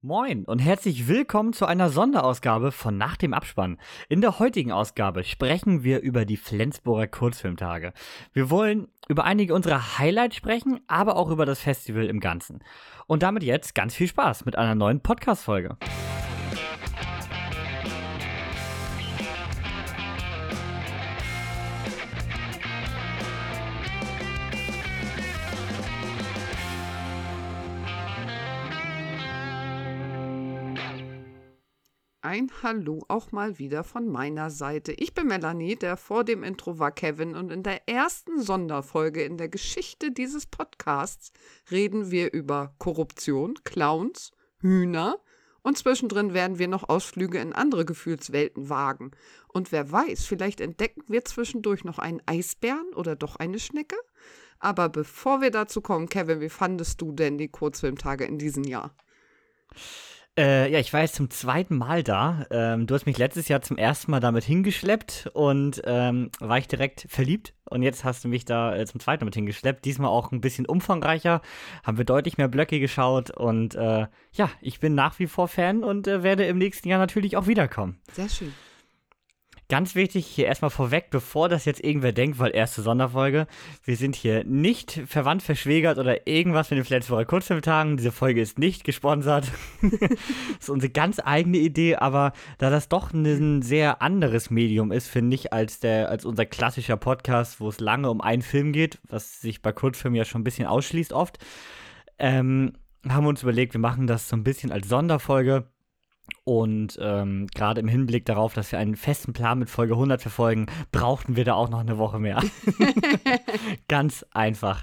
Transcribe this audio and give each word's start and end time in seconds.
Moin 0.00 0.44
und 0.44 0.60
herzlich 0.60 1.08
willkommen 1.08 1.52
zu 1.52 1.66
einer 1.66 1.90
Sonderausgabe 1.90 2.70
von 2.70 2.96
Nach 2.96 3.16
dem 3.16 3.34
Abspann. 3.34 3.78
In 4.08 4.20
der 4.20 4.38
heutigen 4.38 4.70
Ausgabe 4.70 5.24
sprechen 5.24 5.82
wir 5.82 6.02
über 6.02 6.24
die 6.24 6.36
Flensburger 6.36 7.08
Kurzfilmtage. 7.08 7.92
Wir 8.32 8.48
wollen 8.48 8.86
über 9.08 9.24
einige 9.24 9.54
unserer 9.56 9.98
Highlights 9.98 10.36
sprechen, 10.36 10.78
aber 10.86 11.16
auch 11.16 11.30
über 11.30 11.46
das 11.46 11.58
Festival 11.58 12.04
im 12.04 12.20
Ganzen. 12.20 12.62
Und 13.08 13.24
damit 13.24 13.42
jetzt 13.42 13.74
ganz 13.74 13.92
viel 13.92 14.06
Spaß 14.06 14.44
mit 14.44 14.54
einer 14.54 14.76
neuen 14.76 15.00
Podcast-Folge. 15.00 15.76
Ein 32.28 32.50
Hallo 32.62 33.06
auch 33.08 33.32
mal 33.32 33.58
wieder 33.58 33.84
von 33.84 34.06
meiner 34.06 34.50
Seite. 34.50 34.92
Ich 34.92 35.14
bin 35.14 35.28
Melanie, 35.28 35.76
der 35.76 35.96
vor 35.96 36.24
dem 36.24 36.42
Intro 36.42 36.78
war 36.78 36.92
Kevin 36.92 37.34
und 37.34 37.50
in 37.50 37.62
der 37.62 37.88
ersten 37.88 38.42
Sonderfolge 38.42 39.22
in 39.22 39.38
der 39.38 39.48
Geschichte 39.48 40.12
dieses 40.12 40.44
Podcasts 40.44 41.32
reden 41.70 42.10
wir 42.10 42.34
über 42.34 42.74
Korruption, 42.76 43.54
Clowns, 43.64 44.32
Hühner 44.60 45.18
und 45.62 45.78
zwischendrin 45.78 46.34
werden 46.34 46.58
wir 46.58 46.68
noch 46.68 46.90
Ausflüge 46.90 47.38
in 47.38 47.54
andere 47.54 47.86
Gefühlswelten 47.86 48.68
wagen. 48.68 49.12
Und 49.50 49.72
wer 49.72 49.90
weiß, 49.90 50.26
vielleicht 50.26 50.60
entdecken 50.60 51.04
wir 51.08 51.24
zwischendurch 51.24 51.82
noch 51.84 51.98
einen 51.98 52.20
Eisbären 52.26 52.92
oder 52.94 53.16
doch 53.16 53.36
eine 53.36 53.58
Schnecke? 53.58 53.96
Aber 54.58 54.90
bevor 54.90 55.40
wir 55.40 55.50
dazu 55.50 55.80
kommen, 55.80 56.10
Kevin, 56.10 56.42
wie 56.42 56.50
fandest 56.50 57.00
du 57.00 57.10
denn 57.10 57.38
die 57.38 57.48
Kurzfilmtage 57.48 58.26
in 58.26 58.36
diesem 58.36 58.64
Jahr? 58.64 58.94
Äh, 60.38 60.70
ja, 60.70 60.78
ich 60.78 60.92
war 60.92 61.00
jetzt 61.00 61.16
zum 61.16 61.30
zweiten 61.30 61.76
Mal 61.76 62.04
da. 62.04 62.46
Ähm, 62.52 62.86
du 62.86 62.94
hast 62.94 63.06
mich 63.06 63.18
letztes 63.18 63.48
Jahr 63.48 63.60
zum 63.60 63.76
ersten 63.76 64.12
Mal 64.12 64.20
damit 64.20 64.44
hingeschleppt 64.44 65.30
und 65.32 65.82
ähm, 65.84 66.30
war 66.38 66.58
ich 66.58 66.68
direkt 66.68 67.06
verliebt. 67.08 67.54
Und 67.64 67.82
jetzt 67.82 68.04
hast 68.04 68.22
du 68.22 68.28
mich 68.28 68.44
da 68.44 68.76
äh, 68.76 68.86
zum 68.86 69.00
zweiten 69.00 69.24
Mal 69.24 69.26
mit 69.26 69.34
hingeschleppt. 69.34 69.84
Diesmal 69.84 70.10
auch 70.10 70.30
ein 70.30 70.40
bisschen 70.40 70.64
umfangreicher. 70.64 71.42
Haben 71.82 71.98
wir 71.98 72.04
deutlich 72.04 72.38
mehr 72.38 72.46
Blöcke 72.46 72.78
geschaut. 72.78 73.30
Und 73.30 73.74
äh, 73.74 74.06
ja, 74.30 74.50
ich 74.60 74.78
bin 74.78 74.94
nach 74.94 75.18
wie 75.18 75.26
vor 75.26 75.48
Fan 75.48 75.82
und 75.82 76.06
äh, 76.06 76.22
werde 76.22 76.44
im 76.44 76.58
nächsten 76.58 76.88
Jahr 76.88 77.00
natürlich 77.00 77.36
auch 77.36 77.48
wiederkommen. 77.48 78.00
Sehr 78.12 78.28
schön. 78.28 78.54
Ganz 79.70 79.94
wichtig 79.94 80.26
hier 80.26 80.46
erstmal 80.46 80.70
vorweg, 80.70 81.10
bevor 81.10 81.50
das 81.50 81.66
jetzt 81.66 81.84
irgendwer 81.84 82.12
denkt, 82.12 82.38
weil 82.38 82.54
erste 82.54 82.80
Sonderfolge, 82.80 83.46
wir 83.84 83.96
sind 83.96 84.16
hier 84.16 84.42
nicht 84.44 85.02
verwandt, 85.06 85.42
verschwägert 85.42 85.98
oder 85.98 86.26
irgendwas 86.26 86.70
mit 86.70 86.78
den 86.78 86.86
Flensburger 86.86 87.26
Kurzfilmtagen. 87.26 87.98
Diese 87.98 88.10
Folge 88.10 88.40
ist 88.40 88.58
nicht 88.58 88.84
gesponsert. 88.84 89.52
das 89.82 90.10
ist 90.60 90.70
unsere 90.70 90.90
ganz 90.90 91.20
eigene 91.22 91.58
Idee, 91.58 91.96
aber 91.96 92.32
da 92.56 92.70
das 92.70 92.88
doch 92.88 93.12
ein 93.12 93.60
sehr 93.60 94.00
anderes 94.00 94.48
Medium 94.48 94.90
ist, 94.90 95.08
finde 95.08 95.34
ich, 95.34 95.52
als, 95.52 95.80
der, 95.80 96.08
als 96.08 96.24
unser 96.24 96.46
klassischer 96.46 96.96
Podcast, 96.96 97.60
wo 97.60 97.68
es 97.68 97.78
lange 97.78 98.10
um 98.10 98.22
einen 98.22 98.40
Film 98.40 98.72
geht, 98.72 98.98
was 99.06 99.42
sich 99.42 99.60
bei 99.60 99.72
Kurzfilmen 99.72 100.16
ja 100.16 100.24
schon 100.24 100.40
ein 100.40 100.44
bisschen 100.44 100.66
ausschließt 100.66 101.12
oft, 101.12 101.36
ähm, 102.18 102.72
haben 103.06 103.24
wir 103.24 103.28
uns 103.28 103.42
überlegt, 103.42 103.74
wir 103.74 103.80
machen 103.80 104.06
das 104.06 104.30
so 104.30 104.36
ein 104.36 104.44
bisschen 104.44 104.72
als 104.72 104.88
Sonderfolge 104.88 105.68
und 106.48 106.98
ähm, 106.98 107.46
gerade 107.54 107.82
im 107.82 107.88
Hinblick 107.88 108.24
darauf, 108.24 108.54
dass 108.54 108.72
wir 108.72 108.78
einen 108.78 108.96
festen 108.96 109.34
Plan 109.34 109.58
mit 109.58 109.68
Folge 109.68 109.92
100 109.92 110.22
verfolgen, 110.22 110.64
brauchten 110.92 111.36
wir 111.36 111.44
da 111.44 111.52
auch 111.52 111.68
noch 111.68 111.80
eine 111.80 111.98
Woche 111.98 112.18
mehr. 112.18 112.42
Ganz 113.88 114.24
einfach. 114.30 114.82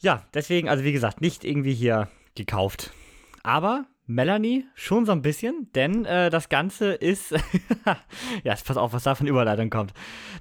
Ja, 0.00 0.24
deswegen, 0.34 0.68
also 0.68 0.82
wie 0.82 0.90
gesagt, 0.90 1.20
nicht 1.20 1.44
irgendwie 1.44 1.74
hier 1.74 2.08
gekauft. 2.34 2.90
Aber 3.44 3.86
Melanie 4.08 4.66
schon 4.74 5.04
so 5.04 5.12
ein 5.12 5.20
bisschen, 5.20 5.70
denn 5.74 6.06
äh, 6.06 6.30
das 6.30 6.48
Ganze 6.48 6.92
ist, 6.92 7.32
ja, 8.42 8.54
pass 8.64 8.76
auf, 8.78 8.94
was 8.94 9.02
da 9.02 9.14
von 9.14 9.26
Überleitung 9.26 9.68
kommt. 9.68 9.92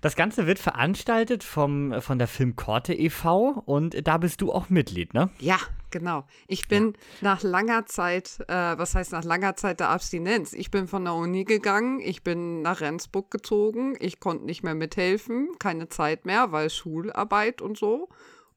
Das 0.02 0.16
Ganze 0.16 0.48
wird 0.48 0.58
veranstaltet 0.58 1.44
vom, 1.44 2.02
von 2.02 2.18
der 2.18 2.28
Filmkorte 2.30 2.94
e.V. 2.94 3.62
und 3.66 4.08
da 4.08 4.18
bist 4.18 4.40
du 4.40 4.54
auch 4.54 4.70
Mitglied, 4.70 5.14
ne? 5.14 5.30
Ja, 5.40 5.58
genau. 5.92 6.26
Ich 6.48 6.70
bin 6.70 6.94
ja. 6.94 7.30
nach 7.30 7.44
langer 7.44 7.86
Zeit, 7.86 8.40
äh, 8.48 8.54
was 8.54 8.96
heißt 8.96 9.12
nach 9.12 9.26
langer 9.26 9.58
Zeit 9.58 9.82
der 9.82 9.90
Abstinenz? 9.90 10.54
Ich 10.54 10.72
bin 10.72 10.88
von 10.88 11.04
der 11.04 11.14
Uni 11.14 11.44
gegangen, 11.44 12.00
ich 12.00 12.24
bin 12.24 12.62
nach 12.62 12.80
Rendsburg 12.80 13.30
gezogen, 13.32 13.98
ich 14.00 14.22
konnte 14.22 14.46
nicht 14.46 14.64
mehr 14.64 14.76
mithelfen, 14.76 15.50
keine 15.60 15.90
Zeit 15.90 16.26
mehr, 16.26 16.54
weil 16.54 16.70
Schularbeit 16.70 17.62
und 17.62 17.78
so 17.78 18.08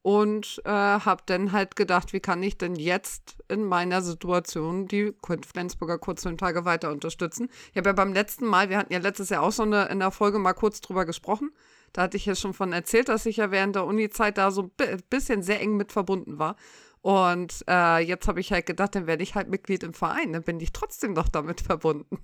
und 0.03 0.63
äh, 0.65 0.71
habe 0.71 1.23
dann 1.27 1.53
halt 1.53 1.77
gedacht, 1.77 2.13
wie 2.13 2.21
kann 2.21 2.43
ich 2.43 2.57
denn 2.57 2.75
jetzt 2.75 3.37
in 3.49 3.65
meiner 3.65 4.01
Situation 4.01 4.87
die 4.89 5.13
Flensburger 5.47 5.99
Kurzfilmtage 5.99 6.65
weiter 6.65 6.91
unterstützen? 6.91 7.49
Ich 7.73 7.77
habe 7.77 7.91
ja 7.91 7.93
beim 7.93 8.15
letzten 8.15 8.47
Mal, 8.47 8.71
wir 8.71 8.79
hatten 8.79 8.93
ja 8.93 8.99
letztes 8.99 9.29
Jahr 9.29 9.43
auch 9.43 9.53
so 9.53 9.63
eine, 9.63 9.87
in 9.87 9.99
der 9.99 10.11
Folge 10.11 10.39
mal 10.39 10.55
kurz 10.55 10.81
drüber 10.81 11.05
gesprochen. 11.05 11.51
Da 11.93 12.03
hatte 12.03 12.17
ich 12.17 12.25
ja 12.25 12.35
schon 12.35 12.55
von 12.55 12.73
erzählt, 12.73 13.09
dass 13.09 13.27
ich 13.27 13.39
ja 13.39 13.51
während 13.51 13.77
der 13.77 13.85
Uni-Zeit 13.85 14.39
da 14.39 14.51
so 14.51 14.71
ein 14.81 15.03
bisschen 15.11 15.43
sehr 15.43 15.61
eng 15.61 15.77
mit 15.77 15.93
verbunden 15.93 16.39
war. 16.39 16.57
Und 17.03 17.65
äh, 17.69 17.99
jetzt 17.99 18.29
habe 18.29 18.41
ich 18.41 18.53
halt 18.53 18.67
gedacht, 18.67 18.95
dann 18.95 19.07
werde 19.07 19.23
ich 19.23 19.35
halt 19.35 19.49
Mitglied 19.49 19.83
im 19.83 19.95
Verein. 19.95 20.33
Dann 20.33 20.43
bin 20.43 20.61
ich 20.61 20.73
trotzdem 20.73 21.13
noch 21.13 21.29
damit 21.29 21.61
verbunden. 21.67 22.19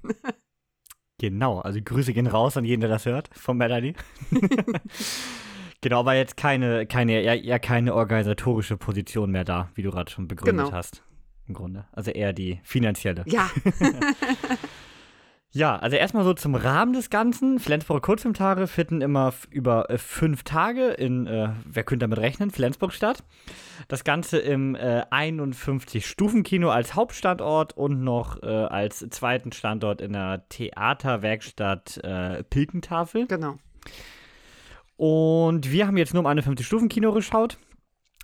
genau, 1.18 1.60
also 1.60 1.78
Grüße 1.82 2.14
gehen 2.14 2.26
raus 2.26 2.56
an 2.56 2.64
jeden, 2.64 2.80
der 2.80 2.90
das 2.90 3.04
hört, 3.04 3.28
von 3.34 3.58
Melanie. 3.58 3.94
Genau, 5.86 6.00
aber 6.00 6.16
jetzt 6.16 6.36
keine, 6.36 6.84
keine, 6.84 7.22
ja, 7.22 7.32
ja, 7.32 7.60
keine 7.60 7.94
organisatorische 7.94 8.76
Position 8.76 9.30
mehr 9.30 9.44
da, 9.44 9.70
wie 9.76 9.82
du 9.82 9.92
gerade 9.92 10.10
schon 10.10 10.26
begründet 10.26 10.66
genau. 10.66 10.76
hast. 10.76 11.04
Im 11.46 11.54
Grunde. 11.54 11.84
Also 11.92 12.10
eher 12.10 12.32
die 12.32 12.58
finanzielle. 12.64 13.22
Ja. 13.28 13.48
ja, 15.52 15.76
also 15.76 15.96
erstmal 15.96 16.24
so 16.24 16.34
zum 16.34 16.56
Rahmen 16.56 16.92
des 16.92 17.08
Ganzen. 17.08 17.60
Flensburger 17.60 18.00
Kurzfilmtage 18.00 18.66
finden 18.66 19.00
immer 19.00 19.32
über 19.48 19.88
äh, 19.88 19.96
fünf 19.96 20.42
Tage 20.42 20.88
in, 20.88 21.28
äh, 21.28 21.50
wer 21.64 21.84
könnte 21.84 22.02
damit 22.02 22.18
rechnen, 22.18 22.50
Flensburg 22.50 22.92
statt. 22.92 23.22
Das 23.86 24.02
Ganze 24.02 24.38
im 24.38 24.74
äh, 24.74 25.04
51-Stufen-Kino 25.12 26.68
als 26.68 26.96
Hauptstandort 26.96 27.76
und 27.76 28.02
noch 28.02 28.42
äh, 28.42 28.46
als 28.48 29.06
zweiten 29.10 29.52
Standort 29.52 30.00
in 30.00 30.14
der 30.14 30.48
Theaterwerkstatt 30.48 31.98
äh, 31.98 32.42
Pilkentafel. 32.42 33.28
Genau. 33.28 33.58
Und 34.96 35.70
wir 35.70 35.86
haben 35.86 35.96
jetzt 35.96 36.14
nur 36.14 36.20
um 36.20 36.26
eine 36.26 36.40
50-Stufen-Kino 36.40 37.12
geschaut. 37.12 37.58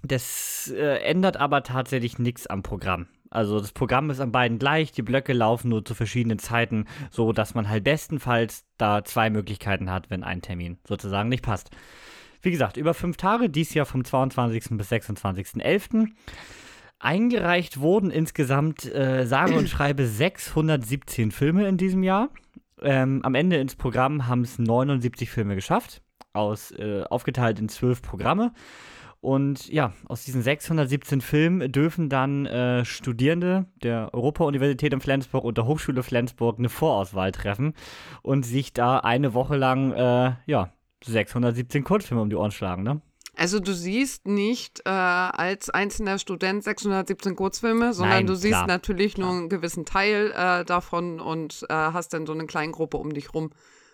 Das 0.02 0.72
äh, 0.74 0.98
ändert 1.02 1.36
aber 1.36 1.62
tatsächlich 1.62 2.18
nichts 2.18 2.46
am 2.46 2.62
Programm. 2.62 3.06
Also 3.30 3.60
das 3.60 3.72
Programm 3.72 4.10
ist 4.10 4.20
an 4.20 4.32
beiden 4.32 4.58
gleich, 4.58 4.92
die 4.92 5.02
Blöcke 5.02 5.32
laufen 5.32 5.70
nur 5.70 5.84
zu 5.84 5.94
verschiedenen 5.94 6.38
Zeiten, 6.38 6.86
so 7.10 7.32
dass 7.32 7.54
man 7.54 7.68
halt 7.68 7.84
bestenfalls 7.84 8.64
da 8.76 9.04
zwei 9.04 9.30
Möglichkeiten 9.30 9.90
hat, 9.90 10.10
wenn 10.10 10.22
ein 10.22 10.42
Termin 10.42 10.78
sozusagen 10.86 11.28
nicht 11.28 11.42
passt. 11.42 11.70
Wie 12.42 12.50
gesagt, 12.50 12.76
über 12.76 12.92
fünf 12.92 13.16
Tage, 13.16 13.48
dies 13.48 13.72
Jahr 13.72 13.86
vom 13.86 14.04
22. 14.04 14.76
bis 14.76 14.90
26.11. 14.90 16.08
Eingereicht 16.98 17.80
wurden 17.80 18.10
insgesamt, 18.10 18.84
äh, 18.92 19.24
sage 19.24 19.54
und 19.54 19.68
schreibe, 19.68 20.06
617 20.06 21.30
Filme 21.30 21.68
in 21.68 21.76
diesem 21.76 22.02
Jahr. 22.02 22.28
Ähm, 22.82 23.20
am 23.22 23.34
Ende 23.34 23.56
ins 23.56 23.76
Programm 23.76 24.26
haben 24.26 24.42
es 24.42 24.58
79 24.58 25.30
Filme 25.30 25.54
geschafft 25.54 26.01
aus, 26.32 26.70
äh, 26.72 27.04
aufgeteilt 27.08 27.58
in 27.58 27.68
zwölf 27.68 28.02
Programme. 28.02 28.52
Und 29.22 29.68
ja, 29.68 29.92
aus 30.08 30.24
diesen 30.24 30.42
617 30.42 31.20
Filmen 31.20 31.70
dürfen 31.70 32.08
dann 32.08 32.44
äh, 32.44 32.84
Studierende 32.84 33.66
der 33.80 34.12
Europa-Universität 34.12 34.92
in 34.92 35.00
Flensburg 35.00 35.44
und 35.44 35.56
der 35.56 35.66
Hochschule 35.66 36.02
Flensburg 36.02 36.58
eine 36.58 36.68
Vorauswahl 36.68 37.30
treffen 37.30 37.74
und 38.22 38.44
sich 38.44 38.72
da 38.72 38.98
eine 38.98 39.32
Woche 39.32 39.56
lang, 39.56 39.92
äh, 39.92 40.32
ja, 40.46 40.72
617 41.04 41.84
Kurzfilme 41.84 42.20
um 42.20 42.30
die 42.30 42.36
Ohren 42.36 42.50
schlagen, 42.50 42.82
ne? 42.82 43.00
Also 43.36 43.60
du 43.60 43.72
siehst 43.72 44.26
nicht 44.26 44.82
äh, 44.84 44.90
als 44.90 45.70
einzelner 45.70 46.18
Student 46.18 46.64
617 46.64 47.34
Kurzfilme, 47.36 47.94
sondern 47.94 48.18
Nein, 48.18 48.26
du 48.26 48.34
siehst 48.34 48.54
klar, 48.54 48.66
natürlich 48.66 49.14
klar. 49.14 49.28
nur 49.28 49.38
einen 49.38 49.48
gewissen 49.48 49.84
Teil 49.84 50.32
äh, 50.36 50.64
davon 50.64 51.18
und 51.18 51.64
äh, 51.68 51.74
hast 51.74 52.12
dann 52.12 52.26
so 52.26 52.32
eine 52.32 52.46
kleine 52.46 52.72
Gruppe 52.72 52.98
um 52.98 53.14
dich 53.14 53.32
rum 53.32 53.50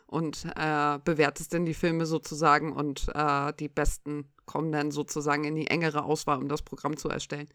und 0.08 0.46
äh, 0.56 0.98
bewertest 1.04 1.54
dann 1.54 1.66
die 1.66 1.74
Filme 1.74 2.06
sozusagen 2.06 2.72
und 2.72 3.08
äh, 3.14 3.52
die 3.60 3.68
besten 3.68 4.24
kommen 4.46 4.72
dann 4.72 4.90
sozusagen 4.90 5.44
in 5.44 5.54
die 5.54 5.68
engere 5.68 6.04
Auswahl, 6.04 6.38
um 6.38 6.48
das 6.48 6.62
Programm 6.62 6.96
zu 6.96 7.08
erstellen. 7.08 7.48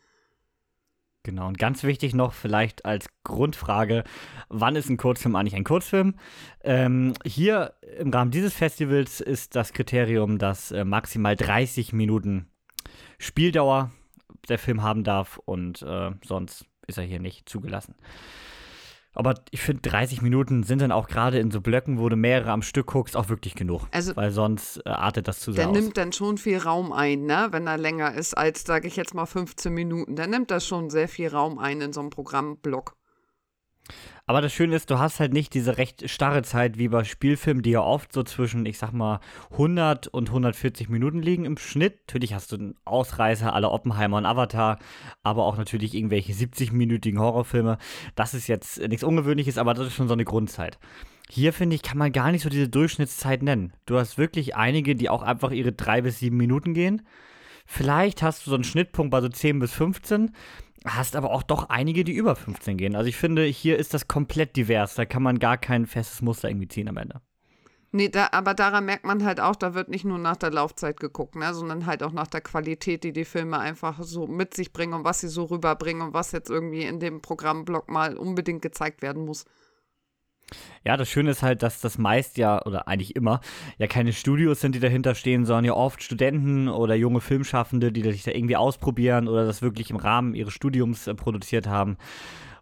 Genau, 1.24 1.48
und 1.48 1.58
ganz 1.58 1.84
wichtig 1.84 2.14
noch 2.14 2.34
vielleicht 2.34 2.86
als 2.86 3.08
Grundfrage, 3.24 4.04
wann 4.50 4.76
ist 4.76 4.90
ein 4.90 4.98
Kurzfilm 4.98 5.38
eigentlich 5.38 5.56
ein 5.56 5.64
Kurzfilm? 5.64 6.16
Ähm, 6.62 7.14
hier 7.26 7.74
im 7.98 8.12
Rahmen 8.12 8.30
dieses 8.30 8.54
Festivals 8.54 9.22
ist 9.22 9.56
das 9.56 9.72
Kriterium, 9.72 10.38
dass 10.38 10.72
äh, 10.72 10.84
maximal 10.84 11.38
30 11.38 11.94
Minuten 11.94 12.50
Spieldauer 13.20 13.92
der 14.50 14.60
Film 14.60 14.84
haben 14.84 15.06
darf 15.06 15.40
und 15.46 15.82
äh, 15.82 16.12
sonst 16.26 16.66
ist 16.88 16.98
er 16.98 17.06
hier 17.06 17.20
nicht 17.20 17.48
zugelassen. 17.48 17.96
Aber 19.14 19.36
ich 19.52 19.62
finde, 19.62 19.82
30 19.84 20.22
Minuten 20.22 20.64
sind 20.64 20.82
dann 20.82 20.92
auch 20.92 21.08
gerade 21.08 21.38
in 21.40 21.52
so 21.52 21.62
Blöcken, 21.62 22.00
wo 22.00 22.10
du 22.10 22.16
mehrere 22.16 22.52
am 22.52 22.64
Stück 22.64 22.88
guckst, 22.88 23.16
auch 23.16 23.30
wirklich 23.30 23.54
genug. 23.54 23.88
Also, 23.92 24.16
weil 24.16 24.32
sonst 24.32 24.78
äh, 24.86 24.90
artet 24.90 25.28
das 25.28 25.40
zu 25.40 25.52
sehr 25.52 25.66
Der 25.66 25.72
aus. 25.72 25.78
nimmt 25.78 25.98
dann 25.98 26.12
schon 26.12 26.38
viel 26.38 26.58
Raum 26.58 26.92
ein, 26.92 27.26
ne? 27.26 27.48
wenn 27.52 27.68
er 27.68 27.78
länger 27.78 28.14
ist 28.16 28.36
als, 28.36 28.64
sage 28.64 28.88
ich 28.88 28.96
jetzt 28.96 29.14
mal, 29.14 29.28
15 29.28 29.72
Minuten. 29.72 30.16
Der 30.16 30.28
nimmt 30.28 30.50
das 30.50 30.66
schon 30.66 30.90
sehr 30.90 31.08
viel 31.08 31.30
Raum 31.30 31.60
ein 31.60 31.80
in 31.82 31.94
so 31.94 32.00
einem 32.00 32.10
Programmblock. 32.10 32.96
Aber 34.26 34.40
das 34.40 34.54
Schöne 34.54 34.76
ist, 34.76 34.90
du 34.90 35.00
hast 35.00 35.20
halt 35.20 35.34
nicht 35.34 35.54
diese 35.54 35.78
recht 35.78 36.10
starre 36.10 36.44
Zeit 36.44 36.78
wie 36.78 36.88
bei 36.88 37.04
Spielfilmen, 37.04 37.62
die 37.62 37.72
ja 37.72 37.82
oft 37.82 38.14
so 38.14 38.24
zwischen, 38.24 38.66
ich 38.66 38.78
sag 38.78 38.94
mal, 38.94 39.20
100 39.52 40.08
und 40.08 40.30
140 40.30 40.88
Minuten 40.88 41.22
liegen 41.22 41.44
im 41.44 41.58
Schnitt. 41.58 42.00
Natürlich 42.08 42.34
hast 42.34 42.54
du 42.54 42.56
einen 42.56 42.76
Ausreißer 42.86 43.54
aller 43.54 43.72
Oppenheimer 43.72 44.18
und 44.18 44.26
Avatar, 44.26 44.80
aber 45.24 45.44
auch 45.44 45.58
natürlich 45.58 45.94
irgendwelche 45.94 46.32
70-minütigen 46.32 47.20
Horrorfilme. 47.20 47.78
Das 48.16 48.34
ist 48.34 48.48
jetzt 48.48 48.80
nichts 48.80 49.04
Ungewöhnliches, 49.04 49.58
aber 49.58 49.74
das 49.74 49.88
ist 49.88 49.96
schon 49.96 50.08
so 50.08 50.14
eine 50.14 50.26
Grundzeit. 50.26 50.80
Hier, 51.30 51.52
finde 51.52 51.76
ich, 51.76 51.82
kann 51.82 51.98
man 51.98 52.12
gar 52.14 52.32
nicht 52.32 52.44
so 52.44 52.50
diese 52.50 52.70
Durchschnittszeit 52.70 53.44
nennen. 53.44 53.74
Du 53.86 53.98
hast 53.98 54.18
wirklich 54.18 54.56
einige, 54.56 54.96
die 54.96 55.10
auch 55.10 55.22
einfach 55.24 55.52
ihre 55.52 55.74
drei 55.74 56.02
bis 56.02 56.20
sieben 56.20 56.38
Minuten 56.38 56.74
gehen. 56.74 57.02
Vielleicht 57.66 58.22
hast 58.22 58.46
du 58.46 58.50
so 58.50 58.56
einen 58.56 58.64
Schnittpunkt 58.64 59.12
bei 59.12 59.22
so 59.22 59.30
10 59.30 59.60
bis 59.60 59.74
15, 59.74 60.32
hast 60.86 61.16
aber 61.16 61.32
auch 61.32 61.44
doch 61.44 61.70
einige, 61.70 62.04
die 62.04 62.14
über 62.14 62.36
15 62.36 62.78
gehen. 62.78 62.96
Also 62.96 63.08
ich 63.08 63.18
finde, 63.18 63.44
hier 63.46 63.78
ist 63.78 63.94
das 63.94 64.08
komplett 64.08 64.56
divers. 64.56 64.96
Da 64.96 65.06
kann 65.06 65.24
man 65.24 65.40
gar 65.40 65.58
kein 65.58 65.86
festes 65.86 66.22
Muster 66.22 66.50
irgendwie 66.50 66.68
ziehen 66.68 66.90
am 66.90 66.98
Ende. 66.98 67.22
Nee, 67.96 68.10
da, 68.10 68.30
aber 68.32 68.56
daran 68.56 68.86
merkt 68.86 69.06
man 69.06 69.24
halt 69.24 69.40
auch, 69.40 69.56
da 69.56 69.76
wird 69.76 69.88
nicht 69.88 70.04
nur 70.04 70.18
nach 70.18 70.36
der 70.36 70.50
Laufzeit 70.50 71.00
geguckt, 71.00 71.36
ne, 71.36 71.54
sondern 71.54 71.86
halt 71.86 72.02
auch 72.02 72.12
nach 72.12 72.26
der 72.26 72.42
Qualität, 72.42 73.04
die 73.04 73.14
die 73.14 73.24
Filme 73.24 73.60
einfach 73.60 74.02
so 74.02 74.26
mit 74.26 74.56
sich 74.56 74.74
bringen 74.74 74.94
und 74.94 75.04
was 75.04 75.20
sie 75.20 75.28
so 75.28 75.44
rüberbringen 75.44 76.02
und 76.08 76.14
was 76.16 76.32
jetzt 76.32 76.50
irgendwie 76.50 76.82
in 76.86 77.00
dem 77.00 77.22
Programmblock 77.22 77.92
mal 77.92 78.18
unbedingt 78.18 78.64
gezeigt 78.64 79.04
werden 79.04 79.26
muss. 79.26 79.46
Ja, 80.86 80.98
das 80.98 81.10
Schöne 81.10 81.32
ist 81.32 81.44
halt, 81.44 81.64
dass 81.64 81.80
das 81.82 81.98
meist 81.98 82.38
ja, 82.38 82.62
oder 82.66 82.88
eigentlich 82.88 83.16
immer, 83.16 83.40
ja 83.78 83.88
keine 83.88 84.12
Studios 84.14 84.60
sind, 84.62 84.76
die 84.76 84.80
dahinter 84.80 85.16
stehen, 85.16 85.46
sondern 85.46 85.66
ja 85.66 85.74
oft 85.74 86.04
Studenten 86.04 86.68
oder 86.68 86.96
junge 86.96 87.22
Filmschaffende, 87.22 87.92
die 87.92 88.02
sich 88.12 88.24
da 88.24 88.32
irgendwie 88.32 88.56
ausprobieren 88.58 89.28
oder 89.28 89.46
das 89.46 89.62
wirklich 89.62 89.90
im 89.90 89.96
Rahmen 89.98 90.36
ihres 90.36 90.54
Studiums 90.54 91.08
äh, 91.08 91.14
produziert 91.16 91.68
haben. 91.68 91.98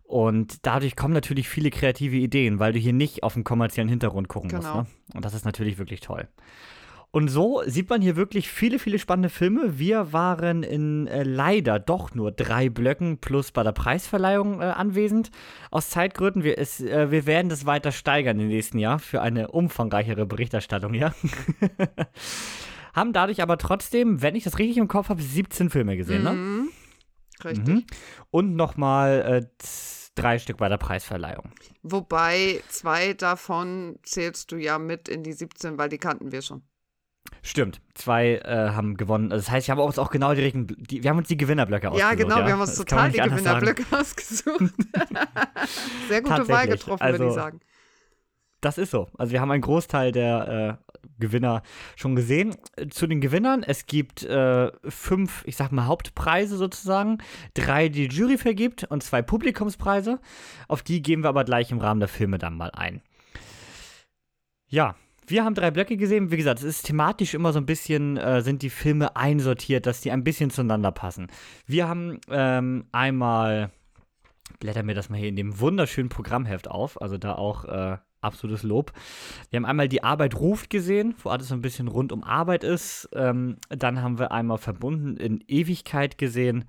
Und 0.04 0.66
dadurch 0.66 0.96
kommen 0.98 1.14
natürlich 1.14 1.48
viele 1.48 1.70
kreative 1.70 2.18
Ideen, 2.18 2.60
weil 2.60 2.74
du 2.74 2.80
hier 2.80 2.92
nicht 2.94 3.24
auf 3.24 3.34
den 3.34 3.44
kommerziellen 3.46 3.88
Hintergrund 3.90 4.28
gucken 4.28 4.50
Genau. 4.50 4.62
musst. 4.62 4.76
Ne? 4.76 4.86
Und 5.16 5.24
das 5.26 5.34
ist 5.34 5.46
natürlich 5.46 5.78
wirklich 5.78 6.02
toll. 6.02 6.28
Und 7.12 7.28
so 7.28 7.62
sieht 7.66 7.90
man 7.90 8.02
hier 8.02 8.16
wirklich 8.16 8.50
viele, 8.50 8.80
viele 8.80 8.98
spannende 8.98 9.30
Filme. 9.30 9.78
Wir 9.78 10.14
waren 10.14 10.64
in 10.64 11.08
äh, 11.08 11.24
leider 11.24 11.78
doch 11.78 12.16
nur 12.16 12.32
drei 12.32 12.70
Blöcken 12.70 13.18
plus 13.18 13.52
bei 13.52 13.64
der 13.64 13.74
Preisverleihung 13.74 14.62
äh, 14.62 14.66
anwesend. 14.66 15.30
Aus 15.72 15.90
Zeitgründen, 15.90 16.46
wir, 16.46 16.58
es, 16.58 16.80
äh, 16.80 17.12
wir 17.12 17.26
werden 17.26 17.50
das 17.50 17.66
weiter 17.66 17.92
steigern 17.92 18.40
im 18.40 18.48
nächsten 18.48 18.80
Jahr 18.80 18.98
für 18.98 19.22
eine 19.22 19.50
umfangreichere 19.50 20.26
Berichterstattung, 20.26 20.94
ja. 20.94 21.14
Haben 22.94 23.12
dadurch 23.12 23.42
aber 23.42 23.58
trotzdem, 23.58 24.22
wenn 24.22 24.36
ich 24.36 24.46
das 24.46 24.58
richtig 24.58 24.78
im 24.78 24.88
Kopf 24.88 25.10
habe, 25.10 25.22
17 25.22 25.70
Filme 25.70 25.98
gesehen, 25.98 26.24
ne? 26.24 26.32
Mhm. 26.32 26.70
Richtig. 27.44 27.68
Mhm. 27.68 27.86
Und 28.30 28.56
nochmal 28.56 29.42
äh, 29.44 29.66
drei 30.16 30.40
Stück 30.40 30.58
bei 30.58 30.70
der 30.70 30.78
Preisverleihung. 30.78 31.52
Wobei 31.84 32.62
zwei 32.70 33.14
davon 33.14 33.98
zählst 34.04 34.52
du 34.52 34.56
ja 34.56 34.78
mit 34.80 35.10
in 35.10 35.24
die 35.24 35.34
17, 35.34 35.78
weil 35.78 35.90
die 35.90 35.98
kannten 35.98 36.32
wir 36.32 36.42
schon. 36.42 36.64
Stimmt, 37.44 37.82
zwei 37.96 38.36
äh, 38.36 38.70
haben 38.70 38.98
gewonnen. 38.98 39.32
Also 39.32 39.44
das 39.46 39.52
heißt, 39.52 39.68
wir 39.68 39.76
haben 39.76 39.82
uns 39.82 39.98
auch 39.98 40.12
genau 40.12 40.34
die 40.36 40.52
die, 40.52 41.04
wir 41.04 41.10
haben 41.10 41.18
uns 41.18 41.28
die 41.28 41.38
Gewinnerblöcke 41.38 41.90
ausgesucht. 41.90 42.12
Ja, 42.12 42.16
genau, 42.16 42.46
wir 42.46 42.54
haben 42.54 42.62
uns 42.62 42.76
Das 42.76 42.86
total 42.86 43.12
die 43.12 43.22
anders 43.22 43.44
sagen. 43.44 43.60
Gewinnerblöcke 43.62 43.98
ausgesucht. 44.00 44.74
Sehr 46.08 46.22
gute 46.22 46.48
Wahl 46.48 46.68
getroffen, 46.68 47.04
würde 47.04 47.16
ich 47.18 47.22
Also, 47.24 47.34
sagen. 47.34 47.60
Das 48.62 48.78
ist 48.78 48.92
so. 48.92 49.10
Also 49.18 49.34
wir 49.34 49.42
haben 49.42 49.50
einen 49.50 49.64
Großteil 49.64 50.12
der 50.12 50.78
äh, 50.88 51.04
Gewinner 51.20 51.64
schon 51.96 52.16
gesehen. 52.16 52.56
Zu 52.92 53.08
den 53.08 53.20
Gewinnern, 53.20 53.64
es 53.64 53.88
gibt 53.88 54.22
äh, 54.22 54.72
fünf, 54.88 55.44
ich 55.48 55.56
sag 55.56 55.72
mal, 55.72 55.88
Hauptpreise 55.88 56.58
sozusagen. 56.58 57.18
Drei, 57.56 57.90
die 57.90 58.08
die 58.08 58.16
Jury 58.16 58.38
vergibt 58.38 58.84
und 58.84 59.02
zwei 59.02 59.24
Publikumspreise. 59.24 60.20
Auf 60.68 60.84
die 60.84 61.02
gehen 61.02 61.24
wir 61.24 61.30
aber 61.30 61.44
gleich 61.44 61.72
im 61.72 61.80
Rahmen 61.80 62.00
der 62.00 62.10
Filme 62.10 62.38
dann 62.38 62.56
mal 62.56 62.70
ein. 62.70 63.02
Ja, 64.68 64.96
wir 65.32 65.44
haben 65.46 65.56
drei 65.56 65.72
Blöcke 65.72 65.98
gesehen. 65.98 66.30
Wie 66.30 66.38
gesagt, 66.38 66.60
es 66.60 66.66
ist 66.66 66.86
thematisch 66.86 67.34
immer 67.34 67.54
so 67.54 67.60
ein 67.60 67.66
bisschen, 67.66 68.18
äh, 68.18 68.42
sind 68.42 68.62
die 68.62 68.70
Filme 68.70 69.16
einsortiert, 69.16 69.86
dass 69.86 70.02
die 70.02 70.12
ein 70.12 70.24
bisschen 70.24 70.52
zueinander 70.52 70.92
passen. 70.92 71.28
Wir 71.66 71.88
haben 71.88 72.20
ähm, 72.30 72.86
einmal, 72.92 73.72
blätter 74.60 74.84
mir 74.84 74.94
das 74.94 75.10
mal 75.10 75.18
hier 75.18 75.30
in 75.30 75.36
dem 75.36 75.60
wunderschönen 75.60 76.10
Programmheft 76.10 76.70
auf, 76.70 77.02
also 77.02 77.18
da 77.18 77.36
auch 77.36 77.66
äh, 77.66 77.98
absolutes 78.22 78.64
Lob. 78.64 78.94
Wir 79.50 79.58
haben 79.58 79.66
einmal 79.66 79.88
die 79.88 80.04
Arbeit 80.04 80.36
ruft 80.36 80.70
gesehen, 80.70 81.16
wo 81.24 81.30
alles 81.30 81.48
so 81.48 81.56
ein 81.56 81.62
bisschen 81.62 81.88
rund 81.88 82.12
um 82.12 82.24
Arbeit 82.24 82.64
ist. 82.64 83.10
Ähm, 83.14 83.58
dann 83.70 84.02
haben 84.02 84.20
wir 84.20 84.32
einmal 84.32 84.58
verbunden 84.58 85.18
in 85.18 85.44
Ewigkeit 85.48 86.18
gesehen 86.18 86.66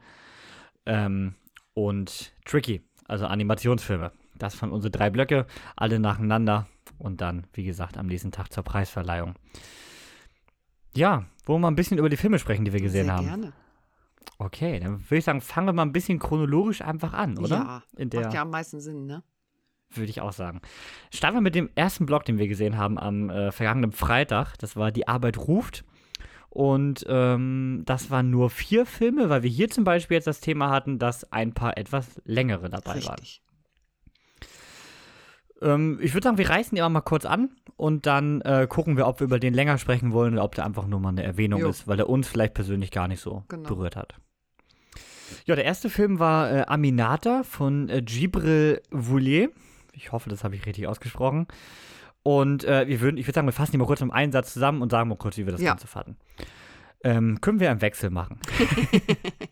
ähm, 0.86 1.34
und 1.74 2.32
Tricky, 2.44 2.82
also 3.06 3.26
Animationsfilme. 3.26 4.12
Das 4.38 4.60
waren 4.62 4.72
unsere 4.72 4.90
drei 4.90 5.10
Blöcke, 5.10 5.46
alle 5.76 5.98
nacheinander 6.00 6.66
und 7.02 7.20
dann, 7.20 7.46
wie 7.52 7.64
gesagt, 7.64 7.98
am 7.98 8.06
nächsten 8.06 8.32
Tag 8.32 8.52
zur 8.52 8.62
Preisverleihung. 8.62 9.34
Ja, 10.94 11.24
wollen 11.44 11.60
wir 11.60 11.66
mal 11.66 11.68
ein 11.68 11.76
bisschen 11.76 11.98
über 11.98 12.08
die 12.08 12.16
Filme 12.16 12.38
sprechen, 12.38 12.64
die 12.64 12.72
wir 12.72 12.80
gesehen 12.80 13.06
Sehr 13.06 13.14
haben. 13.14 13.26
gerne. 13.26 13.52
Okay, 14.38 14.80
dann 14.80 15.00
würde 15.00 15.16
ich 15.18 15.24
sagen, 15.24 15.40
fangen 15.40 15.68
wir 15.68 15.72
mal 15.72 15.82
ein 15.82 15.92
bisschen 15.92 16.18
chronologisch 16.18 16.82
einfach 16.82 17.12
an, 17.12 17.38
oder? 17.38 17.56
Ja, 17.56 17.82
In 17.96 18.10
der, 18.10 18.22
macht 18.22 18.34
ja 18.34 18.42
am 18.42 18.50
meisten 18.50 18.80
Sinn, 18.80 19.06
ne? 19.06 19.22
würde 19.96 20.10
ich 20.10 20.20
auch 20.20 20.32
sagen. 20.32 20.60
Starten 21.12 21.36
wir 21.36 21.40
mit 21.42 21.54
dem 21.54 21.70
ersten 21.74 22.06
Blog, 22.06 22.24
den 22.24 22.38
wir 22.38 22.48
gesehen 22.48 22.78
haben 22.78 22.98
am 22.98 23.30
äh, 23.30 23.52
vergangenen 23.52 23.92
Freitag. 23.92 24.56
Das 24.58 24.76
war 24.76 24.90
Die 24.90 25.08
Arbeit 25.08 25.38
ruft. 25.38 25.84
Und 26.48 27.04
ähm, 27.08 27.82
das 27.86 28.10
waren 28.10 28.30
nur 28.30 28.50
vier 28.50 28.84
Filme, 28.84 29.30
weil 29.30 29.42
wir 29.42 29.50
hier 29.50 29.70
zum 29.70 29.84
Beispiel 29.84 30.16
jetzt 30.16 30.26
das 30.26 30.40
Thema 30.40 30.70
hatten, 30.70 30.98
dass 30.98 31.30
ein 31.32 31.54
paar 31.54 31.78
etwas 31.78 32.20
längere 32.24 32.68
dabei 32.68 33.02
waren. 33.04 33.20
Ähm, 35.62 35.98
ich 36.02 36.12
würde 36.14 36.24
sagen, 36.24 36.38
wir 36.38 36.48
reißen 36.50 36.74
die 36.74 36.82
aber 36.82 36.90
mal 36.90 37.00
kurz 37.00 37.24
an 37.24 37.50
und 37.76 38.06
dann 38.06 38.40
äh, 38.42 38.66
gucken 38.68 38.96
wir, 38.96 39.06
ob 39.06 39.20
wir 39.20 39.26
über 39.26 39.38
den 39.38 39.54
länger 39.54 39.78
sprechen 39.78 40.12
wollen 40.12 40.34
oder 40.34 40.44
ob 40.44 40.54
der 40.54 40.66
einfach 40.66 40.86
nur 40.86 41.00
mal 41.00 41.10
eine 41.10 41.22
Erwähnung 41.22 41.60
Jo. 41.60 41.68
ist, 41.68 41.86
weil 41.88 41.98
er 41.98 42.08
uns 42.08 42.28
vielleicht 42.28 42.54
persönlich 42.54 42.90
gar 42.90 43.08
nicht 43.08 43.20
so 43.20 43.44
Genau. 43.48 43.68
berührt 43.68 43.96
hat. 43.96 44.14
Ja, 45.46 45.54
der 45.54 45.64
erste 45.64 45.88
Film 45.88 46.18
war 46.18 46.50
äh, 46.52 46.64
Aminata 46.66 47.42
von 47.42 47.88
äh, 47.88 48.02
Gibril 48.02 48.80
Voulier. 48.90 49.48
Ich 49.94 50.12
hoffe, 50.12 50.28
das 50.30 50.44
habe 50.44 50.54
ich 50.56 50.66
richtig 50.66 50.86
ausgesprochen. 50.86 51.46
Und 52.22 52.64
äh, 52.64 52.86
wir 52.86 53.00
würden, 53.00 53.16
ich 53.16 53.26
würde 53.26 53.34
sagen, 53.34 53.48
wir 53.48 53.52
fassen 53.52 53.72
die 53.72 53.78
mal 53.78 53.86
kurz 53.86 54.00
im 54.00 54.10
Einsatz 54.10 54.52
zusammen 54.52 54.80
und 54.82 54.90
sagen 54.90 55.08
mal 55.08 55.16
kurz, 55.16 55.36
wie 55.38 55.46
wir 55.46 55.52
das 55.52 55.60
Ja. 55.60 55.70
Ganze 55.70 55.86
fanden. 55.86 56.16
Ähm, 57.04 57.40
können 57.40 57.58
wir 57.60 57.70
im 57.70 57.80
Wechsel 57.80 58.10
machen. 58.10 58.38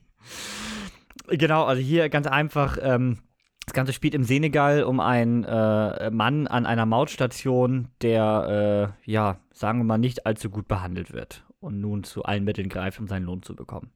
genau, 1.28 1.64
also 1.64 1.82
hier 1.82 2.08
ganz 2.08 2.26
einfach. 2.26 2.78
Ähm, 2.80 3.18
das 3.66 3.74
Ganze 3.74 3.92
spielt 3.92 4.14
im 4.14 4.24
Senegal 4.24 4.82
um 4.82 5.00
einen 5.00 5.44
äh, 5.44 6.10
Mann 6.10 6.46
an 6.46 6.66
einer 6.66 6.86
Mautstation, 6.86 7.88
der, 8.02 8.94
äh, 9.06 9.10
ja, 9.10 9.38
sagen 9.52 9.78
wir 9.78 9.84
mal, 9.84 9.98
nicht 9.98 10.26
allzu 10.26 10.50
gut 10.50 10.66
behandelt 10.66 11.12
wird 11.12 11.44
und 11.60 11.80
nun 11.80 12.04
zu 12.04 12.24
allen 12.24 12.44
Mitteln 12.44 12.68
greift, 12.68 12.98
um 12.98 13.06
seinen 13.06 13.26
Lohn 13.26 13.42
zu 13.42 13.54
bekommen. 13.54 13.92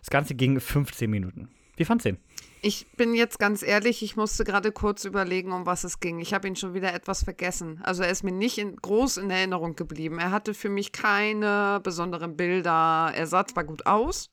Das 0.00 0.10
Ganze 0.10 0.34
ging 0.34 0.60
15 0.60 1.10
Minuten. 1.10 1.50
Wie 1.76 1.84
fandst 1.84 2.04
du 2.04 2.10
ihn? 2.10 2.18
Ich 2.62 2.86
bin 2.96 3.14
jetzt 3.14 3.38
ganz 3.38 3.62
ehrlich, 3.62 4.02
ich 4.02 4.16
musste 4.16 4.44
gerade 4.44 4.70
kurz 4.70 5.06
überlegen, 5.06 5.52
um 5.52 5.64
was 5.64 5.84
es 5.84 5.98
ging. 5.98 6.20
Ich 6.20 6.34
habe 6.34 6.46
ihn 6.46 6.56
schon 6.56 6.74
wieder 6.74 6.92
etwas 6.92 7.24
vergessen. 7.24 7.80
Also 7.82 8.02
er 8.02 8.10
ist 8.10 8.22
mir 8.22 8.32
nicht 8.32 8.58
in, 8.58 8.76
groß 8.76 9.16
in 9.16 9.30
Erinnerung 9.30 9.76
geblieben. 9.76 10.18
Er 10.18 10.30
hatte 10.30 10.52
für 10.52 10.68
mich 10.68 10.92
keine 10.92 11.80
besonderen 11.82 12.36
Bilder. 12.36 13.12
Er 13.14 13.26
sah 13.26 13.46
zwar 13.46 13.64
gut 13.64 13.86
aus, 13.86 14.28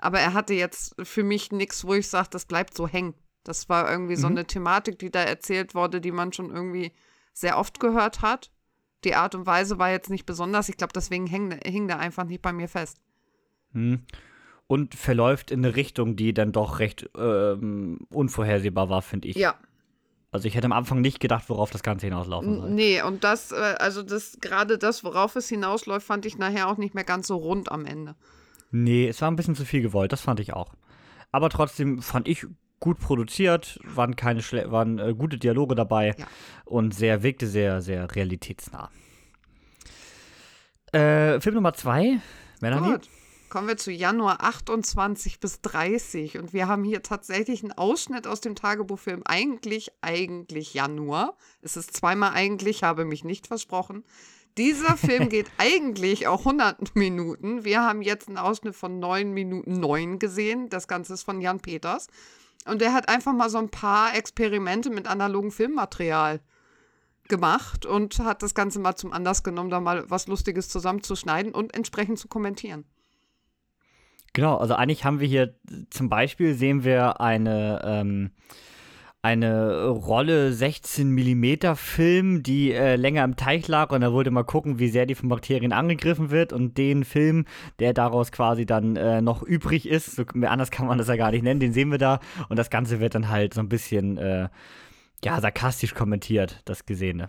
aber 0.00 0.20
er 0.20 0.34
hatte 0.34 0.54
jetzt 0.54 0.94
für 1.02 1.22
mich 1.22 1.52
nichts, 1.52 1.84
wo 1.84 1.94
ich 1.94 2.08
sage, 2.08 2.28
das 2.30 2.46
bleibt 2.46 2.74
so 2.74 2.88
hängen. 2.88 3.14
Das 3.44 3.68
war 3.68 3.90
irgendwie 3.90 4.16
so 4.16 4.28
Mhm. 4.28 4.36
eine 4.36 4.46
Thematik, 4.46 4.98
die 4.98 5.10
da 5.10 5.20
erzählt 5.22 5.74
wurde, 5.74 6.00
die 6.00 6.12
man 6.12 6.32
schon 6.32 6.50
irgendwie 6.50 6.92
sehr 7.32 7.58
oft 7.58 7.80
gehört 7.80 8.20
hat. 8.22 8.50
Die 9.04 9.14
Art 9.14 9.34
und 9.34 9.46
Weise 9.46 9.78
war 9.78 9.90
jetzt 9.90 10.10
nicht 10.10 10.26
besonders. 10.26 10.68
Ich 10.68 10.76
glaube, 10.76 10.92
deswegen 10.94 11.26
hing, 11.26 11.58
hing 11.64 11.88
der 11.88 11.98
einfach 11.98 12.24
nicht 12.24 12.42
bei 12.42 12.52
mir 12.52 12.68
fest. 12.68 12.98
Hm. 13.72 14.02
Und 14.66 14.94
verläuft 14.94 15.50
in 15.50 15.64
eine 15.64 15.74
Richtung, 15.74 16.16
die 16.16 16.32
dann 16.34 16.52
doch 16.52 16.78
recht 16.78 17.08
ähm, 17.16 17.98
unvorhersehbar 18.10 18.88
war, 18.90 19.02
finde 19.02 19.28
ich. 19.28 19.36
Ja, 19.36 19.54
Also 20.32 20.46
ich 20.46 20.54
hätte 20.54 20.66
am 20.66 20.72
Anfang 20.72 21.00
nicht 21.00 21.18
gedacht, 21.18 21.48
worauf 21.48 21.70
das 21.70 21.82
Ganze 21.82 22.06
hinauslaufen 22.06 22.60
soll. 22.60 22.70
Nee, 22.70 23.02
und 23.02 23.24
das, 23.24 23.50
äh, 23.52 23.56
also 23.78 24.02
das, 24.02 24.38
gerade 24.40 24.78
das, 24.78 25.02
worauf 25.02 25.34
es 25.34 25.48
hinausläuft, 25.48 26.06
fand 26.06 26.24
ich 26.26 26.38
nachher 26.38 26.68
auch 26.68 26.76
nicht 26.76 26.94
mehr 26.94 27.02
ganz 27.04 27.26
so 27.26 27.36
rund 27.36 27.72
am 27.72 27.84
Ende. 27.86 28.14
Nee, 28.70 29.08
es 29.08 29.20
war 29.20 29.30
ein 29.30 29.36
bisschen 29.36 29.54
zu 29.56 29.64
viel 29.64 29.82
gewollt, 29.82 30.12
das 30.12 30.20
fand 30.20 30.40
ich 30.40 30.52
auch. 30.52 30.74
Aber 31.32 31.48
trotzdem 31.50 32.02
fand 32.02 32.28
ich 32.28 32.46
gut 32.80 32.98
produziert, 32.98 33.78
waren 33.84 34.16
keine 34.16 34.42
schle 34.42 34.70
waren 34.70 34.98
äh, 34.98 35.14
gute 35.14 35.38
Dialoge 35.38 35.74
dabei 35.74 36.14
Ja. 36.18 36.26
und 36.64 36.94
sehr 36.94 37.22
wirkte 37.22 37.46
sehr 37.46 37.82
sehr 37.82 38.14
realitätsnah. 38.14 38.90
Äh, 40.92 41.40
Film 41.40 41.56
Nummer 41.56 41.74
zwei, 41.74 42.20
Melanie. 42.60 42.92
Gut. 42.92 43.08
Kommen 43.48 43.66
wir 43.66 43.76
zu 43.76 43.90
Januar 43.90 44.42
28 44.44 45.40
bis 45.40 45.60
30 45.60 46.38
und 46.38 46.52
wir 46.52 46.68
haben 46.68 46.84
hier 46.84 47.02
tatsächlich 47.02 47.64
einen 47.64 47.72
Ausschnitt 47.72 48.28
aus 48.28 48.40
dem 48.40 48.54
Tagebuchfilm 48.54 49.22
Eigentlich, 49.24 49.90
eigentlich 50.02 50.72
Januar. 50.72 51.36
Es 51.60 51.76
ist 51.76 51.96
zweimal 51.96 52.30
eigentlich, 52.32 52.84
habe 52.84 53.04
mich 53.04 53.24
nicht 53.24 53.48
versprochen. 53.48 54.04
Dieser 54.60 54.98
Film 54.98 55.30
geht 55.30 55.50
eigentlich 55.56 56.26
auch 56.26 56.40
100 56.40 56.94
Minuten. 56.94 57.64
Wir 57.64 57.80
haben 57.82 58.02
jetzt 58.02 58.28
einen 58.28 58.36
Ausschnitt 58.36 58.74
von 58.76 58.98
9 58.98 59.32
Minuten 59.32 59.80
9 59.80 60.18
gesehen. 60.18 60.68
Das 60.68 60.86
Ganze 60.86 61.14
ist 61.14 61.22
von 61.22 61.40
Jan 61.40 61.60
Peters. 61.60 62.08
Und 62.66 62.82
der 62.82 62.92
hat 62.92 63.08
einfach 63.08 63.32
mal 63.32 63.48
so 63.48 63.56
ein 63.56 63.70
paar 63.70 64.14
Experimente 64.14 64.90
mit 64.90 65.06
analogem 65.06 65.50
Filmmaterial 65.50 66.40
gemacht 67.26 67.86
und 67.86 68.18
hat 68.18 68.42
das 68.42 68.54
Ganze 68.54 68.80
mal 68.80 68.96
zum 68.96 69.14
Anlass 69.14 69.42
genommen, 69.42 69.70
da 69.70 69.80
mal 69.80 70.04
was 70.10 70.26
Lustiges 70.26 70.68
zusammenzuschneiden 70.68 71.54
und 71.54 71.74
entsprechend 71.74 72.18
zu 72.18 72.28
kommentieren. 72.28 72.84
Genau, 74.34 74.58
also 74.58 74.74
eigentlich 74.74 75.06
haben 75.06 75.20
wir 75.20 75.26
hier 75.26 75.54
zum 75.88 76.10
Beispiel 76.10 76.52
sehen 76.52 76.84
wir 76.84 77.18
eine, 77.18 77.80
ähm, 77.82 78.30
eine 79.22 79.88
Rolle 79.88 80.52
16 80.52 81.10
mm 81.10 81.74
Film, 81.74 82.42
die 82.42 82.72
äh, 82.72 82.96
länger 82.96 83.22
im 83.24 83.36
Teich 83.36 83.68
lag 83.68 83.90
und 83.90 84.00
da 84.00 84.12
wollte 84.12 84.30
mal 84.30 84.44
gucken, 84.44 84.78
wie 84.78 84.88
sehr 84.88 85.04
die 85.04 85.14
von 85.14 85.28
Bakterien 85.28 85.72
angegriffen 85.72 86.30
wird 86.30 86.52
und 86.54 86.78
den 86.78 87.04
Film, 87.04 87.44
der 87.80 87.92
daraus 87.92 88.32
quasi 88.32 88.64
dann 88.64 88.96
äh, 88.96 89.20
noch 89.20 89.42
übrig 89.42 89.86
ist, 89.86 90.16
so, 90.16 90.24
anders 90.42 90.70
kann 90.70 90.86
man 90.86 90.96
das 90.96 91.08
ja 91.08 91.16
gar 91.16 91.32
nicht 91.32 91.42
nennen, 91.42 91.60
den 91.60 91.74
sehen 91.74 91.90
wir 91.90 91.98
da 91.98 92.20
und 92.48 92.58
das 92.58 92.70
Ganze 92.70 93.00
wird 93.00 93.14
dann 93.14 93.28
halt 93.28 93.52
so 93.52 93.60
ein 93.60 93.68
bisschen 93.68 94.16
äh, 94.16 94.48
ja, 95.22 95.40
sarkastisch 95.40 95.94
kommentiert, 95.94 96.62
das 96.64 96.86
Gesehene 96.86 97.28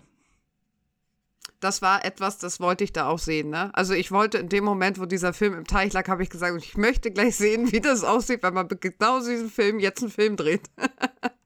das 1.59 1.83
war 1.83 2.03
etwas, 2.03 2.39
das 2.39 2.59
wollte 2.59 2.83
ich 2.83 2.91
da 2.91 3.07
auch 3.07 3.19
sehen. 3.19 3.51
Ne? 3.51 3.69
Also 3.73 3.93
ich 3.93 4.11
wollte 4.11 4.39
in 4.39 4.49
dem 4.49 4.63
Moment, 4.63 4.99
wo 4.99 5.05
dieser 5.05 5.31
Film 5.31 5.53
im 5.53 5.65
Teich 5.65 5.93
lag, 5.93 6.07
habe 6.07 6.23
ich 6.23 6.31
gesagt, 6.31 6.57
ich 6.57 6.75
möchte 6.75 7.11
gleich 7.11 7.35
sehen, 7.35 7.71
wie 7.71 7.79
das 7.79 8.03
aussieht, 8.03 8.41
wenn 8.41 8.55
man 8.55 8.67
genau 8.67 9.19
diesen 9.19 9.49
Film 9.49 9.79
jetzt 9.79 10.01
einen 10.01 10.11
Film 10.11 10.35
dreht. 10.35 10.63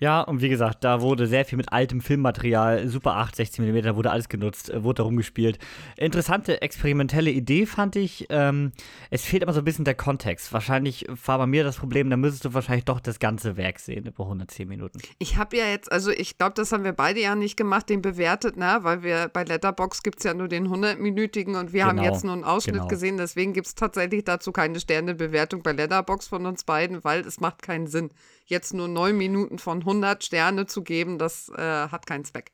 Ja, 0.00 0.20
und 0.20 0.40
wie 0.40 0.48
gesagt, 0.48 0.84
da 0.84 1.00
wurde 1.00 1.26
sehr 1.26 1.44
viel 1.44 1.56
mit 1.56 1.72
altem 1.72 2.00
Filmmaterial, 2.00 2.88
Super 2.88 3.16
8, 3.16 3.36
16 3.36 3.64
mm, 3.64 3.96
wurde 3.96 4.10
alles 4.10 4.28
genutzt, 4.28 4.70
äh, 4.70 4.84
wurde 4.84 4.98
da 4.98 5.02
rumgespielt. 5.04 5.58
Interessante, 5.96 6.62
experimentelle 6.62 7.30
Idee 7.30 7.66
fand 7.66 7.96
ich. 7.96 8.26
Ähm, 8.30 8.72
es 9.10 9.24
fehlt 9.24 9.42
aber 9.42 9.52
so 9.52 9.60
ein 9.60 9.64
bisschen 9.64 9.84
der 9.84 9.94
Kontext. 9.94 10.52
Wahrscheinlich 10.52 11.06
war 11.26 11.38
bei 11.38 11.46
mir 11.46 11.64
das 11.64 11.76
Problem, 11.76 12.10
da 12.10 12.16
müsstest 12.16 12.44
du 12.44 12.54
wahrscheinlich 12.54 12.84
doch 12.84 13.00
das 13.00 13.18
ganze 13.18 13.56
Werk 13.56 13.80
sehen, 13.80 14.06
über 14.06 14.24
110 14.24 14.68
Minuten. 14.68 15.00
Ich 15.18 15.36
habe 15.36 15.56
ja 15.56 15.66
jetzt, 15.66 15.90
also 15.90 16.10
ich 16.10 16.38
glaube, 16.38 16.54
das 16.54 16.72
haben 16.72 16.84
wir 16.84 16.92
beide 16.92 17.20
ja 17.20 17.34
nicht 17.34 17.56
gemacht, 17.56 17.88
den 17.88 18.02
bewertet, 18.02 18.56
ne? 18.56 18.78
weil 18.82 19.02
wir 19.02 19.28
bei 19.32 19.44
Letterbox 19.44 20.02
gibt 20.02 20.18
es 20.18 20.24
ja 20.24 20.34
nur 20.34 20.48
den 20.48 20.68
100-minütigen 20.68 21.58
und 21.58 21.72
wir 21.72 21.84
genau, 21.84 22.02
haben 22.02 22.02
jetzt 22.02 22.24
nur 22.24 22.34
einen 22.34 22.44
Ausschnitt 22.44 22.76
genau. 22.76 22.88
gesehen, 22.88 23.16
deswegen 23.16 23.52
gibt 23.52 23.66
es 23.66 23.74
tatsächlich 23.74 24.24
dazu 24.24 24.52
keine 24.52 24.78
Sternebewertung 24.78 25.62
bei 25.62 25.72
Letterbox 25.72 26.28
von 26.28 26.46
uns 26.46 26.64
beiden, 26.64 27.02
weil 27.04 27.20
es 27.20 27.40
macht 27.40 27.62
keinen 27.62 27.86
Sinn 27.86 28.10
jetzt 28.48 28.74
nur 28.74 28.88
neun 28.88 29.16
Minuten 29.16 29.58
von 29.58 29.80
100 29.80 30.24
Sterne 30.24 30.66
zu 30.66 30.82
geben, 30.82 31.18
das 31.18 31.48
äh, 31.50 31.88
hat 31.88 32.06
keinen 32.06 32.24
Zweck. 32.24 32.52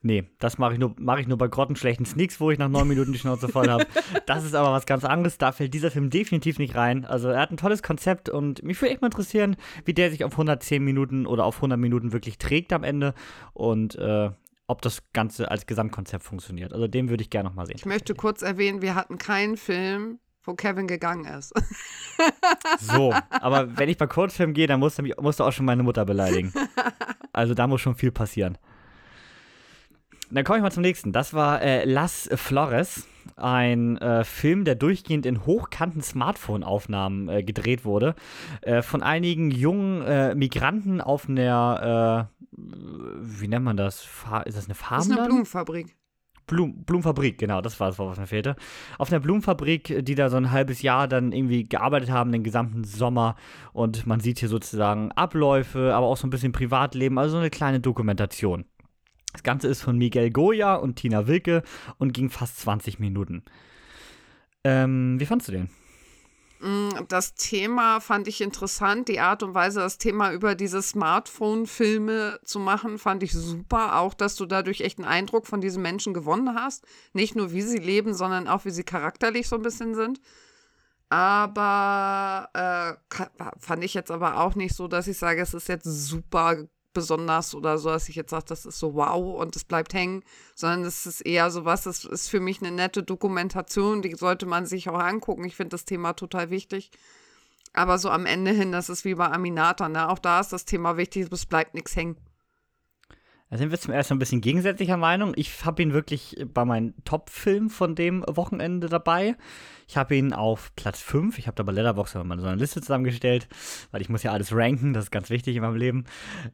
Nee, 0.00 0.24
das 0.38 0.58
mache 0.58 0.74
ich, 0.74 0.78
nur, 0.78 0.94
mach 0.96 1.18
ich 1.18 1.26
nur 1.26 1.38
bei 1.38 1.48
grottenschlechten 1.48 2.06
Sneaks, 2.06 2.38
wo 2.38 2.52
ich 2.52 2.58
nach 2.58 2.68
neun 2.68 2.86
Minuten 2.86 3.12
die 3.12 3.18
Schnauze 3.18 3.48
voll 3.48 3.68
habe. 3.68 3.86
Das 4.26 4.44
ist 4.44 4.54
aber 4.54 4.72
was 4.72 4.86
ganz 4.86 5.04
anderes. 5.04 5.38
Da 5.38 5.50
fällt 5.50 5.74
dieser 5.74 5.90
Film 5.90 6.08
definitiv 6.08 6.58
nicht 6.58 6.76
rein. 6.76 7.04
Also, 7.04 7.28
er 7.28 7.40
hat 7.40 7.50
ein 7.50 7.56
tolles 7.56 7.82
Konzept 7.82 8.28
und 8.28 8.62
mich 8.62 8.80
würde 8.80 8.92
echt 8.92 9.02
mal 9.02 9.08
interessieren, 9.08 9.56
wie 9.84 9.94
der 9.94 10.10
sich 10.10 10.22
auf 10.22 10.32
110 10.32 10.84
Minuten 10.84 11.26
oder 11.26 11.44
auf 11.44 11.56
100 11.56 11.78
Minuten 11.78 12.12
wirklich 12.12 12.38
trägt 12.38 12.72
am 12.72 12.84
Ende 12.84 13.14
und 13.54 13.96
äh, 13.96 14.30
ob 14.68 14.82
das 14.82 15.02
Ganze 15.12 15.50
als 15.50 15.66
Gesamtkonzept 15.66 16.22
funktioniert. 16.22 16.72
Also, 16.72 16.86
den 16.86 17.08
würde 17.08 17.22
ich 17.22 17.30
gerne 17.30 17.48
nochmal 17.48 17.66
sehen. 17.66 17.76
Ich 17.76 17.86
möchte 17.86 18.14
kurz 18.14 18.42
erwähnen, 18.42 18.82
wir 18.82 18.94
hatten 18.94 19.18
keinen 19.18 19.56
Film, 19.56 20.20
wo 20.48 20.54
Kevin 20.54 20.88
gegangen 20.88 21.26
ist. 21.26 21.52
so, 22.80 23.14
aber 23.30 23.76
wenn 23.76 23.88
ich 23.88 23.98
bei 23.98 24.06
Kurzfilm 24.06 24.54
gehe, 24.54 24.66
dann 24.66 24.80
musst 24.80 24.98
du, 24.98 25.02
musst 25.20 25.38
du 25.38 25.44
auch 25.44 25.52
schon 25.52 25.66
meine 25.66 25.82
Mutter 25.82 26.04
beleidigen. 26.04 26.52
Also 27.32 27.54
da 27.54 27.66
muss 27.66 27.80
schon 27.80 27.94
viel 27.94 28.10
passieren. 28.10 28.58
Dann 30.30 30.44
komme 30.44 30.58
ich 30.58 30.62
mal 30.62 30.72
zum 30.72 30.82
nächsten. 30.82 31.12
Das 31.12 31.32
war 31.32 31.62
äh, 31.62 31.84
Las 31.84 32.28
Flores, 32.34 33.06
ein 33.36 33.96
äh, 33.98 34.24
Film, 34.24 34.64
der 34.64 34.74
durchgehend 34.74 35.24
in 35.24 35.46
hochkanten 35.46 36.02
Smartphone-Aufnahmen 36.02 37.28
äh, 37.28 37.42
gedreht 37.42 37.84
wurde. 37.84 38.14
Äh, 38.60 38.82
von 38.82 39.02
einigen 39.02 39.50
jungen 39.50 40.02
äh, 40.02 40.34
Migranten 40.34 41.00
auf 41.00 41.28
einer, 41.28 42.28
äh, 42.30 42.58
wie 43.20 43.48
nennt 43.48 43.64
man 43.64 43.76
das? 43.76 44.00
Fa 44.00 44.40
ist 44.40 44.58
das 44.58 44.66
eine 44.66 44.74
Farm? 44.74 44.98
Das 44.98 45.06
ist 45.06 45.12
eine 45.12 45.26
Blumenfabrik. 45.28 45.97
Blum, 46.48 46.82
Blumenfabrik, 46.84 47.38
genau, 47.38 47.60
das 47.60 47.78
war 47.78 47.88
das, 47.88 47.98
was 48.00 48.18
mir 48.18 48.26
fehlte. 48.26 48.56
Auf 48.98 49.12
einer 49.12 49.20
Blumenfabrik, 49.20 50.04
die 50.04 50.14
da 50.16 50.28
so 50.28 50.36
ein 50.36 50.50
halbes 50.50 50.82
Jahr 50.82 51.06
dann 51.06 51.30
irgendwie 51.30 51.64
gearbeitet 51.64 52.10
haben, 52.10 52.32
den 52.32 52.42
gesamten 52.42 52.82
Sommer. 52.82 53.36
Und 53.72 54.06
man 54.06 54.18
sieht 54.18 54.40
hier 54.40 54.48
sozusagen 54.48 55.12
Abläufe, 55.12 55.94
aber 55.94 56.06
auch 56.06 56.16
so 56.16 56.26
ein 56.26 56.30
bisschen 56.30 56.50
Privatleben, 56.52 57.18
also 57.18 57.32
so 57.32 57.38
eine 57.38 57.50
kleine 57.50 57.78
Dokumentation. 57.78 58.64
Das 59.32 59.44
Ganze 59.44 59.68
ist 59.68 59.82
von 59.82 59.96
Miguel 59.96 60.30
Goya 60.30 60.74
und 60.74 60.96
Tina 60.96 61.28
Wilke 61.28 61.62
und 61.98 62.12
ging 62.12 62.30
fast 62.30 62.58
20 62.60 62.98
Minuten. 62.98 63.44
Ähm, 64.64 65.20
wie 65.20 65.26
fandst 65.26 65.48
du 65.48 65.52
den? 65.52 65.68
Mm, 66.60 66.88
das 67.08 67.34
Thema 67.34 68.00
fand 68.00 68.28
ich 68.28 68.40
interessant. 68.40 69.08
Die 69.08 69.20
Art 69.20 69.42
und 69.42 69.54
Weise, 69.54 69.80
das 69.80 69.98
Thema 69.98 70.32
über 70.32 70.54
diese 70.54 70.82
Smartphone-Filme 70.82 72.40
zu 72.44 72.58
machen, 72.58 72.98
fand 72.98 73.22
ich 73.22 73.32
super. 73.32 74.00
Auch, 74.00 74.14
dass 74.14 74.36
du 74.36 74.46
dadurch 74.46 74.80
echt 74.80 74.98
einen 74.98 75.08
Eindruck 75.08 75.46
von 75.46 75.60
diesen 75.60 75.82
Menschen 75.82 76.14
gewonnen 76.14 76.54
hast. 76.54 76.84
Nicht 77.12 77.36
nur, 77.36 77.52
wie 77.52 77.62
sie 77.62 77.78
leben, 77.78 78.14
sondern 78.14 78.48
auch, 78.48 78.64
wie 78.64 78.70
sie 78.70 78.84
charakterlich 78.84 79.48
so 79.48 79.56
ein 79.56 79.62
bisschen 79.62 79.94
sind. 79.94 80.20
Aber 81.10 82.50
äh, 82.52 83.24
fand 83.58 83.84
ich 83.84 83.94
jetzt 83.94 84.10
aber 84.10 84.40
auch 84.40 84.54
nicht 84.54 84.74
so, 84.74 84.88
dass 84.88 85.06
ich 85.06 85.16
sage, 85.16 85.40
es 85.40 85.54
ist 85.54 85.68
jetzt 85.68 85.84
super 85.84 86.66
besonders 86.92 87.54
oder 87.54 87.78
so, 87.78 87.90
dass 87.90 88.08
ich 88.08 88.16
jetzt 88.16 88.30
sage, 88.30 88.46
das 88.48 88.66
ist 88.66 88.78
so 88.78 88.94
wow 88.94 89.40
und 89.40 89.54
es 89.56 89.64
bleibt 89.64 89.94
hängen, 89.94 90.24
sondern 90.54 90.84
es 90.84 91.06
ist 91.06 91.20
eher 91.20 91.50
so 91.50 91.64
was, 91.64 91.86
es 91.86 92.04
ist 92.04 92.28
für 92.28 92.40
mich 92.40 92.60
eine 92.60 92.70
nette 92.70 93.02
Dokumentation, 93.02 94.02
die 94.02 94.14
sollte 94.14 94.46
man 94.46 94.66
sich 94.66 94.88
auch 94.88 94.98
angucken. 94.98 95.44
Ich 95.44 95.56
finde 95.56 95.70
das 95.70 95.84
Thema 95.84 96.14
total 96.14 96.50
wichtig. 96.50 96.90
Aber 97.72 97.98
so 97.98 98.10
am 98.10 98.26
Ende 98.26 98.50
hin, 98.50 98.72
das 98.72 98.88
ist 98.88 99.04
wie 99.04 99.14
bei 99.14 99.30
Aminata, 99.30 99.88
ne? 99.88 100.08
Auch 100.08 100.18
da 100.18 100.40
ist 100.40 100.52
das 100.52 100.64
Thema 100.64 100.96
wichtig, 100.96 101.30
es 101.30 101.46
bleibt 101.46 101.74
nichts 101.74 101.94
hängen. 101.94 102.16
Da 103.50 103.56
sind 103.56 103.70
wir 103.70 103.80
zum 103.80 103.94
ersten 103.94 104.14
ein 104.14 104.18
bisschen 104.18 104.42
gegensätzlicher 104.42 104.98
Meinung. 104.98 105.32
Ich 105.34 105.64
habe 105.64 105.82
ihn 105.82 105.94
wirklich 105.94 106.36
bei 106.52 106.66
meinen 106.66 106.94
Top-Filmen 107.04 107.70
von 107.70 107.94
dem 107.94 108.22
Wochenende 108.26 108.88
dabei. 108.88 109.36
Ich 109.86 109.96
habe 109.96 110.16
ihn 110.16 110.34
auf 110.34 110.74
Platz 110.76 111.00
5. 111.00 111.38
Ich 111.38 111.46
habe 111.46 111.54
da 111.54 111.62
bei 111.62 111.72
Letterboxd 111.72 112.16
mal 112.24 112.38
so 112.38 112.46
eine 112.46 112.60
Liste 112.60 112.82
zusammengestellt, 112.82 113.48
weil 113.90 114.02
ich 114.02 114.10
muss 114.10 114.22
ja 114.22 114.32
alles 114.32 114.54
ranken, 114.54 114.92
das 114.92 115.04
ist 115.04 115.10
ganz 115.10 115.30
wichtig 115.30 115.56
in 115.56 115.62
meinem 115.62 115.76
Leben. 115.76 116.04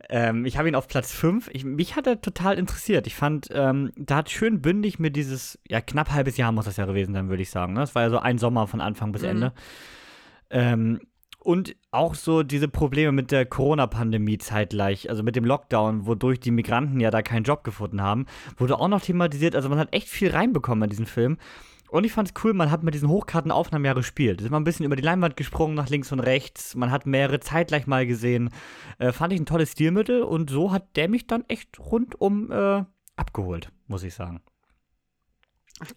Ähm, 0.09 0.45
ich 0.45 0.57
habe 0.57 0.69
ihn 0.69 0.77
auf 0.77 0.87
Platz 0.87 1.11
5. 1.13 1.51
Ich, 1.53 1.65
mich 1.65 1.97
hat 1.97 2.07
er 2.07 2.21
total 2.21 2.59
interessiert. 2.59 3.09
Ich 3.09 3.17
fand, 3.17 3.49
ähm, 3.51 3.91
da 3.97 4.17
hat 4.17 4.31
schön 4.31 4.63
bündig 4.63 5.01
mir 5.01 5.11
dieses, 5.11 5.59
ja, 5.69 5.81
knapp 5.81 6.13
halbes 6.13 6.37
Jahr 6.37 6.53
muss 6.53 6.67
das 6.67 6.77
ja 6.77 6.87
gewesen 6.87 7.13
sein, 7.13 7.29
würde 7.29 7.43
ich 7.43 7.51
sagen. 7.51 7.73
Ne? 7.73 7.81
Das 7.81 7.97
war 7.97 8.03
ja 8.03 8.11
so 8.11 8.21
ein 8.21 8.39
Sommer 8.39 8.69
von 8.69 8.81
Anfang 8.81 9.11
bis 9.11 9.23
mhm. 9.23 9.29
Ende. 9.29 9.53
Ähm, 10.51 11.01
und 11.45 11.77
auch 11.91 12.15
so 12.15 12.43
diese 12.43 12.69
Probleme 12.69 13.13
mit 13.13 13.31
der 13.31 13.45
Corona-Pandemie 13.45 14.39
zeitgleich, 14.39 15.11
also 15.11 15.23
mit 15.23 15.37
dem 15.37 15.45
Lockdown, 15.45 16.07
wodurch 16.07 16.41
die 16.41 16.51
Migranten 16.51 17.01
ja 17.01 17.11
da 17.11 17.21
keinen 17.21 17.45
Job 17.45 17.65
gefunden 17.65 18.01
haben, 18.01 18.27
wurde 18.57 18.81
auch 18.81 18.89
noch 18.89 19.03
thematisiert. 19.03 19.55
Also 19.55 19.69
man 19.69 19.79
hat 19.79 19.93
echt 19.93 20.09
viel 20.09 20.31
reinbekommen 20.31 20.85
in 20.85 20.91
diesen 20.91 21.07
Film. 21.07 21.37
Und 21.91 22.05
ich 22.05 22.13
fand 22.13 22.29
es 22.29 22.35
cool, 22.43 22.55
man 22.55 22.71
hat 22.71 22.83
mit 22.83 22.95
diesen 22.95 23.11
Hochkartenaufnahmen 23.11 23.85
ja 23.85 23.93
gespielt. 23.93 24.41
Es 24.41 24.47
ist 24.47 24.51
mal 24.51 24.57
ein 24.57 24.65
bisschen 24.65 24.87
über 24.87 24.97
die 24.97 25.03
Leinwand 25.03 25.37
gesprungen, 25.37 25.75
nach 25.75 25.91
links 25.91 26.11
und 26.13 26.21
rechts. 26.21 26.75
Man 26.75 26.91
hat 26.91 27.07
mehrere 27.07 27.41
zeitgleich 27.41 27.87
mal 27.87 28.07
gesehen. 28.07 28.51
Äh, 28.99 29.13
fand 29.13 29.33
ich 29.33 29.39
ein 29.39 29.47
tolles 29.47 29.73
Stilmittel 29.73 30.23
und 30.23 30.51
so 30.51 30.73
hat 30.73 30.97
der 30.97 31.09
mich 31.09 31.27
dann 31.27 31.45
echt 31.47 31.79
rundum 31.79 32.51
äh, 32.51 32.85
abgeholt, 33.17 33.71
muss 33.87 34.03
ich 34.03 34.15
sagen. 34.15 34.41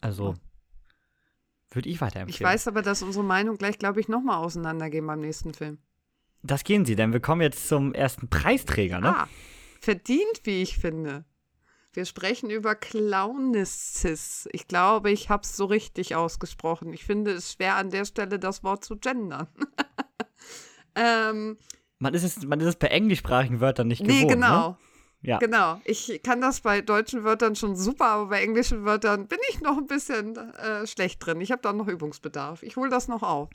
Also, 0.02 0.36
würde 1.72 1.90
ich 1.90 2.02
weiterempfehlen. 2.02 2.36
Ich 2.36 2.54
weiß 2.54 2.68
aber, 2.68 2.82
dass 2.82 3.02
unsere 3.02 3.24
Meinung 3.24 3.58
gleich, 3.58 3.78
glaube 3.78 4.00
ich, 4.00 4.08
nochmal 4.08 4.38
auseinandergehen 4.38 5.06
beim 5.06 5.20
nächsten 5.20 5.54
Film. 5.54 5.80
Das 6.44 6.64
gehen 6.64 6.86
sie, 6.86 6.96
denn 6.96 7.14
wir 7.14 7.20
kommen 7.20 7.42
jetzt 7.42 7.68
zum 7.68 7.94
ersten 7.94 8.30
Preisträger, 8.30 9.00
ne? 9.00 9.16
Ah, 9.16 9.28
verdient, 9.82 10.42
wie 10.44 10.62
ich 10.62 10.78
finde. 10.78 11.26
Wir 11.94 12.06
sprechen 12.06 12.50
über 12.50 12.76
Clownesses. 12.76 14.48
Ich 14.52 14.68
glaube, 14.68 15.10
ich 15.12 15.30
habe 15.30 15.42
es 15.42 15.58
so 15.58 15.66
richtig 15.66 16.16
ausgesprochen. 16.16 16.94
Ich 16.94 17.04
finde 17.04 17.32
es 17.32 17.54
schwer, 17.54 17.76
an 17.76 17.90
der 17.90 18.06
Stelle 18.06 18.38
das 18.38 18.64
Wort 18.64 18.86
zu 18.86 18.98
gendern. 18.98 19.48
ähm, 20.96 21.58
man, 21.98 22.14
ist 22.14 22.24
es, 22.24 22.46
man 22.46 22.60
ist 22.60 22.68
es 22.68 22.76
bei 22.76 22.88
englischsprachigen 22.88 23.62
Wörtern 23.62 23.88
nicht 23.88 24.04
gewohnt. 24.04 24.22
Nee, 24.22 24.28
genau. 24.28 24.70
Ne? 24.70 24.78
Ja. 25.22 25.40
Genau. 25.40 25.82
Ich 25.84 26.22
kann 26.24 26.42
das 26.42 26.62
bei 26.62 26.82
deutschen 26.82 27.24
Wörtern 27.24 27.56
schon 27.56 27.76
super, 27.76 28.06
aber 28.06 28.26
bei 28.28 28.42
englischen 28.42 28.86
Wörtern 28.86 29.28
bin 29.28 29.40
ich 29.50 29.62
noch 29.62 29.78
ein 29.78 29.88
bisschen 29.88 30.38
äh, 30.38 30.86
schlecht 30.86 31.26
drin. 31.26 31.42
Ich 31.42 31.52
habe 31.52 31.62
da 31.62 31.74
noch 31.74 31.88
Übungsbedarf. 31.88 32.62
Ich 32.62 32.76
hole 32.76 32.90
das 32.90 33.08
noch 33.08 33.24
auf. 33.24 33.50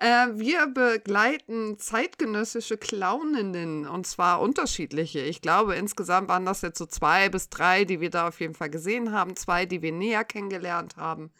Äh, 0.00 0.26
wir 0.34 0.66
begleiten 0.66 1.78
zeitgenössische 1.78 2.76
Clowninnen 2.76 3.86
und 3.86 4.06
zwar 4.06 4.40
unterschiedliche. 4.40 5.20
Ich 5.20 5.40
glaube, 5.40 5.76
insgesamt 5.76 6.28
waren 6.28 6.44
das 6.44 6.62
jetzt 6.62 6.78
so 6.78 6.86
zwei 6.86 7.28
bis 7.28 7.48
drei, 7.48 7.84
die 7.84 8.00
wir 8.00 8.10
da 8.10 8.28
auf 8.28 8.40
jeden 8.40 8.54
Fall 8.54 8.70
gesehen 8.70 9.12
haben. 9.12 9.36
Zwei, 9.36 9.66
die 9.66 9.82
wir 9.82 9.92
näher 9.92 10.24
kennengelernt 10.24 10.96
haben. 10.96 11.30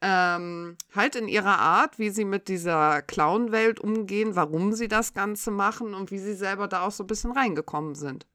Ähm, 0.00 0.76
halt 0.94 1.16
in 1.16 1.26
ihrer 1.28 1.58
Art, 1.58 1.98
wie 1.98 2.10
sie 2.10 2.24
mit 2.24 2.46
dieser 2.46 3.02
Clown-Welt 3.02 3.80
umgehen, 3.80 4.36
warum 4.36 4.74
sie 4.74 4.86
das 4.86 5.12
Ganze 5.12 5.50
machen 5.50 5.94
und 5.94 6.12
wie 6.12 6.18
sie 6.18 6.34
selber 6.34 6.68
da 6.68 6.82
auch 6.86 6.92
so 6.92 7.02
ein 7.02 7.08
bisschen 7.08 7.32
reingekommen 7.32 7.96
sind. 7.96 8.26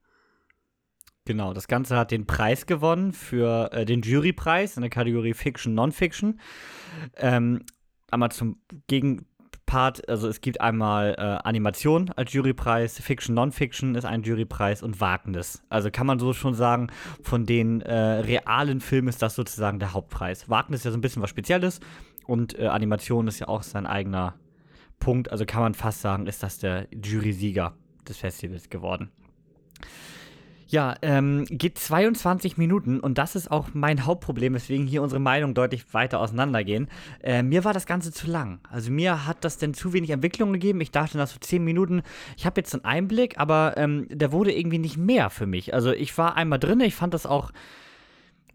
Genau, 1.25 1.53
das 1.53 1.67
Ganze 1.67 1.95
hat 1.95 2.11
den 2.11 2.25
Preis 2.27 2.65
gewonnen 2.65 3.13
für 3.13 3.71
äh, 3.71 3.85
den 3.85 4.01
Jurypreis 4.01 4.75
in 4.75 4.81
der 4.81 4.89
Kategorie 4.89 5.33
Fiction, 5.33 5.73
Non-Fiction. 5.73 6.39
Ähm, 7.15 7.63
einmal 8.11 8.31
zum 8.31 8.57
Gegen 8.87 9.25
Part, 9.65 10.07
also 10.09 10.27
es 10.27 10.41
gibt 10.41 10.59
einmal 10.59 11.15
äh, 11.17 11.47
Animation 11.47 12.11
als 12.17 12.33
Jurypreis, 12.33 12.99
Fiction, 12.99 13.33
Non-Fiction 13.33 13.95
ist 13.95 14.03
ein 14.03 14.23
Jurypreis 14.23 14.83
und 14.83 14.99
Wagnis. 14.99 15.63
Also 15.69 15.89
kann 15.89 16.05
man 16.05 16.19
so 16.19 16.33
schon 16.33 16.53
sagen, 16.53 16.89
von 17.21 17.45
den 17.45 17.81
äh, 17.81 17.95
realen 17.95 18.81
Filmen 18.81 19.07
ist 19.07 19.21
das 19.21 19.35
sozusagen 19.35 19.79
der 19.79 19.93
Hauptpreis. 19.93 20.49
Wagnis 20.49 20.81
ist 20.81 20.85
ja 20.85 20.91
so 20.91 20.97
ein 20.97 21.01
bisschen 21.01 21.21
was 21.21 21.29
Spezielles 21.29 21.79
und 22.27 22.59
äh, 22.59 22.67
Animation 22.67 23.27
ist 23.27 23.39
ja 23.39 23.47
auch 23.47 23.63
sein 23.63 23.87
eigener 23.87 24.35
Punkt. 24.99 25.31
Also 25.31 25.45
kann 25.45 25.61
man 25.61 25.73
fast 25.73 26.01
sagen, 26.01 26.27
ist 26.27 26.43
das 26.43 26.59
der 26.59 26.87
Jury-Sieger 26.91 27.73
des 28.07 28.17
Festivals 28.17 28.69
geworden. 28.69 29.11
Ja, 30.73 30.95
ähm, 31.03 31.45
geht 31.51 31.77
22 31.77 32.57
Minuten 32.57 32.99
und 32.99 33.19
das 33.19 33.35
ist 33.35 33.51
auch 33.51 33.67
mein 33.73 34.07
Hauptproblem, 34.07 34.55
weswegen 34.55 34.87
hier 34.87 35.03
unsere 35.03 35.21
Meinungen 35.21 35.53
deutlich 35.53 35.93
weiter 35.93 36.19
auseinandergehen. 36.19 36.89
Äh, 37.21 37.43
mir 37.43 37.63
war 37.63 37.73
das 37.73 37.85
Ganze 37.85 38.11
zu 38.11 38.25
lang. 38.25 38.59
Also 38.71 38.89
mir 38.89 39.27
hat 39.27 39.45
das 39.45 39.59
denn 39.59 39.75
zu 39.75 39.93
wenig 39.93 40.09
Entwicklung 40.09 40.51
gegeben. 40.51 40.81
Ich 40.81 40.89
dachte 40.89 41.19
nach 41.19 41.27
so 41.27 41.37
10 41.39 41.63
Minuten, 41.63 42.01
ich 42.37 42.47
habe 42.47 42.59
jetzt 42.59 42.73
einen 42.73 42.85
Einblick, 42.85 43.37
aber 43.37 43.75
ähm, 43.77 44.07
der 44.09 44.31
wurde 44.31 44.51
irgendwie 44.51 44.79
nicht 44.79 44.97
mehr 44.97 45.29
für 45.29 45.45
mich. 45.45 45.75
Also 45.75 45.91
ich 45.91 46.17
war 46.17 46.37
einmal 46.37 46.57
drin, 46.57 46.79
ich 46.79 46.95
fand 46.95 47.13
das 47.13 47.27
auch 47.27 47.51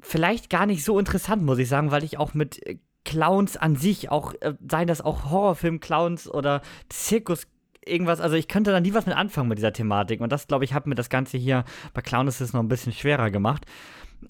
vielleicht 0.01 0.51
gar 0.51 0.67
nicht 0.67 0.85
so 0.85 0.99
interessant, 0.99 1.45
muss 1.45 1.61
ich 1.61 1.69
sagen, 1.69 1.93
weil 1.93 2.03
ich 2.03 2.19
auch 2.19 2.35
mit 2.35 2.61
Clowns 3.05 3.57
an 3.57 3.77
sich, 3.77 4.11
auch 4.11 4.35
äh, 4.41 4.55
seien 4.69 4.89
das 4.89 5.03
auch 5.03 5.31
Horrorfilm-Clowns 5.31 6.29
oder 6.29 6.63
Zirkus 6.89 7.47
irgendwas, 7.89 8.21
also 8.21 8.37
ich 8.37 8.49
könnte 8.49 8.71
da 8.71 8.81
nie 8.81 8.95
was 8.95 9.07
mit 9.07 9.17
anfangen 9.17 9.49
mit 9.49 9.59
dieser 9.59 9.73
Thematik. 9.73 10.21
Und 10.21 10.33
das, 10.33 10.47
glaube 10.47 10.65
ich, 10.65 10.75
hat 10.75 10.87
mir 10.87 10.95
das 10.95 11.11
Ganze 11.11 11.39
hier 11.39 11.65
bei 11.95 12.03
Clown 12.03 12.29
ist 12.29 12.41
es 12.41 12.53
noch 12.53 12.61
ein 12.61 12.69
bisschen 12.69 12.93
schwerer 12.93 13.31
gemacht, 13.31 13.65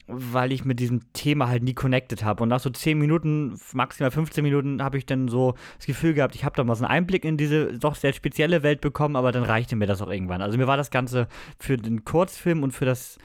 weil 0.07 0.53
ich 0.53 0.65
mit 0.65 0.81
diesem 0.81 1.13
Thema 1.13 1.49
halt 1.49 1.63
nie 1.63 1.75
connected 1.75 2.25
habe. 2.25 2.43
Und 2.43 2.51
nach 2.51 2.61
so 2.61 2.71
10 2.71 2.99
Minuten, 2.99 3.59
maximal 3.73 4.11
15 4.11 4.43
Minuten, 4.45 4.83
habe 4.83 4.99
ich 4.99 5.07
dann 5.07 5.29
so 5.29 5.55
das 5.77 5.87
Gefühl 5.87 6.15
gehabt, 6.15 6.35
ich 6.35 6.45
habe 6.45 6.57
da 6.57 6.65
mal 6.65 6.75
so 6.75 6.85
einen 6.85 6.93
Einblick 6.93 7.25
in 7.25 7.37
diese 7.37 7.79
doch 7.79 7.95
sehr 7.95 8.13
spezielle 8.13 8.63
Welt 8.63 8.81
bekommen, 8.81 9.17
aber 9.17 9.33
dann 9.33 9.45
reichte 9.45 9.77
mir 9.77 9.87
das 9.87 10.03
auch 10.03 10.11
irgendwann. 10.11 10.43
Also 10.43 10.59
mir 10.59 10.67
war 10.67 10.77
das 10.77 10.91
Ganze 10.91 11.29
für 11.59 11.77
den 11.77 12.05
Kurzfilm 12.05 12.63
und 12.63 12.73
für 12.73 12.85
das 12.85 13.19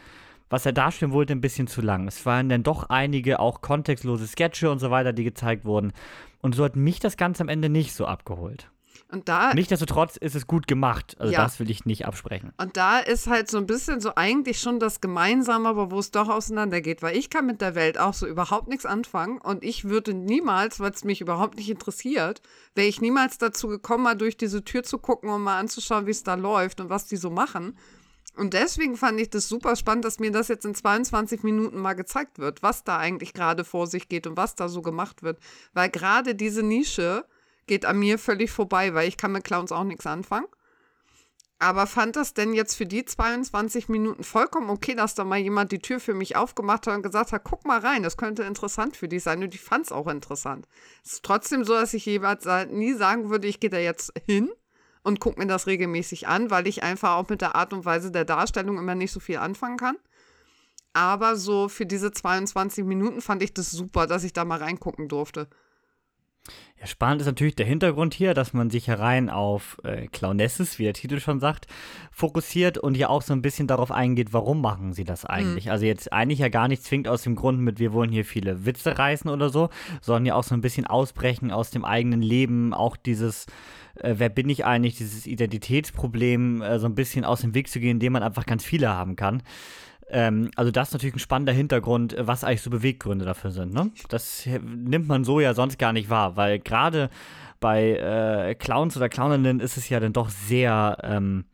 was 0.53 0.67
er 0.67 0.71
darstellen 0.71 1.13
wollte, 1.13 1.33
ein 1.33 1.41
bisschen 1.41 1.65
zu 1.65 1.81
lang. 1.81 2.07
Es 2.07 2.27
waren 2.27 2.47
dann 2.47 2.61
doch 2.61 2.87
einige 2.91 3.39
auch 3.39 3.61
kontextlose 3.61 4.27
Sketche 4.27 4.69
und 4.69 4.77
so 4.77 4.91
weiter, 4.91 5.11
die 5.11 5.23
gezeigt 5.23 5.65
wurden. 5.65 5.93
Und 6.41 6.53
so 6.53 6.63
hat 6.63 6.75
mich 6.75 6.99
das 6.99 7.17
Ganze 7.17 7.41
am 7.41 7.49
Ende 7.49 7.69
nicht 7.69 7.93
so 7.93 8.05
abgeholt. 8.05 8.69
Und 9.13 9.29
da. 9.29 9.53
Nichtsdestotrotz 9.53 10.17
ist 10.17 10.35
es 10.35 10.47
gut 10.47 10.67
gemacht. 10.67 11.15
Also 11.19 11.31
ja. 11.31 11.43
das 11.43 11.59
will 11.59 11.69
ich 11.69 11.85
nicht 11.85 12.07
absprechen. 12.07 12.51
Und 12.57 12.77
da 12.77 12.97
ist 12.97 13.27
halt 13.27 13.49
so 13.49 13.59
ein 13.59 13.67
bisschen 13.67 14.01
so 14.01 14.15
eigentlich 14.15 14.59
schon 14.59 14.79
das 14.79 15.01
Gemeinsame, 15.01 15.69
aber 15.69 15.91
wo 15.91 15.99
es 15.99 16.09
doch 16.09 16.29
auseinandergeht. 16.29 17.03
Weil 17.03 17.15
ich 17.15 17.29
kann 17.29 17.45
mit 17.45 17.61
der 17.61 17.75
Welt 17.75 17.99
auch 17.99 18.15
so 18.15 18.25
überhaupt 18.25 18.69
nichts 18.69 18.87
anfangen. 18.87 19.37
Und 19.37 19.63
ich 19.63 19.85
würde 19.85 20.15
niemals, 20.15 20.79
weil 20.79 20.91
es 20.91 21.03
mich 21.03 21.21
überhaupt 21.21 21.57
nicht 21.57 21.69
interessiert, 21.69 22.41
wäre 22.73 22.87
ich 22.87 23.01
niemals 23.01 23.37
dazu 23.37 23.67
gekommen, 23.67 24.03
mal 24.03 24.15
durch 24.15 24.35
diese 24.35 24.63
Tür 24.63 24.81
zu 24.81 24.97
gucken 24.97 25.29
und 25.29 25.43
mal 25.43 25.59
anzuschauen, 25.59 26.07
wie 26.07 26.11
es 26.11 26.23
da 26.23 26.33
läuft 26.33 26.81
und 26.81 26.89
was 26.89 27.05
die 27.05 27.17
so 27.17 27.29
machen. 27.29 27.77
Und 28.35 28.55
deswegen 28.55 28.97
fand 28.97 29.19
ich 29.19 29.29
das 29.29 29.47
super 29.47 29.75
spannend, 29.75 30.05
dass 30.05 30.17
mir 30.17 30.31
das 30.31 30.47
jetzt 30.47 30.65
in 30.65 30.73
22 30.73 31.43
Minuten 31.43 31.77
mal 31.77 31.93
gezeigt 31.93 32.39
wird, 32.39 32.63
was 32.63 32.83
da 32.83 32.97
eigentlich 32.97 33.33
gerade 33.33 33.63
vor 33.63 33.85
sich 33.85 34.09
geht 34.09 34.25
und 34.25 34.37
was 34.37 34.55
da 34.55 34.69
so 34.69 34.81
gemacht 34.81 35.21
wird. 35.21 35.37
Weil 35.73 35.89
gerade 35.89 36.33
diese 36.33 36.63
Nische 36.63 37.25
geht 37.67 37.85
an 37.85 37.99
mir 37.99 38.19
völlig 38.19 38.51
vorbei, 38.51 38.93
weil 38.93 39.07
ich 39.07 39.17
kann 39.17 39.31
mit 39.31 39.43
Clowns 39.43 39.71
auch 39.71 39.83
nichts 39.83 40.05
anfangen. 40.05 40.47
Aber 41.59 41.87
fand 41.87 42.17
das 42.17 42.33
denn 42.33 42.53
jetzt 42.53 42.75
für 42.75 42.85
die 42.85 43.05
22 43.05 43.87
Minuten 43.87 44.25
vollkommen 44.25 44.69
okay, 44.69 44.95
dass 44.95 45.15
da 45.15 45.23
mal 45.23 45.39
jemand 45.39 45.71
die 45.71 45.79
Tür 45.79 46.01
für 46.01 46.13
mich 46.13 46.35
aufgemacht 46.35 46.87
hat 46.87 46.95
und 46.95 47.03
gesagt 47.03 47.31
hat, 47.31 47.45
guck 47.45 47.65
mal 47.65 47.79
rein, 47.79 48.03
das 48.03 48.17
könnte 48.17 48.43
interessant 48.43 48.97
für 48.97 49.07
dich 49.07 49.23
sein. 49.23 49.41
Und 49.41 49.55
ich 49.55 49.61
fand 49.61 49.85
es 49.85 49.93
auch 49.93 50.07
interessant. 50.07 50.67
Es 51.05 51.13
ist 51.13 51.23
trotzdem 51.23 51.63
so, 51.63 51.73
dass 51.73 51.93
ich 51.93 52.05
jeweils 52.05 52.45
nie 52.69 52.93
sagen 52.93 53.29
würde, 53.29 53.47
ich 53.47 53.61
gehe 53.61 53.69
da 53.69 53.77
jetzt 53.77 54.11
hin 54.25 54.51
und 55.03 55.21
gucke 55.21 55.39
mir 55.39 55.47
das 55.47 55.65
regelmäßig 55.65 56.27
an, 56.27 56.49
weil 56.49 56.67
ich 56.67 56.83
einfach 56.83 57.15
auch 57.15 57.29
mit 57.29 57.39
der 57.39 57.55
Art 57.55 57.71
und 57.71 57.85
Weise 57.85 58.11
der 58.11 58.25
Darstellung 58.25 58.77
immer 58.77 58.95
nicht 58.95 59.13
so 59.13 59.21
viel 59.21 59.37
anfangen 59.37 59.77
kann. 59.77 59.95
Aber 60.91 61.37
so 61.37 61.69
für 61.69 61.85
diese 61.85 62.11
22 62.11 62.83
Minuten 62.83 63.21
fand 63.21 63.41
ich 63.41 63.53
das 63.53 63.71
super, 63.71 64.05
dass 64.05 64.25
ich 64.25 64.33
da 64.33 64.43
mal 64.43 64.59
reingucken 64.59 65.07
durfte. 65.07 65.47
Ja, 66.79 66.87
spannend 66.87 67.21
ist 67.21 67.27
natürlich 67.27 67.55
der 67.55 67.65
Hintergrund 67.65 68.13
hier, 68.13 68.33
dass 68.33 68.51
man 68.51 68.69
sich 68.69 68.89
herein 68.89 69.29
auf 69.29 69.77
äh, 69.83 70.07
Clownesses, 70.07 70.79
wie 70.79 70.83
der 70.83 70.93
Titel 70.93 71.21
schon 71.21 71.39
sagt, 71.39 71.67
fokussiert 72.11 72.77
und 72.77 72.97
ja 72.97 73.07
auch 73.07 73.21
so 73.21 73.31
ein 73.31 73.41
bisschen 73.41 73.67
darauf 73.67 73.89
eingeht, 73.91 74.33
warum 74.33 74.59
machen 74.59 74.91
sie 74.91 75.05
das 75.05 75.23
eigentlich. 75.23 75.65
Mhm. 75.65 75.71
Also 75.71 75.85
jetzt 75.85 76.11
eigentlich 76.11 76.39
ja 76.39 76.49
gar 76.49 76.67
nicht 76.67 76.83
zwingt 76.83 77.07
aus 77.07 77.21
dem 77.21 77.35
Grund 77.35 77.61
mit, 77.61 77.79
wir 77.79 77.93
wollen 77.93 78.11
hier 78.11 78.25
viele 78.25 78.65
Witze 78.65 78.97
reißen 78.97 79.29
oder 79.31 79.49
so, 79.49 79.69
sondern 80.01 80.25
ja 80.25 80.35
auch 80.35 80.43
so 80.43 80.53
ein 80.55 80.61
bisschen 80.61 80.85
ausbrechen 80.85 81.51
aus 81.51 81.71
dem 81.71 81.85
eigenen 81.85 82.21
Leben, 82.21 82.73
auch 82.73 82.97
dieses 82.97 83.45
äh, 83.95 84.15
wer 84.17 84.29
bin 84.29 84.49
ich 84.49 84.65
eigentlich, 84.65 84.97
dieses 84.97 85.27
Identitätsproblem 85.27 86.61
äh, 86.61 86.79
so 86.79 86.87
ein 86.87 86.95
bisschen 86.95 87.25
aus 87.25 87.41
dem 87.41 87.53
Weg 87.53 87.69
zu 87.69 87.79
gehen, 87.79 87.91
indem 87.91 88.13
man 88.13 88.23
einfach 88.23 88.45
ganz 88.45 88.63
viele 88.63 88.89
haben 88.89 89.15
kann. 89.15 89.43
Ähm, 90.13 90.51
also 90.55 90.71
das 90.71 90.89
ist 90.89 90.93
natürlich 90.93 91.15
ein 91.15 91.19
spannender 91.19 91.53
Hintergrund, 91.53 92.13
äh, 92.13 92.27
was 92.27 92.43
eigentlich 92.43 92.61
so 92.61 92.69
Beweggründe 92.69 93.25
dafür 93.25 93.51
sind. 93.51 93.73
Ne? 93.73 93.91
Das 94.09 94.45
nimmt 94.45 95.07
man 95.07 95.23
so 95.23 95.39
ja 95.39 95.53
sonst 95.53 95.79
gar 95.79 95.91
nicht 95.91 96.09
wahr, 96.09 96.37
weil 96.37 96.59
gerade 96.59 97.09
bei 97.59 97.97
äh, 97.97 98.55
Clowns 98.55 98.95
oder 98.95 99.09
Clownerinnen 99.09 99.59
ist 99.59 99.77
es 99.77 99.89
ja 99.89 99.99
dann 99.99 100.13
doch 100.13 100.29
sehr 100.29 100.97
ähm, 101.01 101.45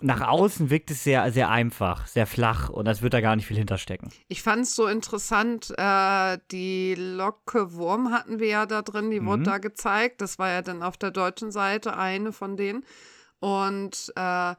nach 0.00 0.20
außen 0.20 0.70
wirkt 0.70 0.90
es 0.90 1.04
sehr, 1.04 1.30
sehr 1.32 1.48
einfach, 1.48 2.06
sehr 2.06 2.26
flach 2.26 2.68
und 2.68 2.86
es 2.88 3.00
wird 3.00 3.14
da 3.14 3.20
gar 3.20 3.36
nicht 3.36 3.46
viel 3.46 3.56
hinterstecken. 3.56 4.10
Ich 4.28 4.42
fand 4.42 4.64
es 4.64 4.74
so 4.74 4.86
interessant, 4.86 5.72
äh, 5.78 6.38
die 6.50 6.94
Locke 6.94 7.72
Wurm 7.72 8.12
hatten 8.12 8.40
wir 8.40 8.48
ja 8.48 8.66
da 8.66 8.82
drin, 8.82 9.10
die 9.10 9.20
mhm. 9.20 9.26
wurde 9.26 9.42
da 9.44 9.58
gezeigt. 9.58 10.20
Das 10.20 10.38
war 10.38 10.50
ja 10.50 10.62
dann 10.62 10.82
auf 10.82 10.96
der 10.96 11.12
deutschen 11.12 11.52
Seite 11.52 11.96
eine 11.96 12.32
von 12.32 12.56
denen. 12.56 12.84
Und 13.38 14.12
äh, 14.16 14.54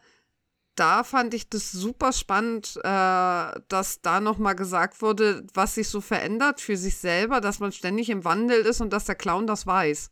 da 0.76 1.04
fand 1.04 1.34
ich 1.34 1.50
das 1.50 1.72
super 1.72 2.12
spannend, 2.12 2.78
äh, 2.84 3.60
dass 3.68 4.02
da 4.02 4.20
nochmal 4.20 4.56
gesagt 4.56 5.02
wurde, 5.02 5.46
was 5.54 5.76
sich 5.76 5.88
so 5.88 6.02
verändert 6.02 6.62
für 6.62 6.78
sich 6.78 6.98
selber, 6.98 7.42
dass 7.42 7.60
man 7.60 7.72
ständig 7.72 8.10
im 8.10 8.26
Wandel 8.26 8.62
ist 8.62 8.82
und 8.82 8.92
dass 8.92 9.06
der 9.06 9.16
Clown 9.16 9.48
das 9.48 9.66
weiß. 9.66 10.12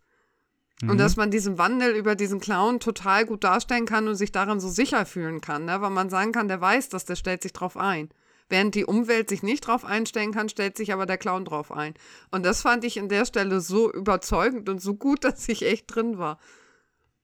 Mhm. 0.82 0.89
Und 0.89 0.97
dass 0.97 1.17
man 1.17 1.32
diesen 1.32 1.58
Wandel 1.58 1.95
über 1.95 2.15
diesen 2.15 2.39
Clown 2.39 2.80
total 2.80 3.26
gut 3.26 3.43
darstellen 3.43 3.86
kann 3.86 4.08
und 4.08 4.15
sich 4.15 4.32
daran 4.32 4.60
so 4.60 4.69
sicher 4.69 5.06
fühlen 5.06 5.41
kann, 5.41 5.65
ne? 5.65 5.82
weil 5.82 5.89
man 5.89 6.10
sagen 6.10 6.32
kann, 6.32 6.47
der 6.47 6.62
weiß 6.62 6.89
das, 6.89 7.06
der 7.06 7.15
stellt 7.15 7.43
sich 7.43 7.54
drauf 7.54 7.78
ein. 7.78 8.10
Während 8.49 8.76
die 8.76 8.86
Umwelt 8.86 9.30
sich 9.30 9.41
nicht 9.41 9.67
drauf 9.67 9.86
einstellen 9.86 10.32
kann, 10.32 10.49
stellt 10.49 10.78
sich 10.78 10.93
aber 10.93 11.06
der 11.06 11.17
Clown 11.17 11.45
drauf 11.45 11.71
ein. 11.71 11.93
Und 12.32 12.45
das 12.45 12.62
fand 12.62 12.84
ich 12.84 12.97
in 12.97 13.10
der 13.10 13.26
Stelle 13.26 13.62
so 13.62 13.91
überzeugend 13.91 14.69
und 14.69 14.82
so 14.82 14.95
gut, 14.95 15.23
dass 15.26 15.47
ich 15.49 15.63
echt 15.63 15.93
drin 15.93 16.17
war. 16.17 16.39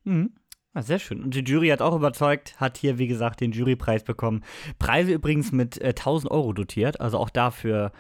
Mhm. 0.04 0.34
Ah, 0.76 0.84
sehr 0.84 1.00
schön. 1.00 1.24
Und 1.24 1.34
die 1.34 1.44
Jury 1.44 1.70
hat 1.70 1.82
auch 1.82 1.96
überzeugt, 1.96 2.60
hat 2.60 2.78
hier, 2.78 3.00
wie 3.00 3.08
gesagt, 3.08 3.42
den 3.42 3.52
Jurypreis 3.52 4.04
bekommen. 4.04 4.44
Preise 4.78 5.14
übrigens 5.14 5.52
mit 5.52 5.82
äh, 5.82 5.90
1000 5.90 6.32
Euro 6.32 6.54
dotiert. 6.54 7.02
Also 7.02 7.18
auch 7.18 7.32
dafür 7.32 7.92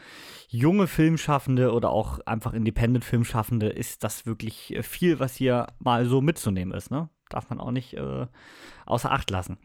junge 0.50 0.86
Filmschaffende 0.86 1.74
oder 1.74 1.90
auch 1.90 2.20
einfach 2.28 2.54
Independent-Filmschaffende 2.54 3.70
ist 3.70 4.04
das 4.04 4.28
wirklich 4.28 4.76
äh, 4.76 4.84
viel, 4.84 5.20
was 5.20 5.36
hier 5.36 5.66
mal 5.80 6.06
so 6.06 6.22
mitzunehmen 6.22 6.72
ist. 6.78 6.92
Ne? 6.92 7.10
Darf 7.30 7.50
man 7.50 7.60
auch 7.60 7.72
nicht 7.72 7.96
äh, 7.96 8.28
außer 8.86 9.12
Acht 9.12 9.32
lassen. 9.32 9.58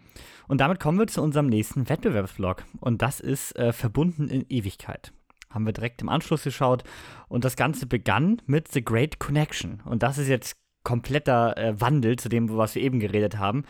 Und 0.48 0.62
damit 0.62 0.80
kommen 0.80 0.98
wir 0.98 1.06
zu 1.06 1.20
unserem 1.20 1.46
nächsten 1.48 1.90
Wettbewerbsvlog. 1.90 2.64
Und 2.80 3.02
das 3.02 3.20
ist 3.20 3.54
äh, 3.56 3.74
Verbunden 3.74 4.28
in 4.28 4.46
Ewigkeit 4.48 5.12
haben 5.50 5.66
wir 5.66 5.72
direkt 5.72 6.02
im 6.02 6.08
Anschluss 6.08 6.42
geschaut. 6.42 6.82
Und 7.28 7.44
das 7.44 7.54
Ganze 7.54 7.86
begann 7.86 8.42
mit 8.44 8.72
The 8.72 8.84
Great 8.84 9.20
Connection. 9.20 9.80
Und 9.84 10.02
das 10.02 10.18
ist 10.18 10.26
jetzt 10.26 10.56
kompletter 10.84 11.56
äh, 11.56 11.80
Wandel 11.80 12.16
zu 12.16 12.28
dem, 12.28 12.56
was 12.56 12.74
wir 12.74 12.82
eben 12.82 13.00
geredet 13.00 13.38
haben. 13.38 13.64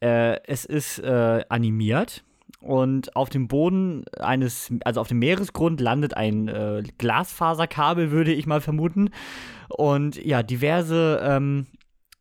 Äh, 0.00 0.40
es 0.44 0.64
ist 0.64 1.00
äh, 1.00 1.44
animiert 1.48 2.22
und 2.60 3.16
auf 3.16 3.30
dem 3.30 3.48
Boden 3.48 4.04
eines, 4.18 4.72
also 4.84 5.00
auf 5.00 5.08
dem 5.08 5.18
Meeresgrund 5.18 5.80
landet 5.80 6.14
ein 6.14 6.48
äh, 6.48 6.82
Glasfaserkabel, 6.98 8.10
würde 8.10 8.32
ich 8.32 8.46
mal 8.46 8.60
vermuten. 8.60 9.10
Und 9.68 10.16
ja, 10.24 10.42
diverse 10.42 11.20
ähm, 11.22 11.66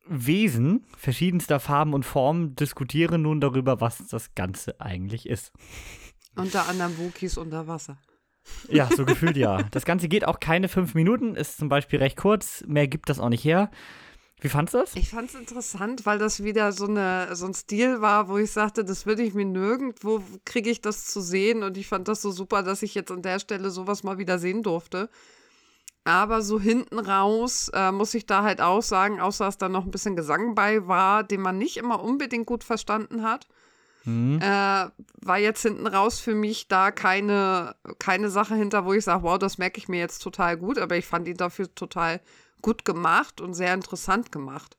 Wesen 0.08 0.86
verschiedenster 0.98 1.60
Farben 1.60 1.94
und 1.94 2.04
Formen 2.04 2.56
diskutieren 2.56 3.24
nun 3.24 3.42
darüber, 3.42 3.82
was 3.82 4.08
das 4.08 4.36
Ganze 4.36 4.80
eigentlich 4.80 5.28
ist. 5.28 5.52
Unter 6.36 6.68
anderem 6.70 6.98
Wookies 6.98 7.38
unter 7.38 7.68
Wasser. 7.68 7.98
Ja, 8.70 8.88
so 8.96 9.06
gefühlt 9.06 9.36
ja. 9.36 9.64
Das 9.72 9.86
Ganze 9.86 10.08
geht 10.08 10.26
auch 10.26 10.40
keine 10.40 10.70
fünf 10.70 10.94
Minuten, 10.94 11.36
ist 11.36 11.58
zum 11.58 11.68
Beispiel 11.68 12.00
recht 12.00 12.16
kurz, 12.16 12.64
mehr 12.68 12.88
gibt 12.88 13.10
das 13.10 13.20
auch 13.20 13.30
nicht 13.30 13.44
her. 13.44 13.70
Wie 14.40 14.50
fandest 14.50 14.76
du 14.76 14.78
das? 14.80 14.96
Ich 14.96 15.10
fand 15.10 15.30
es 15.30 15.36
interessant, 15.36 16.06
weil 16.06 16.20
das 16.20 16.44
wieder 16.44 16.72
so, 16.72 16.86
eine, 16.86 17.36
so 17.36 17.48
ein 17.48 17.56
Stil 17.56 18.02
war, 18.02 18.30
wo 18.30 18.38
ich 18.38 18.52
sagte, 18.52 18.86
das 18.86 19.08
würde 19.08 19.24
ich 19.24 19.34
mir 19.34 19.46
nirgendwo, 19.46 20.22
kriege 20.46 20.70
ich 20.70 20.80
das 20.80 21.06
zu 21.06 21.22
sehen. 21.22 21.64
Und 21.64 21.76
ich 21.76 21.88
fand 21.88 22.08
das 22.08 22.22
so 22.22 22.30
super, 22.30 22.62
dass 22.62 22.84
ich 22.84 22.94
jetzt 22.94 23.12
an 23.12 23.24
der 23.24 23.40
Stelle 23.40 23.72
sowas 23.72 24.04
mal 24.04 24.20
wieder 24.20 24.38
sehen 24.38 24.62
durfte. 24.62 25.10
Aber 26.04 26.42
so 26.42 26.60
hinten 26.60 27.00
raus 27.00 27.70
äh, 27.74 27.92
muss 27.92 28.14
ich 28.14 28.28
da 28.28 28.44
halt 28.44 28.62
auch 28.62 28.82
sagen, 28.82 29.20
außer 29.20 29.46
dass 29.46 29.58
da 29.58 29.70
noch 29.70 29.86
ein 29.86 29.92
bisschen 29.92 30.16
Gesang 30.16 30.54
bei 30.56 30.88
war, 30.88 31.24
den 31.24 31.42
man 31.42 31.58
nicht 31.58 31.76
immer 31.76 32.02
unbedingt 32.02 32.46
gut 32.46 32.64
verstanden 32.64 33.24
hat, 33.24 33.48
mhm. 34.06 34.40
äh, 34.40 34.46
war 34.46 35.38
jetzt 35.38 35.64
hinten 35.64 35.86
raus 35.86 36.20
für 36.20 36.36
mich 36.36 36.68
da 36.70 36.92
keine, 36.92 37.76
keine 38.00 38.30
Sache 38.30 38.56
hinter, 38.56 38.86
wo 38.86 38.94
ich 38.94 39.04
sage, 39.04 39.24
wow, 39.24 39.38
das 39.38 39.58
merke 39.58 39.80
ich 39.80 39.90
mir 39.90 40.00
jetzt 40.00 40.20
total 40.20 40.56
gut, 40.58 40.78
aber 40.78 40.96
ich 40.96 41.06
fand 41.06 41.28
ihn 41.28 41.38
dafür 41.38 41.74
total 41.76 42.22
gut 42.62 42.86
gemacht 42.86 43.42
und 43.42 43.54
sehr 43.54 43.74
interessant 43.74 44.32
gemacht. 44.32 44.78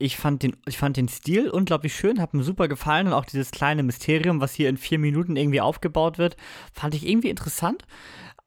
ich 0.00 0.16
fand 0.16 0.42
den, 0.42 0.56
ich 0.66 0.78
fand 0.78 0.96
den 0.96 1.08
Stil 1.08 1.50
unglaublich 1.50 1.94
schön, 1.94 2.20
hat 2.20 2.32
mir 2.32 2.42
super 2.42 2.68
gefallen 2.68 3.06
und 3.06 3.12
auch 3.12 3.26
dieses 3.26 3.50
kleine 3.50 3.82
Mysterium, 3.82 4.40
was 4.40 4.54
hier 4.54 4.68
in 4.70 4.78
vier 4.78 4.98
Minuten 4.98 5.36
irgendwie 5.36 5.60
aufgebaut 5.60 6.16
wird, 6.18 6.36
fand 6.72 6.94
ich 6.94 7.06
irgendwie 7.06 7.28
interessant. 7.28 7.84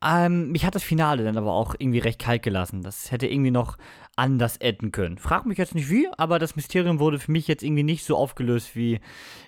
Ähm, 0.04 0.52
mich 0.52 0.66
hat 0.66 0.76
das 0.76 0.84
Finale 0.84 1.24
dann 1.24 1.38
aber 1.38 1.54
auch 1.54 1.76
irgendwie 1.78 2.00
recht 2.00 2.20
kalt 2.20 2.42
gelassen. 2.42 2.82
Das 2.82 3.12
hätte 3.12 3.28
irgendwie 3.28 3.52
noch 3.52 3.78
anders 4.16 4.58
enden 4.58 4.92
können. 4.92 5.18
Frag 5.18 5.46
mich 5.46 5.58
jetzt 5.58 5.76
nicht 5.76 5.90
wie, 5.90 6.08
aber 6.18 6.40
das 6.40 6.56
Mysterium 6.56 7.00
wurde 7.00 7.20
für 7.20 7.32
mich 7.32 7.48
jetzt 7.48 7.64
irgendwie 7.64 7.84
nicht 7.84 8.04
so 8.04 8.18
aufgelöst, 8.18 8.76
wie 8.76 9.00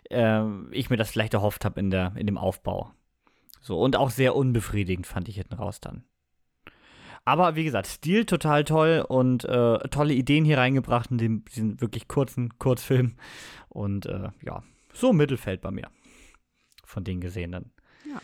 äh, 0.10 0.44
ich 0.72 0.90
mir 0.90 0.98
das 0.98 1.10
vielleicht 1.10 1.34
erhofft 1.34 1.66
habe 1.66 1.80
in, 1.80 1.92
in 1.92 2.28
dem 2.28 2.38
Aufbau. 2.38 2.92
So, 3.62 3.80
und 3.80 3.96
auch 3.96 4.12
sehr 4.12 4.36
unbefriedigend 4.36 5.08
fand 5.08 5.28
ich 5.28 5.36
hinten 5.36 5.56
raus 5.56 5.82
dann. 5.82 6.04
Aber 7.26 7.56
wie 7.56 7.64
gesagt, 7.64 7.88
Stil 7.88 8.26
total 8.26 8.64
toll 8.64 9.04
und 9.08 9.46
äh, 9.46 9.80
tolle 9.90 10.14
Ideen 10.14 10.46
hier 10.46 10.60
reingebracht 10.60 11.10
in 11.10 11.18
dem, 11.18 11.46
diesen 11.46 11.82
wirklich 11.82 12.08
kurzen 12.08 12.58
Kurzfilm. 12.60 13.16
Und 13.68 14.06
äh, 14.06 14.30
ja, 14.44 14.64
so 14.94 15.12
Mittelfeld 15.12 15.62
bei 15.62 15.72
mir. 15.72 15.90
Von 16.86 17.04
den 17.04 17.20
Gesehenen. 17.20 17.72
Ja. 18.08 18.22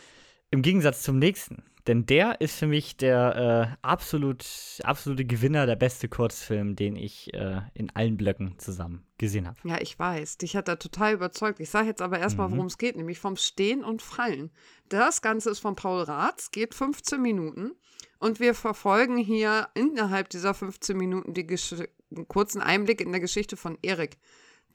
Im 0.51 0.61
Gegensatz 0.61 1.01
zum 1.01 1.17
nächsten. 1.17 1.63
Denn 1.87 2.05
der 2.05 2.41
ist 2.41 2.55
für 2.57 2.67
mich 2.67 2.97
der 2.97 3.73
äh, 3.73 3.77
absolut, 3.81 4.45
absolute 4.83 5.25
Gewinner, 5.25 5.65
der 5.65 5.75
beste 5.75 6.07
Kurzfilm, 6.07 6.75
den 6.75 6.95
ich 6.95 7.33
äh, 7.33 7.61
in 7.73 7.89
allen 7.95 8.17
Blöcken 8.17 8.59
zusammen 8.59 9.05
gesehen 9.17 9.47
habe. 9.47 9.57
Ja, 9.63 9.79
ich 9.81 9.97
weiß. 9.97 10.37
Dich 10.37 10.55
hat 10.55 10.67
er 10.67 10.77
total 10.77 11.13
überzeugt. 11.13 11.59
Ich 11.59 11.69
sage 11.69 11.87
jetzt 11.87 12.01
aber 12.01 12.19
erstmal, 12.19 12.49
mhm. 12.49 12.53
worum 12.53 12.65
es 12.67 12.77
geht, 12.77 12.97
nämlich 12.97 13.19
vom 13.19 13.35
Stehen 13.35 13.83
und 13.83 14.01
Fallen. 14.01 14.51
Das 14.89 15.21
Ganze 15.21 15.49
ist 15.49 15.59
von 15.59 15.75
Paul 15.75 16.03
Ratz, 16.03 16.51
geht 16.51 16.75
15 16.75 17.21
Minuten. 17.21 17.71
Und 18.19 18.39
wir 18.39 18.53
verfolgen 18.53 19.17
hier 19.17 19.69
innerhalb 19.73 20.29
dieser 20.29 20.53
15 20.53 20.95
Minuten 20.95 21.33
die 21.33 21.47
einen 21.47 22.27
kurzen 22.27 22.61
Einblick 22.61 23.01
in 23.01 23.11
der 23.11 23.21
Geschichte 23.21 23.57
von 23.57 23.79
Erik. 23.81 24.19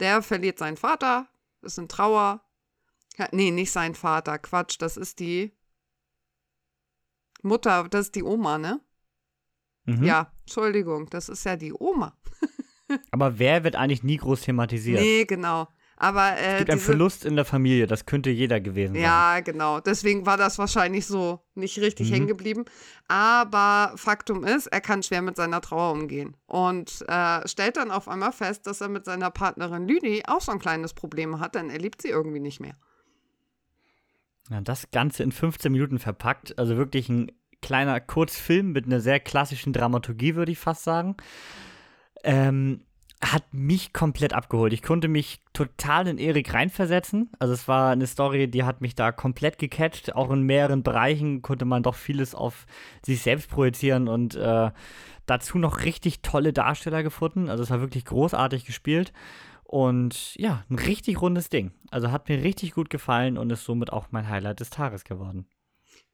Der 0.01 0.23
verliert 0.23 0.59
seinen 0.59 0.77
Vater, 0.77 1.29
ist 1.63 1.79
in 1.79 1.89
Trauer. 1.89 2.43
Ja, 3.17 3.29
nee, 3.31 3.53
nicht 3.53 3.71
sein 3.71 3.95
Vater, 3.95 4.39
Quatsch, 4.39 4.77
das 4.79 4.97
ist 4.97 5.21
die 5.21 5.56
Mutter, 7.43 7.87
das 7.91 8.07
ist 8.07 8.15
die 8.15 8.23
Oma, 8.23 8.59
ne? 8.59 8.81
Mhm. 9.85 10.05
Ja, 10.05 10.33
Entschuldigung, 10.43 11.09
das 11.11 11.29
ist 11.29 11.45
ja 11.45 11.57
die 11.57 11.73
Oma. 11.73 12.17
Aber 13.11 13.39
wer 13.39 13.65
wird 13.65 13.77
eigentlich 13.77 14.03
nie 14.03 14.17
groß 14.17 14.43
thematisiert? 14.43 15.01
Nee, 15.01 15.25
genau. 15.25 15.69
Aber, 15.99 16.37
äh, 16.37 16.53
es 16.53 16.59
gibt 16.59 16.71
einen 16.71 16.81
Verlust 16.81 17.25
in 17.25 17.37
der 17.37 17.47
Familie, 17.47 17.87
das 17.87 18.05
könnte 18.05 18.29
jeder 18.29 18.61
gewesen 18.61 18.95
sein. 18.95 19.03
Ja, 19.03 19.41
genau. 19.41 19.81
Deswegen 19.81 20.27
war 20.27 20.37
das 20.37 20.59
wahrscheinlich 20.59 21.07
so 21.07 21.41
nicht 21.55 21.79
richtig 21.79 22.11
mhm. 22.11 22.15
hängen 22.15 22.27
geblieben. 22.27 22.65
Aber 23.09 23.93
Faktum 23.97 24.45
ist, 24.45 24.67
er 24.67 24.83
kann 24.83 25.03
schwer 25.03 25.23
mit 25.23 25.37
seiner 25.37 25.63
Trauer 25.63 25.93
umgehen. 25.93 26.37
Und 26.47 27.03
äh, 27.09 27.49
stellt 27.49 27.79
dann 27.79 27.91
auf 27.91 28.09
einmal 28.09 28.33
fest, 28.33 28.67
dass 28.67 28.83
er 28.83 28.89
mit 28.89 29.07
seiner 29.07 29.31
Partnerin 29.31 29.89
Lüdi 29.89 30.23
auch 30.27 30.43
so 30.43 30.53
ein 30.53 30.59
kleines 30.59 30.93
Problem 30.93 31.41
hat, 31.41 31.55
denn 31.55 31.71
er 31.71 31.79
liebt 31.79 32.03
sie 32.03 32.09
irgendwie 32.09 32.41
nicht 32.41 32.61
mehr. 32.61 32.77
Ja, 34.51 34.61
das 34.61 34.91
Ganze 34.91 35.23
in 35.23 35.33
15 35.33 35.73
Minuten 35.73 35.99
verpackt. 35.99 36.59
Also 36.59 36.77
wirklich 36.77 37.09
ein 37.09 37.33
kleiner 37.63 38.01
Kurzfilm 38.01 38.73
mit 38.73 38.87
einer 38.87 39.01
sehr 39.01 39.21
klassischen 39.21 39.73
Dramaturgie, 39.73 40.37
würde 40.37 40.53
ich 40.53 40.59
fast 40.59 40.85
sagen. 40.85 41.17
Ähm, 42.23 42.83
hat 43.23 43.45
mich 43.53 43.93
komplett 43.93 44.35
abgeholt. 44.35 44.73
Ich 44.73 44.83
konnte 44.83 45.09
mich 45.09 45.41
total 45.53 46.07
in 46.07 46.19
Erik 46.19 46.53
reinversetzen. 46.53 47.31
Also 47.39 47.55
es 47.55 47.67
war 47.67 47.91
eine 47.91 48.07
Story, 48.07 48.49
die 48.49 48.65
hat 48.65 48.83
mich 48.83 48.95
da 48.95 49.11
komplett 49.11 49.59
gecatcht. 49.59 50.15
Auch 50.15 50.31
in 50.31 50.43
mehreren 50.43 50.83
Bereichen 50.83 51.41
konnte 51.41 51.65
man 51.65 51.83
doch 51.83 51.95
vieles 51.95 52.35
auf 52.35 52.67
sich 53.05 53.23
selbst 53.23 53.51
projizieren 53.51 54.09
und 54.09 54.35
äh, 54.37 54.71
dazu 55.25 55.59
noch 55.59 55.85
richtig 55.85 56.21
tolle 56.21 56.53
Darsteller 56.53 57.03
gefunden. 57.03 57.49
Also 57.49 57.63
es 57.63 57.71
war 57.71 57.81
wirklich 57.81 58.05
großartig 58.05 58.67
gespielt. 58.67 59.13
Und 59.67 60.37
ja, 60.37 60.65
ein 60.71 60.79
richtig 60.79 61.21
rundes 61.21 61.49
Ding. 61.49 61.73
Also 61.91 62.13
hat 62.13 62.29
mir 62.29 62.43
richtig 62.43 62.73
gut 62.73 62.89
gefallen 62.89 63.37
und 63.37 63.51
ist 63.51 63.65
somit 63.65 63.93
auch 63.93 64.07
mein 64.13 64.29
Highlight 64.29 64.61
des 64.61 64.71
Tages 64.71 65.03
geworden. 65.03 65.47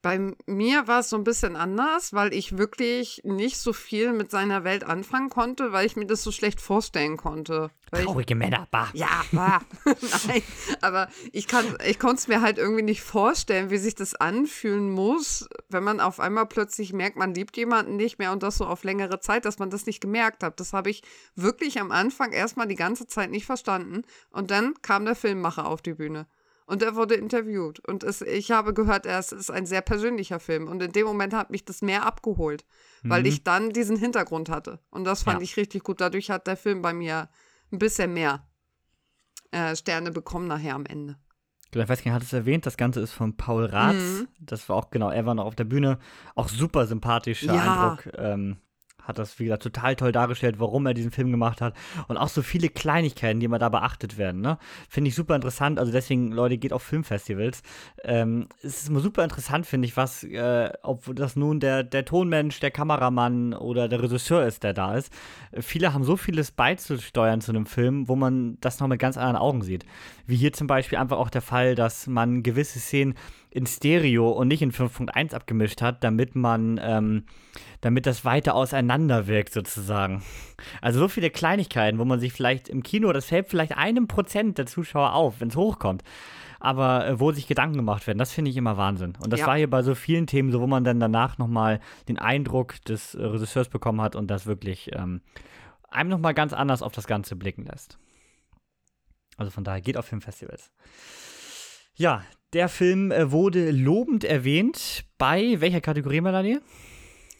Bei 0.02 0.34
mir 0.46 0.88
war 0.88 1.00
es 1.00 1.10
so 1.10 1.16
ein 1.16 1.22
bisschen 1.22 1.54
anders, 1.54 2.12
weil 2.12 2.34
ich 2.34 2.58
wirklich 2.58 3.20
nicht 3.22 3.56
so 3.56 3.72
viel 3.72 4.12
mit 4.12 4.32
seiner 4.32 4.64
Welt 4.64 4.82
anfangen 4.82 5.30
konnte, 5.30 5.72
weil 5.72 5.86
ich 5.86 5.94
mir 5.94 6.06
das 6.06 6.24
so 6.24 6.32
schlecht 6.32 6.60
vorstellen 6.60 7.16
konnte. 7.16 7.70
Traurige 7.92 8.34
ich, 8.34 8.38
Männer, 8.38 8.66
bah. 8.72 8.88
Ja, 8.94 9.24
bah. 9.30 9.60
Nein, 10.26 10.42
aber 10.80 11.08
ich, 11.30 11.46
ich 11.86 11.98
konnte 12.00 12.16
es 12.16 12.26
mir 12.26 12.40
halt 12.40 12.58
irgendwie 12.58 12.82
nicht 12.82 13.02
vorstellen, 13.02 13.70
wie 13.70 13.78
sich 13.78 13.94
das 13.94 14.16
anfühlen 14.16 14.90
muss, 14.90 15.48
wenn 15.68 15.84
man 15.84 16.00
auf 16.00 16.18
einmal 16.18 16.46
plötzlich 16.46 16.92
merkt, 16.92 17.16
man 17.16 17.32
liebt 17.32 17.56
jemanden 17.56 17.94
nicht 17.94 18.18
mehr 18.18 18.32
und 18.32 18.42
das 18.42 18.56
so 18.56 18.66
auf 18.66 18.82
längere 18.82 19.20
Zeit, 19.20 19.44
dass 19.44 19.60
man 19.60 19.70
das 19.70 19.86
nicht 19.86 20.00
gemerkt 20.00 20.42
hat. 20.42 20.58
Das 20.58 20.72
habe 20.72 20.90
ich 20.90 21.02
wirklich 21.36 21.80
am 21.80 21.92
Anfang 21.92 22.32
erstmal 22.32 22.66
die 22.66 22.74
ganze 22.74 23.06
Zeit 23.06 23.30
nicht 23.30 23.46
verstanden. 23.46 24.02
Und 24.30 24.50
dann 24.50 24.74
kam 24.82 25.04
der 25.04 25.14
Filmmacher 25.14 25.66
auf 25.66 25.80
die 25.80 25.94
Bühne. 25.94 26.26
Und 26.72 26.82
er 26.82 26.94
wurde 26.94 27.16
interviewt. 27.16 27.86
Und 27.86 28.02
es, 28.02 28.22
ich 28.22 28.50
habe 28.50 28.72
gehört, 28.72 29.04
es 29.04 29.30
ist 29.30 29.50
ein 29.50 29.66
sehr 29.66 29.82
persönlicher 29.82 30.40
Film. 30.40 30.68
Und 30.68 30.82
in 30.82 30.90
dem 30.90 31.04
Moment 31.04 31.34
hat 31.34 31.50
mich 31.50 31.66
das 31.66 31.82
mehr 31.82 32.06
abgeholt, 32.06 32.64
weil 33.02 33.20
mhm. 33.20 33.26
ich 33.26 33.44
dann 33.44 33.74
diesen 33.74 33.98
Hintergrund 33.98 34.48
hatte. 34.48 34.78
Und 34.88 35.04
das 35.04 35.22
fand 35.22 35.40
ja. 35.40 35.44
ich 35.44 35.58
richtig 35.58 35.82
gut. 35.82 36.00
Dadurch 36.00 36.30
hat 36.30 36.46
der 36.46 36.56
Film 36.56 36.80
bei 36.80 36.94
mir 36.94 37.28
ein 37.70 37.78
bisschen 37.78 38.14
mehr 38.14 38.48
äh, 39.50 39.76
Sterne 39.76 40.12
bekommen 40.12 40.46
nachher 40.46 40.74
am 40.74 40.86
Ende. 40.86 41.18
Genau, 41.72 41.84
ich 41.84 41.90
weiß 41.90 42.02
gar 42.04 42.10
nicht, 42.10 42.14
hat 42.14 42.22
es 42.22 42.32
erwähnt, 42.32 42.64
das 42.64 42.78
Ganze 42.78 43.00
ist 43.00 43.12
von 43.12 43.36
Paul 43.36 43.66
Ratz. 43.66 43.96
Mhm. 43.96 44.28
Das 44.40 44.70
war 44.70 44.76
auch, 44.76 44.88
genau, 44.88 45.10
er 45.10 45.26
war 45.26 45.34
noch 45.34 45.44
auf 45.44 45.54
der 45.54 45.64
Bühne. 45.64 45.98
Auch 46.34 46.48
super 46.48 46.86
sympathischer 46.86 47.52
ja. 47.52 47.90
Eindruck. 47.92 48.14
Ähm, 48.16 48.56
hat 49.02 49.18
das, 49.18 49.38
wie 49.38 49.44
gesagt, 49.44 49.62
total 49.62 49.96
toll 49.96 50.12
dargestellt, 50.12 50.58
warum 50.58 50.86
er 50.86 50.94
diesen 50.94 51.10
Film 51.10 51.30
gemacht 51.30 51.60
hat. 51.60 51.74
Und 52.08 52.16
auch 52.16 52.28
so 52.28 52.42
viele 52.42 52.68
Kleinigkeiten, 52.68 53.40
die 53.40 53.46
immer 53.46 53.58
da 53.58 53.68
beachtet 53.68 54.18
werden. 54.18 54.40
Ne? 54.40 54.58
Finde 54.88 55.08
ich 55.08 55.14
super 55.14 55.34
interessant. 55.34 55.78
Also 55.78 55.92
deswegen, 55.92 56.32
Leute, 56.32 56.58
geht 56.58 56.72
auf 56.72 56.82
Filmfestivals. 56.82 57.62
Ähm, 58.04 58.48
es 58.62 58.82
ist 58.82 58.88
immer 58.88 59.00
super 59.00 59.24
interessant, 59.24 59.66
finde 59.66 59.86
ich, 59.86 59.96
was, 59.96 60.24
äh, 60.24 60.70
ob 60.82 61.14
das 61.14 61.36
nun 61.36 61.60
der, 61.60 61.82
der 61.82 62.04
Tonmensch, 62.04 62.60
der 62.60 62.70
Kameramann 62.70 63.54
oder 63.54 63.88
der 63.88 64.02
Regisseur 64.02 64.46
ist, 64.46 64.62
der 64.62 64.72
da 64.72 64.96
ist. 64.96 65.12
Viele 65.58 65.92
haben 65.92 66.04
so 66.04 66.16
vieles 66.16 66.50
beizusteuern 66.50 67.40
zu 67.40 67.52
einem 67.52 67.66
Film, 67.66 68.08
wo 68.08 68.16
man 68.16 68.58
das 68.60 68.80
noch 68.80 68.88
mit 68.88 69.00
ganz 69.00 69.16
anderen 69.16 69.36
Augen 69.36 69.62
sieht. 69.62 69.84
Wie 70.26 70.36
hier 70.36 70.52
zum 70.52 70.66
Beispiel 70.66 70.98
einfach 70.98 71.18
auch 71.18 71.30
der 71.30 71.42
Fall, 71.42 71.74
dass 71.74 72.06
man 72.06 72.42
gewisse 72.42 72.78
Szenen 72.78 73.14
in 73.52 73.66
Stereo 73.66 74.30
und 74.30 74.48
nicht 74.48 74.62
in 74.62 74.72
5.1 74.72 75.34
abgemischt 75.34 75.82
hat, 75.82 76.02
damit 76.02 76.34
man, 76.34 76.80
ähm, 76.82 77.24
damit 77.82 78.06
das 78.06 78.24
weiter 78.24 78.54
auseinander 78.54 79.26
wirkt 79.26 79.52
sozusagen. 79.52 80.22
Also 80.80 81.00
so 81.00 81.08
viele 81.08 81.28
Kleinigkeiten, 81.28 81.98
wo 81.98 82.04
man 82.06 82.18
sich 82.18 82.32
vielleicht 82.32 82.70
im 82.70 82.82
Kino, 82.82 83.12
das 83.12 83.26
fällt 83.26 83.48
vielleicht 83.48 83.76
einem 83.76 84.08
Prozent 84.08 84.56
der 84.56 84.64
Zuschauer 84.66 85.12
auf, 85.12 85.40
wenn 85.40 85.48
es 85.48 85.56
hochkommt. 85.56 86.02
Aber 86.60 87.06
äh, 87.06 87.20
wo 87.20 87.32
sich 87.32 87.46
Gedanken 87.46 87.76
gemacht 87.76 88.06
werden, 88.06 88.18
das 88.18 88.32
finde 88.32 88.50
ich 88.50 88.56
immer 88.56 88.78
Wahnsinn. 88.78 89.18
Und 89.22 89.32
das 89.32 89.40
ja. 89.40 89.46
war 89.46 89.56
hier 89.56 89.68
bei 89.68 89.82
so 89.82 89.94
vielen 89.94 90.26
Themen 90.26 90.50
so, 90.50 90.60
wo 90.60 90.66
man 90.66 90.84
dann 90.84 91.00
danach 91.00 91.36
nochmal 91.36 91.80
den 92.08 92.18
Eindruck 92.18 92.82
des 92.84 93.14
äh, 93.14 93.22
Regisseurs 93.22 93.68
bekommen 93.68 94.00
hat 94.00 94.16
und 94.16 94.28
das 94.28 94.46
wirklich 94.46 94.90
ähm, 94.94 95.20
einem 95.90 96.08
nochmal 96.08 96.32
ganz 96.32 96.54
anders 96.54 96.80
auf 96.80 96.92
das 96.92 97.06
Ganze 97.06 97.36
blicken 97.36 97.64
lässt. 97.66 97.98
Also 99.36 99.50
von 99.50 99.64
daher 99.64 99.80
geht 99.82 99.96
auf 99.98 100.06
Filmfestivals. 100.06 100.70
Ja, 101.94 102.22
der 102.52 102.68
Film 102.68 103.10
äh, 103.10 103.30
wurde 103.30 103.70
lobend 103.70 104.24
erwähnt 104.24 105.04
bei 105.18 105.60
welcher 105.60 105.80
Kategorie, 105.80 106.20
Melanie? 106.20 106.60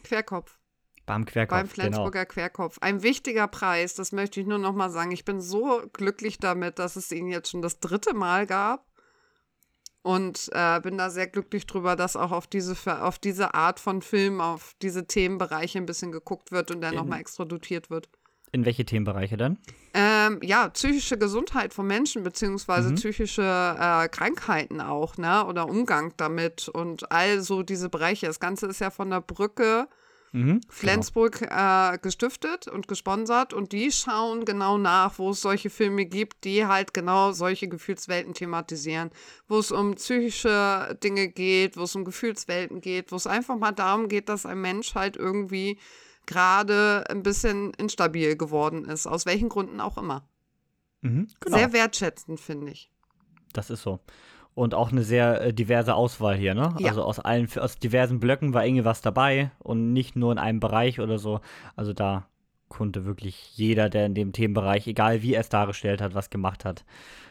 Querkopf. 0.03 0.57
Beim 1.05 1.25
Querkopf. 1.25 1.59
Beim 1.59 1.67
Flensburger 1.67 2.25
genau. 2.25 2.33
Querkopf. 2.33 2.77
Ein 2.79 3.03
wichtiger 3.03 3.47
Preis, 3.47 3.93
das 3.93 4.11
möchte 4.11 4.39
ich 4.39 4.47
nur 4.47 4.57
noch 4.57 4.73
mal 4.73 4.89
sagen. 4.89 5.11
Ich 5.11 5.25
bin 5.25 5.41
so 5.41 5.83
glücklich 5.91 6.37
damit, 6.37 6.79
dass 6.79 6.95
es 6.95 7.11
ihn 7.11 7.27
jetzt 7.27 7.49
schon 7.49 7.61
das 7.61 7.79
dritte 7.79 8.13
Mal 8.13 8.47
gab. 8.47 8.87
Und 10.01 10.49
äh, 10.51 10.81
bin 10.81 10.97
da 10.97 11.09
sehr 11.09 11.27
glücklich 11.27 11.65
drüber, 11.65 11.95
dass 11.95 12.17
auch 12.17 12.31
auf 12.31 12.45
diese, 12.45 12.75
auf 13.01 13.19
diese 13.19 13.53
Art 13.53 13.79
von 13.79 14.01
Film, 14.01 14.41
auf 14.41 14.75
diese 14.81 15.07
Themenbereiche 15.07 15.77
ein 15.77 15.85
bisschen 15.85 16.11
geguckt 16.11 16.51
wird 16.51 16.71
und 16.71 16.81
der 16.81 16.91
nochmal 16.91 17.21
extra 17.21 17.45
dotiert 17.45 17.89
wird. 17.89 18.09
In 18.53 18.65
welche 18.65 18.85
Themenbereiche 18.85 19.35
dann? 19.35 19.57
Ähm, 19.95 20.39
ja, 20.43 20.69
psychische 20.69 21.17
Gesundheit 21.17 21.73
von 21.73 21.87
Menschen, 21.87 22.21
beziehungsweise 22.21 22.91
mhm. 22.91 22.95
psychische 22.95 23.41
äh, 23.41 24.07
Krankheiten 24.09 24.79
auch, 24.79 25.17
ne? 25.17 25.43
Oder 25.47 25.67
Umgang 25.67 26.13
damit 26.17 26.69
und 26.69 27.11
all 27.11 27.41
so 27.41 27.63
diese 27.63 27.89
Bereiche. 27.89 28.27
Das 28.27 28.39
Ganze 28.39 28.67
ist 28.67 28.79
ja 28.79 28.91
von 28.91 29.09
der 29.09 29.21
Brücke 29.21 29.87
mhm, 30.33 30.45
genau. 30.45 30.59
Flensburg 30.69 31.39
genau. 31.39 31.93
äh, 31.93 31.97
gestiftet 31.97 32.67
und 32.67 32.87
gesponsert 32.87 33.53
und 33.53 33.71
die 33.71 33.91
schauen 33.91 34.45
genau 34.45 34.77
nach, 34.77 35.17
wo 35.17 35.31
es 35.31 35.41
solche 35.41 35.71
Filme 35.71 36.05
gibt, 36.05 36.43
die 36.43 36.67
halt 36.67 36.93
genau 36.93 37.31
solche 37.31 37.67
Gefühlswelten 37.67 38.35
thematisieren, 38.35 39.09
wo 39.47 39.57
es 39.57 39.71
um 39.71 39.95
psychische 39.95 40.95
Dinge 41.03 41.27
geht, 41.27 41.75
wo 41.75 41.83
es 41.83 41.95
um 41.95 42.05
Gefühlswelten 42.05 42.81
geht, 42.81 43.11
wo 43.11 43.15
es 43.15 43.25
einfach 43.25 43.57
mal 43.57 43.71
darum 43.71 44.09
geht, 44.09 44.29
dass 44.29 44.45
ein 44.45 44.61
Mensch 44.61 44.93
halt 44.93 45.17
irgendwie 45.17 45.79
gerade 46.25 47.03
ein 47.09 47.23
bisschen 47.23 47.73
instabil 47.73 48.35
geworden 48.35 48.85
ist, 48.85 49.07
aus 49.07 49.25
welchen 49.25 49.49
Gründen 49.49 49.79
auch 49.81 49.97
immer. 49.97 50.27
Mhm, 51.01 51.27
genau. 51.39 51.57
Sehr 51.57 51.73
wertschätzend, 51.73 52.39
finde 52.39 52.71
ich. 52.71 52.89
Das 53.53 53.69
ist 53.69 53.83
so. 53.83 53.99
Und 54.55 54.75
auch 54.75 54.91
eine 54.91 55.03
sehr 55.03 55.41
äh, 55.41 55.53
diverse 55.53 55.95
Auswahl 55.95 56.35
hier, 56.35 56.53
ne? 56.53 56.75
Ja. 56.79 56.89
Also 56.89 57.03
aus 57.03 57.19
allen, 57.19 57.49
aus 57.57 57.77
diversen 57.77 58.19
Blöcken 58.19 58.53
war 58.53 58.65
irgendwie 58.65 58.85
was 58.85 59.01
dabei 59.01 59.51
und 59.59 59.93
nicht 59.93 60.15
nur 60.15 60.31
in 60.31 60.37
einem 60.37 60.59
Bereich 60.59 60.99
oder 60.99 61.17
so. 61.17 61.41
Also 61.75 61.93
da 61.93 62.27
konnte 62.69 63.05
wirklich 63.05 63.55
jeder, 63.55 63.89
der 63.89 64.05
in 64.05 64.15
dem 64.15 64.31
Themenbereich, 64.31 64.87
egal 64.87 65.21
wie 65.21 65.33
er 65.33 65.41
es 65.41 65.49
dargestellt 65.49 66.01
hat, 66.01 66.13
was 66.13 66.29
gemacht 66.29 66.65
hat, 66.65 66.85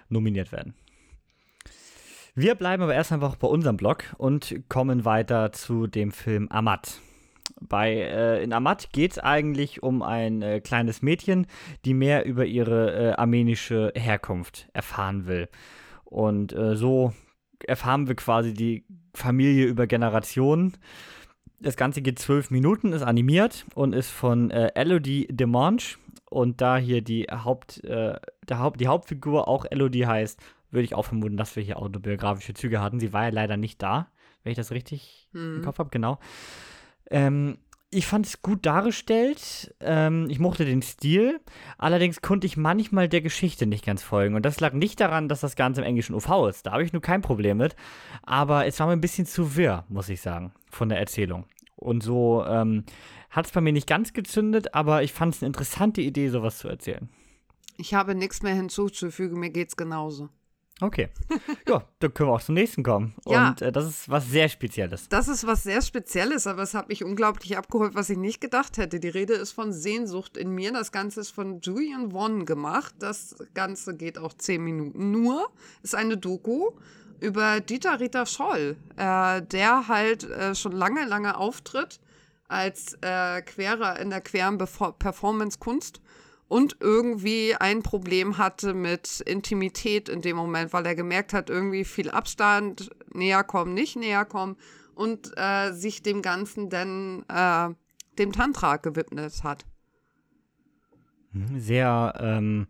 nominiert 0.08 0.52
werden. 0.52 0.74
Wir 2.34 2.54
bleiben 2.54 2.82
aber 2.82 2.94
erst 2.94 3.12
einfach 3.12 3.36
bei 3.36 3.46
unserem 3.46 3.76
Blog 3.76 4.04
und 4.18 4.62
kommen 4.68 5.04
weiter 5.04 5.52
zu 5.52 5.86
dem 5.86 6.12
Film 6.12 6.48
Amat. 6.48 6.98
Bei, 7.68 7.92
äh, 7.92 8.42
in 8.42 8.52
Amat 8.52 8.92
geht 8.92 9.12
es 9.12 9.18
eigentlich 9.18 9.82
um 9.82 10.02
ein 10.02 10.42
äh, 10.42 10.60
kleines 10.60 11.02
Mädchen, 11.02 11.46
die 11.84 11.94
mehr 11.94 12.24
über 12.24 12.44
ihre 12.44 12.92
äh, 12.92 13.12
armenische 13.12 13.92
Herkunft 13.94 14.68
erfahren 14.72 15.26
will. 15.26 15.48
Und 16.04 16.52
äh, 16.52 16.76
so 16.76 17.12
erfahren 17.66 18.08
wir 18.08 18.14
quasi 18.14 18.52
die 18.52 18.84
Familie 19.14 19.66
über 19.66 19.86
Generationen. 19.86 20.74
Das 21.60 21.76
Ganze 21.76 22.02
geht 22.02 22.18
zwölf 22.18 22.50
Minuten, 22.50 22.92
ist 22.92 23.02
animiert 23.02 23.64
und 23.74 23.94
ist 23.94 24.10
von 24.10 24.50
äh, 24.50 24.72
Elodie 24.74 25.28
Demange. 25.30 25.96
Und 26.28 26.60
da 26.60 26.78
hier 26.78 27.02
die, 27.02 27.26
Haupt, 27.30 27.84
äh, 27.84 28.18
der 28.48 28.58
Haupt, 28.58 28.80
die 28.80 28.88
Hauptfigur 28.88 29.48
auch 29.48 29.66
Elodie 29.70 30.06
heißt, 30.06 30.40
würde 30.70 30.84
ich 30.84 30.94
auch 30.94 31.04
vermuten, 31.04 31.36
dass 31.36 31.54
wir 31.54 31.62
hier 31.62 31.78
autobiografische 31.78 32.54
Züge 32.54 32.80
hatten. 32.80 32.98
Sie 32.98 33.12
war 33.12 33.24
ja 33.24 33.30
leider 33.30 33.56
nicht 33.56 33.82
da, 33.82 34.08
wenn 34.42 34.52
ich 34.52 34.56
das 34.56 34.72
richtig 34.72 35.28
hm. 35.32 35.56
im 35.56 35.62
Kopf 35.62 35.78
habe, 35.78 35.90
genau. 35.90 36.18
Ähm, 37.10 37.58
ich 37.94 38.06
fand 38.06 38.26
es 38.26 38.40
gut 38.40 38.64
dargestellt. 38.64 39.74
Ähm, 39.80 40.26
ich 40.30 40.38
mochte 40.38 40.64
den 40.64 40.80
Stil. 40.80 41.40
Allerdings 41.76 42.22
konnte 42.22 42.46
ich 42.46 42.56
manchmal 42.56 43.08
der 43.08 43.20
Geschichte 43.20 43.66
nicht 43.66 43.84
ganz 43.84 44.02
folgen. 44.02 44.34
Und 44.34 44.46
das 44.46 44.60
lag 44.60 44.72
nicht 44.72 44.98
daran, 44.98 45.28
dass 45.28 45.40
das 45.40 45.56
Ganze 45.56 45.82
im 45.82 45.86
englischen 45.86 46.14
UV 46.14 46.48
ist. 46.48 46.66
Da 46.66 46.72
habe 46.72 46.84
ich 46.84 46.94
nur 46.94 47.02
kein 47.02 47.20
Problem 47.20 47.58
mit. 47.58 47.76
Aber 48.22 48.66
es 48.66 48.80
war 48.80 48.86
mir 48.86 48.94
ein 48.94 49.02
bisschen 49.02 49.26
zu 49.26 49.56
wirr, 49.56 49.84
muss 49.88 50.08
ich 50.08 50.22
sagen, 50.22 50.52
von 50.70 50.88
der 50.88 50.98
Erzählung. 50.98 51.44
Und 51.76 52.02
so 52.02 52.44
ähm, 52.46 52.84
hat 53.28 53.46
es 53.46 53.52
bei 53.52 53.60
mir 53.60 53.72
nicht 53.72 53.88
ganz 53.88 54.12
gezündet, 54.12 54.74
aber 54.74 55.02
ich 55.02 55.12
fand 55.12 55.34
es 55.34 55.42
eine 55.42 55.48
interessante 55.48 56.00
Idee, 56.00 56.28
sowas 56.28 56.58
zu 56.58 56.68
erzählen. 56.68 57.08
Ich 57.76 57.94
habe 57.94 58.14
nichts 58.14 58.42
mehr 58.42 58.54
hinzuzufügen, 58.54 59.40
mir 59.40 59.50
geht 59.50 59.68
es 59.68 59.76
genauso. 59.76 60.28
Okay. 60.82 61.08
Ja, 61.68 61.84
dann 62.00 62.12
können 62.12 62.28
wir 62.28 62.34
auch 62.34 62.42
zum 62.42 62.56
nächsten 62.56 62.82
kommen. 62.82 63.14
ja. 63.26 63.50
Und 63.50 63.62
äh, 63.62 63.70
das 63.70 63.86
ist 63.86 64.10
was 64.10 64.28
sehr 64.28 64.48
Spezielles. 64.48 65.08
Das 65.08 65.28
ist 65.28 65.46
was 65.46 65.62
sehr 65.62 65.80
Spezielles, 65.80 66.46
aber 66.46 66.62
es 66.62 66.74
hat 66.74 66.88
mich 66.88 67.04
unglaublich 67.04 67.56
abgeholt, 67.56 67.94
was 67.94 68.10
ich 68.10 68.18
nicht 68.18 68.40
gedacht 68.40 68.76
hätte. 68.78 68.98
Die 68.98 69.08
Rede 69.08 69.34
ist 69.34 69.52
von 69.52 69.72
Sehnsucht 69.72 70.36
in 70.36 70.50
mir. 70.50 70.72
Das 70.72 70.90
Ganze 70.92 71.20
ist 71.20 71.30
von 71.30 71.60
Julian 71.60 72.12
Won 72.12 72.44
gemacht. 72.44 72.94
Das 72.98 73.36
Ganze 73.54 73.96
geht 73.96 74.18
auch 74.18 74.34
zehn 74.34 74.62
Minuten 74.62 75.12
nur. 75.12 75.48
Ist 75.82 75.94
eine 75.94 76.16
Doku 76.16 76.70
über 77.20 77.60
Dieter 77.60 78.00
Rita 78.00 78.26
Scholl, 78.26 78.76
äh, 78.96 79.40
der 79.42 79.86
halt 79.88 80.24
äh, 80.24 80.54
schon 80.54 80.72
lange, 80.72 81.04
lange 81.06 81.36
auftritt 81.36 82.00
als 82.48 82.98
äh, 83.00 83.40
Querer 83.42 84.00
in 84.00 84.10
der 84.10 84.20
queren 84.20 84.58
Performance-Kunst 84.58 86.00
und 86.48 86.76
irgendwie 86.80 87.54
ein 87.54 87.82
Problem 87.82 88.38
hatte 88.38 88.74
mit 88.74 89.20
Intimität 89.20 90.08
in 90.08 90.20
dem 90.20 90.36
Moment, 90.36 90.72
weil 90.72 90.86
er 90.86 90.94
gemerkt 90.94 91.32
hat, 91.32 91.48
irgendwie 91.48 91.84
viel 91.84 92.10
Abstand, 92.10 92.90
näher 93.14 93.44
kommen, 93.44 93.74
nicht 93.74 93.96
näher 93.96 94.24
kommen 94.24 94.56
und 94.94 95.32
äh, 95.36 95.72
sich 95.72 96.02
dem 96.02 96.22
Ganzen 96.22 96.68
dann 96.68 97.24
äh, 97.28 97.74
dem 98.18 98.32
Tantra 98.32 98.76
gewidmet 98.76 99.42
hat. 99.42 99.64
Mhm, 101.32 101.58
sehr, 101.58 102.14
ähm, 102.20 102.66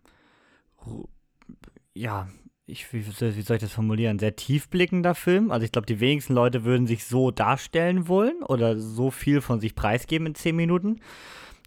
ja, 1.94 2.28
ich, 2.66 2.92
wie, 2.92 3.06
wie, 3.06 3.10
soll 3.42 3.56
ich 3.56 3.62
das 3.62 3.72
formulieren? 3.72 4.18
Sehr 4.18 4.36
tiefblickender 4.36 5.14
Film. 5.14 5.50
Also 5.50 5.64
ich 5.64 5.72
glaube, 5.72 5.86
die 5.86 6.00
wenigsten 6.00 6.34
Leute 6.34 6.64
würden 6.64 6.86
sich 6.86 7.04
so 7.04 7.30
darstellen 7.30 8.08
wollen 8.08 8.42
oder 8.42 8.78
so 8.78 9.10
viel 9.10 9.40
von 9.40 9.60
sich 9.60 9.74
preisgeben 9.74 10.28
in 10.28 10.34
zehn 10.34 10.56
Minuten. 10.56 11.00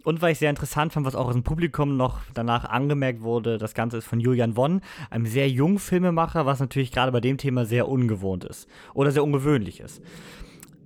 Und 0.06 0.22
weil 0.22 0.32
ich 0.34 0.40
sehr 0.40 0.52
interessant 0.52 0.94
fand, 0.94 1.06
was 1.06 1.16
auch 1.16 1.26
aus 1.26 1.34
dem 1.34 1.44
Publikum 1.44 1.98
noch 1.98 2.22
danach 2.34 2.64
angemerkt 2.66 3.22
wurde, 3.22 3.58
das 3.58 3.74
Ganze 3.74 3.98
ist 3.98 4.06
von 4.06 4.20
Julian 4.20 4.56
Wonn, 4.56 4.82
einem 5.10 5.26
sehr 5.26 5.50
jungen 5.50 5.80
Filmemacher, 5.80 6.46
was 6.46 6.60
natürlich 6.60 6.92
gerade 6.92 7.12
bei 7.12 7.20
dem 7.20 7.38
Thema 7.38 7.66
sehr 7.66 7.90
ungewohnt 7.90 8.46
ist 8.46 8.70
oder 8.94 9.12
sehr 9.12 9.24
ungewöhnlich 9.24 9.80
ist. 9.80 10.04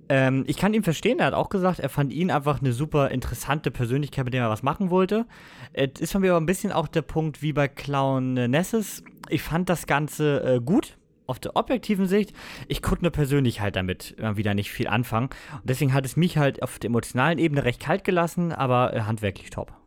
Ähm, 0.08 0.44
ich 0.46 0.56
kann 0.56 0.72
ihn 0.72 0.82
verstehen, 0.82 1.18
er 1.18 1.26
hat 1.26 1.34
auch 1.34 1.50
gesagt, 1.50 1.80
er 1.80 1.90
fand 1.90 2.14
ihn 2.14 2.30
einfach 2.30 2.60
eine 2.60 2.72
super 2.72 3.10
interessante 3.10 3.70
Persönlichkeit, 3.70 4.24
mit 4.24 4.32
der 4.32 4.44
er 4.44 4.50
was 4.50 4.62
machen 4.62 4.88
wollte. 4.88 5.26
Es 5.74 6.00
ist 6.00 6.12
von 6.12 6.22
mir 6.22 6.30
aber 6.30 6.40
ein 6.40 6.46
bisschen 6.46 6.72
auch 6.72 6.88
der 6.88 7.02
Punkt 7.02 7.42
wie 7.42 7.52
bei 7.52 7.68
Clown 7.68 8.32
Nesses. 8.32 9.04
Ich 9.28 9.42
fand 9.42 9.68
das 9.68 9.86
Ganze 9.86 10.42
äh, 10.42 10.60
gut, 10.60 10.96
auf 11.30 11.38
der 11.38 11.56
objektiven 11.56 12.06
Sicht, 12.06 12.34
ich 12.68 12.82
konnte 12.82 13.04
nur 13.04 13.12
persönlich 13.12 13.60
halt 13.60 13.76
damit 13.76 14.12
immer 14.18 14.36
wieder 14.36 14.54
nicht 14.54 14.70
viel 14.70 14.88
anfangen. 14.88 15.30
Und 15.52 15.68
deswegen 15.70 15.94
hat 15.94 16.04
es 16.04 16.16
mich 16.16 16.36
halt 16.36 16.62
auf 16.62 16.78
der 16.78 16.88
emotionalen 16.88 17.38
Ebene 17.38 17.64
recht 17.64 17.80
kalt 17.80 18.04
gelassen, 18.04 18.52
aber 18.52 18.94
äh, 18.94 19.00
handwerklich 19.02 19.50
top. 19.50 19.79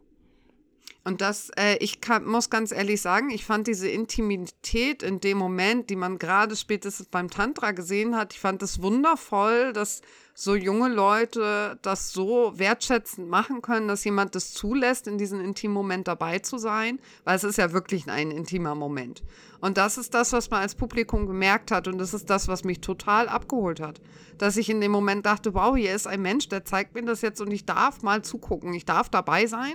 Und 1.06 1.20
das, 1.20 1.50
äh, 1.58 1.76
ich 1.80 2.00
kann, 2.00 2.24
muss 2.26 2.50
ganz 2.50 2.72
ehrlich 2.72 3.02
sagen, 3.02 3.30
ich 3.30 3.46
fand 3.46 3.68
diese 3.68 3.89
Intimität 3.89 5.04
in 5.04 5.20
dem 5.20 5.38
Moment, 5.38 5.89
die 5.89 5.98
man 5.98 6.18
gerade 6.18 6.56
spätestens 6.56 7.08
beim 7.08 7.30
Tantra 7.30 7.72
gesehen 7.72 8.16
hat, 8.16 8.34
ich 8.34 8.39
fand 8.39 8.63
es 8.63 8.82
wundervoll, 8.82 9.74
dass 9.74 10.02
so 10.34 10.56
junge 10.56 10.88
Leute 10.88 11.78
das 11.82 12.13
so 12.13 12.54
wertschätzend 12.56 13.30
machen 13.30 13.62
können, 13.62 13.89
dass 13.89 14.06
jemand 14.06 14.34
das 14.34 14.54
zulässt, 14.54 15.08
in 15.08 15.18
diesem 15.18 15.42
intimen 15.42 15.74
Moment 15.74 16.08
dabei 16.08 16.39
zu 16.39 16.58
sein, 16.58 17.00
weil 17.26 17.36
es 17.36 17.44
ist 17.44 17.58
ja 17.58 17.74
wirklich 17.74 18.10
ein 18.10 18.32
intimer 18.32 18.74
Moment. 18.74 19.24
Und 19.60 19.78
das 19.78 19.98
ist 19.98 20.13
das, 20.13 20.32
was 20.32 20.50
man 20.50 20.62
als 20.62 20.74
Publikum 20.74 21.28
gemerkt 21.28 21.70
hat 21.70 21.89
und 21.89 21.98
das 21.98 22.13
ist 22.13 22.30
das, 22.30 22.48
was 22.48 22.63
mich 22.63 22.80
total 22.80 23.28
abgeholt 23.28 23.82
hat. 23.82 24.00
Dass 24.38 24.56
ich 24.56 24.70
in 24.70 24.80
dem 24.80 24.92
Moment 24.92 25.26
dachte, 25.26 25.54
wow, 25.54 25.76
hier 25.76 25.94
ist 25.94 26.08
ein 26.08 26.22
Mensch, 26.22 26.48
der 26.48 26.63
zeigt 26.63 26.96
mir 26.96 27.04
das 27.04 27.22
jetzt 27.22 27.42
und 27.42 27.52
ich 27.52 27.66
darf 27.66 28.02
mal 28.02 28.22
zugucken, 28.24 28.74
ich 28.74 28.86
darf 28.86 29.10
dabei 29.10 29.48
sein 29.48 29.74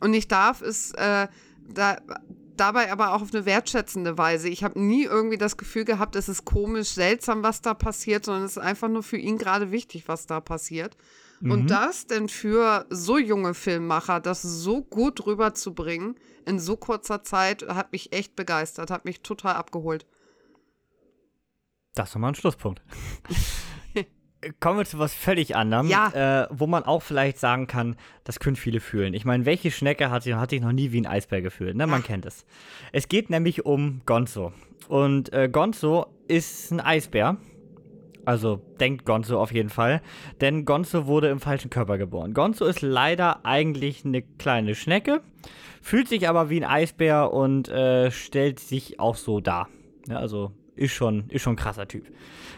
und 0.00 0.14
ich 0.14 0.28
darf 0.28 0.62
es 0.62 0.92
äh, 0.92 1.28
da, 1.72 1.98
dabei 2.56 2.92
aber 2.92 3.14
auch 3.14 3.22
auf 3.22 3.34
eine 3.34 3.46
wertschätzende 3.46 4.18
Weise. 4.18 4.48
Ich 4.48 4.62
habe 4.64 4.80
nie 4.80 5.04
irgendwie 5.04 5.38
das 5.38 5.56
Gefühl 5.56 5.84
gehabt, 5.84 6.16
es 6.16 6.28
ist 6.28 6.44
komisch, 6.44 6.88
seltsam, 6.88 7.42
was 7.42 7.62
da 7.62 7.74
passiert, 7.74 8.24
sondern 8.24 8.44
es 8.44 8.52
ist 8.52 8.62
einfach 8.62 8.88
nur 8.88 9.02
für 9.02 9.16
ihn 9.16 9.38
gerade 9.38 9.70
wichtig, 9.70 10.08
was 10.08 10.26
da 10.26 10.40
passiert. 10.40 10.96
Mhm. 11.40 11.50
Und 11.50 11.70
das 11.70 12.06
denn 12.06 12.28
für 12.28 12.86
so 12.90 13.18
junge 13.18 13.54
Filmmacher, 13.54 14.20
das 14.20 14.42
so 14.42 14.82
gut 14.82 15.26
rüberzubringen 15.26 16.16
in 16.46 16.58
so 16.58 16.76
kurzer 16.76 17.22
Zeit, 17.22 17.66
hat 17.66 17.92
mich 17.92 18.12
echt 18.12 18.36
begeistert, 18.36 18.90
hat 18.90 19.04
mich 19.04 19.22
total 19.22 19.54
abgeholt. 19.54 20.06
Das 21.94 22.10
ist 22.10 22.14
nochmal 22.14 22.32
ein 22.32 22.34
Schlusspunkt. 22.36 22.82
kommen 24.60 24.78
wir 24.78 24.84
zu 24.84 24.98
was 24.98 25.14
völlig 25.14 25.56
anderem, 25.56 25.88
ja. 25.88 26.44
äh, 26.44 26.48
wo 26.50 26.66
man 26.66 26.84
auch 26.84 27.02
vielleicht 27.02 27.38
sagen 27.38 27.66
kann, 27.66 27.96
das 28.24 28.40
können 28.40 28.56
viele 28.56 28.80
fühlen. 28.80 29.14
Ich 29.14 29.24
meine, 29.24 29.46
welche 29.46 29.70
Schnecke 29.70 30.10
hat 30.10 30.22
sich, 30.22 30.34
hat 30.34 30.50
sich 30.50 30.60
noch 30.60 30.72
nie 30.72 30.92
wie 30.92 31.00
ein 31.00 31.06
Eisbär 31.06 31.42
gefühlt? 31.42 31.76
Ne? 31.76 31.86
Man 31.86 32.00
Ach. 32.02 32.06
kennt 32.06 32.26
es. 32.26 32.44
Es 32.92 33.08
geht 33.08 33.30
nämlich 33.30 33.66
um 33.66 34.02
Gonzo. 34.06 34.52
Und 34.88 35.32
äh, 35.32 35.48
Gonzo 35.48 36.06
ist 36.28 36.70
ein 36.70 36.80
Eisbär. 36.80 37.36
Also 38.24 38.60
denkt 38.78 39.06
Gonzo 39.06 39.40
auf 39.40 39.52
jeden 39.52 39.70
Fall. 39.70 40.02
Denn 40.40 40.64
Gonzo 40.64 41.06
wurde 41.06 41.28
im 41.28 41.40
falschen 41.40 41.70
Körper 41.70 41.98
geboren. 41.98 42.34
Gonzo 42.34 42.64
ist 42.66 42.82
leider 42.82 43.44
eigentlich 43.44 44.04
eine 44.04 44.22
kleine 44.22 44.74
Schnecke, 44.74 45.22
fühlt 45.80 46.08
sich 46.08 46.28
aber 46.28 46.50
wie 46.50 46.62
ein 46.62 46.70
Eisbär 46.70 47.32
und 47.32 47.68
äh, 47.68 48.10
stellt 48.10 48.60
sich 48.60 49.00
auch 49.00 49.16
so 49.16 49.40
dar. 49.40 49.68
Ja, 50.08 50.16
also 50.16 50.52
ist 50.76 50.92
schon, 50.92 51.28
ist 51.28 51.42
schon 51.42 51.54
ein 51.54 51.56
krasser 51.56 51.86
Typ. 51.86 52.06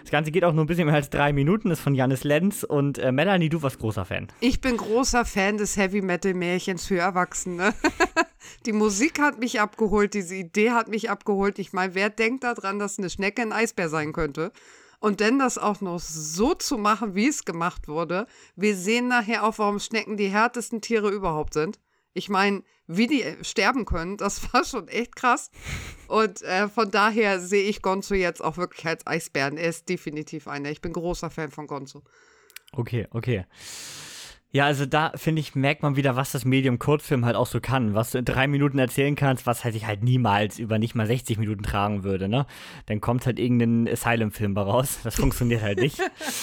Das 0.03 0.11
Ganze 0.11 0.31
geht 0.31 0.44
auch 0.44 0.53
nur 0.53 0.64
ein 0.64 0.66
bisschen 0.66 0.87
mehr 0.87 0.94
als 0.94 1.11
drei 1.11 1.33
Minuten, 1.33 1.70
ist 1.70 1.81
von 1.81 1.94
Janis 1.94 2.25
Lenz 2.25 2.64
und 2.64 2.98
äh, 2.98 3.12
Melanie, 3.12 3.48
du 3.48 3.62
warst 3.62 3.79
großer 3.79 4.05
Fan. 4.05 4.29
Ich 4.40 4.61
bin 4.61 4.77
großer 4.77 5.25
Fan 5.25 5.59
des 5.59 5.77
Heavy-Metal-Märchens 5.77 6.87
für 6.87 6.98
Erwachsene. 6.98 7.75
die 8.66 8.72
Musik 8.72 9.20
hat 9.20 9.38
mich 9.38 9.61
abgeholt, 9.61 10.14
diese 10.14 10.35
Idee 10.35 10.72
hat 10.72 10.88
mich 10.88 11.11
abgeholt. 11.11 11.59
Ich 11.59 11.72
meine, 11.72 11.94
wer 11.94 12.11
denkt 12.11 12.44
daran, 12.44 12.79
dass 12.79 12.98
eine 12.98 13.11
Schnecke 13.11 13.42
ein 13.42 13.53
Eisbär 13.53 13.88
sein 13.88 14.12
könnte? 14.12 14.53
Und 14.98 15.20
dann 15.20 15.40
das 15.40 15.59
auch 15.59 15.81
noch 15.81 15.98
so 15.98 16.55
zu 16.55 16.79
machen, 16.79 17.16
wie 17.16 17.27
es 17.27 17.44
gemacht 17.44 17.88
wurde. 17.88 18.27
Wir 18.55 18.77
sehen 18.77 19.09
nachher 19.09 19.44
auch, 19.44 19.59
warum 19.59 19.81
Schnecken 19.81 20.16
die 20.16 20.29
härtesten 20.29 20.81
Tiere 20.81 21.11
überhaupt 21.11 21.55
sind. 21.55 21.81
Ich 22.14 22.29
meine, 22.29 22.62
wie 22.96 23.07
die 23.07 23.22
äh, 23.22 23.42
sterben 23.44 23.85
können, 23.85 24.16
das 24.16 24.40
war 24.52 24.64
schon 24.64 24.88
echt 24.88 25.16
krass. 25.16 25.50
Und 26.09 26.42
äh, 26.42 26.68
von 26.68 26.90
daher 26.90 27.40
sehe 27.40 27.64
ich 27.64 27.83
Gonzo 27.83 28.14
jetzt 28.14 28.42
auch 28.42 28.57
wirklich 28.57 28.87
als 28.87 29.07
Eisbären. 29.07 29.57
Er 29.57 29.68
ist 29.68 29.88
definitiv 29.88 30.48
einer. 30.48 30.70
Ich 30.70 30.81
bin 30.81 30.92
großer 30.92 31.31
Fan 31.31 31.50
von 31.50 31.66
Gonzo. 31.66 32.02
Okay, 32.72 33.07
okay. 33.11 33.44
Ja, 34.55 34.67
also 34.67 34.85
da 34.85 35.12
finde 35.15 35.41
ich, 35.41 35.55
merkt 35.55 35.83
man 35.83 35.97
wieder, 35.97 36.15
was 36.15 36.33
das 36.33 36.45
Medium 36.45 36.79
Kurzfilm 36.79 37.25
halt 37.25 37.37
auch 37.37 37.47
so 37.47 37.59
kann. 37.59 37.95
Was 37.95 38.11
du 38.11 38.19
in 38.19 38.27
drei 38.27 38.47
Minuten 38.47 38.79
erzählen 38.79 39.15
kannst, 39.15 39.47
was 39.47 39.65
halt 39.65 39.73
sich 39.73 39.87
halt 39.87 40.03
niemals 40.03 40.59
über 40.59 40.79
nicht 40.79 40.95
mal 40.95 41.07
60 41.07 41.38
Minuten 41.38 41.62
tragen 41.62 42.05
würde, 42.05 42.29
ne? 42.29 42.45
Dann 42.85 43.01
kommt 43.01 43.25
halt 43.25 43.38
irgendein 43.38 43.88
Asylum-Film 43.91 44.55
raus. 44.59 45.01
Das 45.05 45.15
funktioniert 45.15 45.62
halt 45.62 45.81
nicht. 45.81 45.99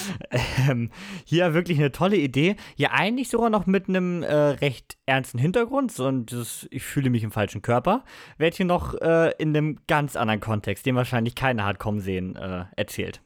ähm, 0.67 0.89
hier 1.23 1.53
wirklich 1.53 1.77
eine 1.77 1.91
tolle 1.91 2.17
Idee. 2.17 2.55
Ja, 2.77 2.93
eigentlich 2.93 3.29
sogar 3.29 3.51
noch 3.51 3.67
mit 3.67 3.87
einem 3.87 4.23
äh, 4.23 4.33
recht 4.33 4.97
ernsten 5.05 5.37
Hintergrund. 5.37 5.97
Und 5.99 6.31
das, 6.31 6.67
ich 6.71 6.81
fühle 6.81 7.11
mich 7.11 7.23
im 7.23 7.31
falschen 7.31 7.61
Körper. 7.61 8.03
Wird 8.39 8.55
hier 8.55 8.65
noch 8.65 8.95
äh, 8.95 9.33
in 9.37 9.55
einem 9.55 9.77
ganz 9.85 10.15
anderen 10.15 10.39
Kontext, 10.39 10.87
den 10.87 10.95
wahrscheinlich 10.95 11.35
keiner 11.35 11.65
hat 11.65 11.77
kommen 11.77 11.99
sehen, 11.99 12.35
äh, 12.35 12.65
erzählt. 12.75 13.21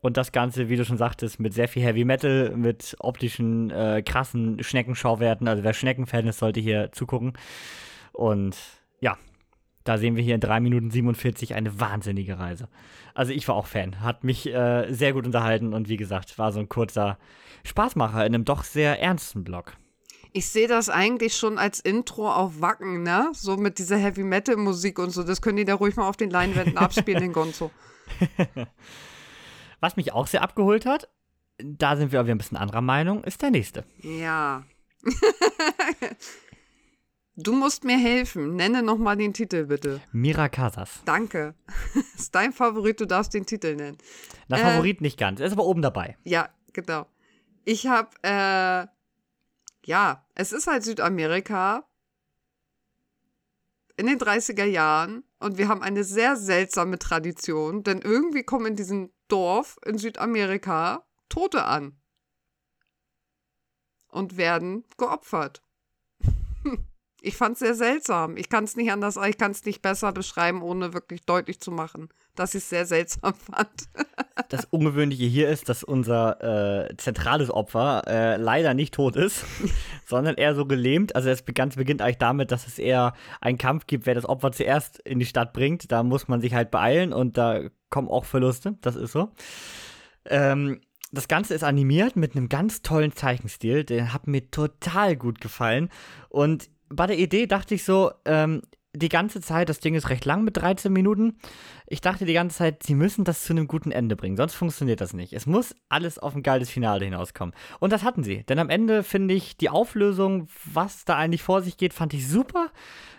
Und 0.00 0.16
das 0.16 0.30
Ganze, 0.30 0.68
wie 0.68 0.76
du 0.76 0.84
schon 0.84 0.96
sagtest, 0.96 1.40
mit 1.40 1.52
sehr 1.52 1.68
viel 1.68 1.82
Heavy 1.82 2.04
Metal, 2.04 2.56
mit 2.56 2.96
optischen, 3.00 3.70
äh, 3.70 4.02
krassen 4.02 4.62
Schneckenschauwerten. 4.62 5.48
Also 5.48 5.64
wer 5.64 5.74
Schneckenfan 5.74 6.26
ist, 6.28 6.38
sollte 6.38 6.60
hier 6.60 6.92
zugucken. 6.92 7.32
Und 8.12 8.56
ja, 9.00 9.16
da 9.84 9.98
sehen 9.98 10.16
wir 10.16 10.22
hier 10.22 10.34
in 10.34 10.40
3 10.40 10.60
Minuten 10.60 10.90
47 10.90 11.54
eine 11.54 11.80
wahnsinnige 11.80 12.38
Reise. 12.38 12.68
Also 13.14 13.32
ich 13.32 13.48
war 13.48 13.56
auch 13.56 13.66
Fan, 13.66 14.00
hat 14.00 14.22
mich 14.22 14.46
äh, 14.46 14.92
sehr 14.92 15.14
gut 15.14 15.26
unterhalten 15.26 15.72
und 15.72 15.88
wie 15.88 15.96
gesagt, 15.96 16.38
war 16.38 16.52
so 16.52 16.60
ein 16.60 16.68
kurzer 16.68 17.18
Spaßmacher 17.64 18.24
in 18.26 18.34
einem 18.34 18.44
doch 18.44 18.64
sehr 18.64 19.00
ernsten 19.00 19.44
Blog. 19.44 19.76
Ich 20.32 20.48
sehe 20.48 20.68
das 20.68 20.90
eigentlich 20.90 21.36
schon 21.36 21.58
als 21.58 21.80
Intro 21.80 22.30
auf 22.30 22.60
Wacken, 22.60 23.02
ne? 23.02 23.30
So 23.32 23.56
mit 23.56 23.78
dieser 23.78 23.96
Heavy 23.96 24.24
Metal 24.24 24.56
Musik 24.56 24.98
und 24.98 25.10
so. 25.10 25.22
Das 25.22 25.40
können 25.40 25.56
die 25.56 25.64
da 25.64 25.74
ruhig 25.74 25.96
mal 25.96 26.06
auf 26.06 26.16
den 26.18 26.30
Leinwänden 26.30 26.76
abspielen, 26.76 27.20
den 27.20 27.32
Gonzo. 27.32 27.70
Was 29.80 29.96
mich 29.96 30.12
auch 30.12 30.26
sehr 30.26 30.42
abgeholt 30.42 30.86
hat, 30.86 31.08
da 31.58 31.96
sind 31.96 32.12
wir 32.12 32.20
aber 32.20 32.30
ein 32.30 32.38
bisschen 32.38 32.56
anderer 32.56 32.80
Meinung, 32.80 33.24
ist 33.24 33.42
der 33.42 33.50
nächste. 33.50 33.84
Ja. 34.02 34.64
du 37.36 37.52
musst 37.52 37.84
mir 37.84 37.98
helfen. 37.98 38.56
Nenne 38.56 38.82
noch 38.82 38.98
mal 38.98 39.16
den 39.16 39.34
Titel 39.34 39.66
bitte. 39.66 40.00
Mira 40.12 40.48
Casas. 40.48 41.02
Danke. 41.04 41.54
ist 42.16 42.34
dein 42.34 42.52
Favorit, 42.52 43.00
du 43.00 43.06
darfst 43.06 43.34
den 43.34 43.46
Titel 43.46 43.74
nennen. 43.74 43.98
Na, 44.48 44.58
äh, 44.58 44.60
Favorit 44.60 45.00
nicht 45.00 45.18
ganz, 45.18 45.40
er 45.40 45.46
ist 45.46 45.52
aber 45.52 45.64
oben 45.64 45.82
dabei. 45.82 46.16
Ja, 46.24 46.48
genau. 46.72 47.06
Ich 47.64 47.86
habe, 47.86 48.10
äh, 48.22 48.86
ja, 49.84 50.26
es 50.34 50.52
ist 50.52 50.66
halt 50.66 50.84
Südamerika 50.84 51.84
in 53.96 54.06
den 54.06 54.18
30er 54.18 54.64
Jahren 54.64 55.24
und 55.40 55.58
wir 55.58 55.68
haben 55.68 55.82
eine 55.82 56.04
sehr 56.04 56.36
seltsame 56.36 56.98
Tradition, 56.98 57.82
denn 57.82 58.00
irgendwie 58.00 58.44
kommen 58.44 58.66
in 58.66 58.76
diesem 58.76 59.10
Dorf 59.28 59.78
in 59.84 59.98
Südamerika 59.98 61.04
Tote 61.28 61.64
an 61.64 62.00
und 64.08 64.36
werden 64.36 64.84
geopfert. 64.96 65.62
Ich 67.20 67.36
fand 67.36 67.54
es 67.54 67.58
sehr 67.58 67.74
seltsam. 67.74 68.36
Ich 68.36 68.48
kann 68.48 68.62
es 68.62 68.76
nicht 68.76 68.92
anders, 68.92 69.16
ich 69.16 69.36
kann 69.36 69.50
es 69.50 69.64
nicht 69.64 69.82
besser 69.82 70.12
beschreiben, 70.12 70.62
ohne 70.62 70.94
wirklich 70.94 71.26
deutlich 71.26 71.58
zu 71.58 71.72
machen, 71.72 72.10
dass 72.36 72.54
ich 72.54 72.62
es 72.62 72.68
sehr 72.68 72.86
seltsam 72.86 73.34
fand. 73.52 73.88
Das 74.48 74.64
Ungewöhnliche 74.66 75.24
hier 75.24 75.48
ist, 75.48 75.68
dass 75.68 75.82
unser 75.82 76.88
äh, 76.88 76.96
zentrales 76.96 77.50
Opfer 77.50 78.02
äh, 78.06 78.36
leider 78.36 78.74
nicht 78.74 78.94
tot 78.94 79.16
ist, 79.16 79.44
sondern 80.06 80.36
eher 80.36 80.54
so 80.54 80.66
gelähmt. 80.66 81.16
Also 81.16 81.28
das 81.28 81.44
Ganze 81.44 81.78
beginnt 81.78 82.02
eigentlich 82.02 82.18
damit, 82.18 82.52
dass 82.52 82.66
es 82.66 82.78
eher 82.78 83.14
einen 83.40 83.58
Kampf 83.58 83.86
gibt, 83.86 84.06
wer 84.06 84.14
das 84.14 84.24
Opfer 84.24 84.52
zuerst 84.52 84.98
in 85.00 85.18
die 85.18 85.26
Stadt 85.26 85.52
bringt. 85.52 85.90
Da 85.92 86.02
muss 86.02 86.28
man 86.28 86.40
sich 86.40 86.54
halt 86.54 86.70
beeilen 86.70 87.12
und 87.12 87.36
da 87.36 87.60
kommen 87.90 88.08
auch 88.08 88.24
Verluste. 88.24 88.76
Das 88.80 88.96
ist 88.96 89.12
so. 89.12 89.30
Ähm, 90.26 90.80
das 91.10 91.28
Ganze 91.28 91.54
ist 91.54 91.64
animiert 91.64 92.16
mit 92.16 92.36
einem 92.36 92.48
ganz 92.48 92.82
tollen 92.82 93.12
Zeichenstil. 93.12 93.84
Der 93.84 94.12
hat 94.12 94.26
mir 94.26 94.50
total 94.50 95.16
gut 95.16 95.40
gefallen. 95.40 95.88
Und 96.28 96.68
bei 96.90 97.06
der 97.06 97.18
Idee 97.18 97.46
dachte 97.46 97.74
ich 97.74 97.84
so, 97.84 98.12
ähm, 98.24 98.62
die 98.98 99.08
ganze 99.08 99.40
Zeit, 99.40 99.68
das 99.68 99.80
Ding 99.80 99.94
ist 99.94 100.10
recht 100.10 100.24
lang 100.24 100.44
mit 100.44 100.56
13 100.56 100.92
Minuten. 100.92 101.38
Ich 101.86 102.00
dachte 102.00 102.24
die 102.24 102.32
ganze 102.32 102.58
Zeit, 102.58 102.82
sie 102.82 102.94
müssen 102.94 103.24
das 103.24 103.44
zu 103.44 103.52
einem 103.52 103.68
guten 103.68 103.90
Ende 103.90 104.16
bringen, 104.16 104.36
sonst 104.36 104.54
funktioniert 104.54 105.00
das 105.00 105.12
nicht. 105.12 105.32
Es 105.32 105.46
muss 105.46 105.74
alles 105.88 106.18
auf 106.18 106.34
ein 106.34 106.42
geiles 106.42 106.70
Finale 106.70 107.04
hinauskommen. 107.04 107.54
Und 107.80 107.92
das 107.92 108.02
hatten 108.02 108.22
sie. 108.22 108.44
Denn 108.44 108.58
am 108.58 108.70
Ende 108.70 109.02
finde 109.02 109.34
ich 109.34 109.56
die 109.56 109.70
Auflösung, 109.70 110.48
was 110.64 111.04
da 111.04 111.16
eigentlich 111.16 111.42
vor 111.42 111.62
sich 111.62 111.76
geht, 111.76 111.94
fand 111.94 112.14
ich 112.14 112.28
super. 112.28 112.70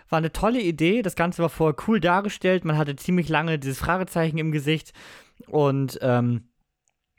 War 0.08 0.18
eine 0.18 0.32
tolle 0.32 0.60
Idee. 0.60 1.02
Das 1.02 1.16
Ganze 1.16 1.42
war 1.42 1.48
vorher 1.48 1.76
cool 1.86 2.00
dargestellt. 2.00 2.64
Man 2.64 2.76
hatte 2.76 2.96
ziemlich 2.96 3.28
lange 3.28 3.58
dieses 3.58 3.78
Fragezeichen 3.78 4.38
im 4.38 4.52
Gesicht. 4.52 4.92
Und 5.46 5.98
ähm, 6.02 6.48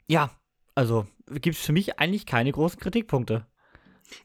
ja, 0.08 0.30
also 0.74 1.06
gibt 1.28 1.56
es 1.56 1.64
für 1.64 1.72
mich 1.72 1.98
eigentlich 1.98 2.26
keine 2.26 2.52
großen 2.52 2.78
Kritikpunkte. 2.78 3.46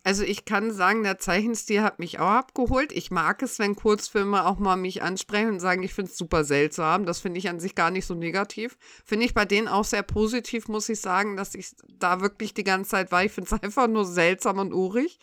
Also 0.04 0.24
ich 0.24 0.46
kann 0.46 0.72
sagen, 0.72 1.04
der 1.04 1.18
Zeichenstil 1.18 1.82
hat 1.82 2.00
mich 2.00 2.20
auch 2.20 2.30
abgeholt. 2.30 2.92
Ich 2.92 3.12
mag 3.12 3.42
es, 3.42 3.60
wenn 3.60 3.76
Kurzfilme 3.76 4.46
auch 4.46 4.60
mal 4.60 4.76
mich 4.76 5.02
ansprechen 5.02 5.50
und 5.50 5.60
sagen, 5.60 5.84
ich 5.84 5.94
finde 5.94 6.12
es 6.12 6.18
super 6.18 6.44
seltsam. 6.44 7.06
Das 7.06 7.20
finde 7.20 7.40
ich 7.40 7.50
an 7.50 7.60
sich 7.60 7.76
gar 7.76 7.92
nicht 7.92 8.06
so 8.06 8.16
negativ. 8.16 8.78
Finde 9.06 9.26
ich 9.26 9.34
bei 9.34 9.46
denen 9.46 9.68
auch 9.68 9.86
sehr 9.86 10.04
positiv, 10.04 10.68
muss 10.68 10.90
ich 10.90 11.00
sagen, 11.00 11.38
dass 11.38 11.56
ich 11.56 11.76
da 11.88 12.22
wirklich 12.22 12.54
die 12.54 12.64
ganze 12.64 12.92
Zeit 12.92 13.12
war. 13.12 13.24
Ich 13.24 13.32
finde 13.32 13.50
es 13.54 13.62
einfach 13.64 13.88
nur 13.88 14.06
seltsam 14.06 14.60
und 14.60 14.74
urig. 14.74 15.20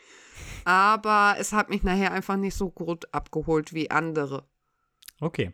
Aber 0.64 1.36
es 1.38 1.52
hat 1.52 1.68
mich 1.68 1.82
nachher 1.82 2.12
einfach 2.12 2.36
nicht 2.36 2.56
so 2.56 2.70
gut 2.70 3.06
abgeholt 3.12 3.72
wie 3.74 3.90
andere. 3.90 4.44
Okay. 5.20 5.52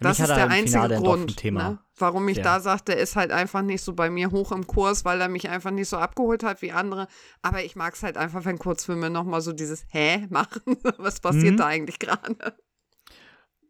Das 0.00 0.18
ist 0.18 0.28
der 0.28 0.48
einzige 0.48 0.88
Grund, 0.96 1.44
ne? 1.44 1.78
warum 1.96 2.28
ich 2.28 2.38
ja. 2.38 2.42
da 2.42 2.60
sagte, 2.60 2.96
er 2.96 3.02
ist 3.02 3.16
halt 3.16 3.30
einfach 3.30 3.62
nicht 3.62 3.82
so 3.82 3.94
bei 3.94 4.10
mir 4.10 4.30
hoch 4.30 4.52
im 4.52 4.66
Kurs, 4.66 5.04
weil 5.04 5.20
er 5.20 5.28
mich 5.28 5.48
einfach 5.48 5.70
nicht 5.70 5.88
so 5.88 5.96
abgeholt 5.96 6.42
hat 6.42 6.62
wie 6.62 6.72
andere. 6.72 7.06
Aber 7.42 7.64
ich 7.64 7.76
mag 7.76 7.94
es 7.94 8.02
halt 8.02 8.16
einfach, 8.16 8.44
wenn 8.44 8.58
Kurzfilme 8.58 9.08
nochmal 9.08 9.40
so 9.40 9.52
dieses 9.52 9.86
Hä 9.90 10.26
machen. 10.30 10.62
Was 10.98 11.20
passiert 11.20 11.54
mhm. 11.54 11.58
da 11.58 11.66
eigentlich 11.66 11.98
gerade? 11.98 12.36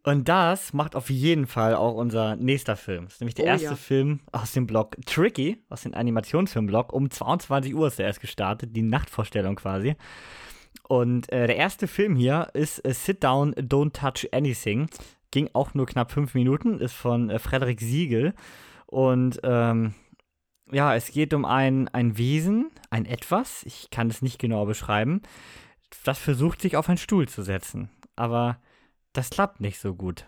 Und 0.03 0.29
das 0.29 0.71
macht 0.73 0.95
auf 0.95 1.09
jeden 1.09 1.47
Fall 1.47 1.73
auch 1.75 1.95
unser 1.95 2.35
nächster 2.35 2.75
Film. 2.75 3.05
Das 3.05 3.15
ist 3.15 3.21
nämlich 3.21 3.33
der 3.33 3.45
oh, 3.45 3.49
erste 3.49 3.69
ja. 3.69 3.75
Film 3.75 4.19
aus 4.31 4.51
dem 4.51 4.67
Blog 4.67 4.95
Tricky, 5.05 5.63
aus 5.69 5.81
dem 5.81 5.95
Animationsfilmblog. 5.95 6.93
Um 6.93 7.09
22 7.09 7.73
Uhr 7.73 7.87
ist 7.87 7.99
er 7.99 8.05
erst 8.05 8.21
gestartet, 8.21 8.75
die 8.75 8.83
Nachtvorstellung 8.83 9.55
quasi. 9.55 9.95
Und 10.87 11.31
äh, 11.31 11.47
der 11.47 11.55
erste 11.55 11.87
Film 11.87 12.15
hier 12.15 12.49
ist 12.53 12.85
äh, 12.85 12.93
Sit 12.93 13.23
Down, 13.23 13.55
Don't 13.55 13.93
Touch 13.93 14.31
Anything 14.31 14.89
ging 15.35 15.49
auch 15.51 15.73
nur 15.73 15.85
knapp 15.85 16.13
fünf 16.13 16.33
Minuten, 16.33 16.79
ist 16.79 16.93
von 16.93 17.29
äh, 17.29 17.39
Frederik 17.39 17.81
Siegel. 17.81 18.33
Und 18.85 19.41
ähm, 19.43 19.93
ja, 20.71 20.95
es 20.95 21.11
geht 21.11 21.33
um 21.33 21.43
ein, 21.43 21.89
ein 21.89 22.17
Wesen, 22.17 22.71
ein 22.89 23.05
Etwas, 23.05 23.63
ich 23.63 23.89
kann 23.89 24.09
es 24.09 24.21
nicht 24.21 24.39
genau 24.39 24.65
beschreiben, 24.65 25.21
das 26.05 26.19
versucht 26.19 26.61
sich 26.61 26.77
auf 26.77 26.87
einen 26.87 26.97
Stuhl 26.97 27.27
zu 27.27 27.43
setzen. 27.43 27.89
Aber 28.15 28.61
das 29.11 29.29
klappt 29.29 29.59
nicht 29.59 29.77
so 29.77 29.93
gut. 29.93 30.25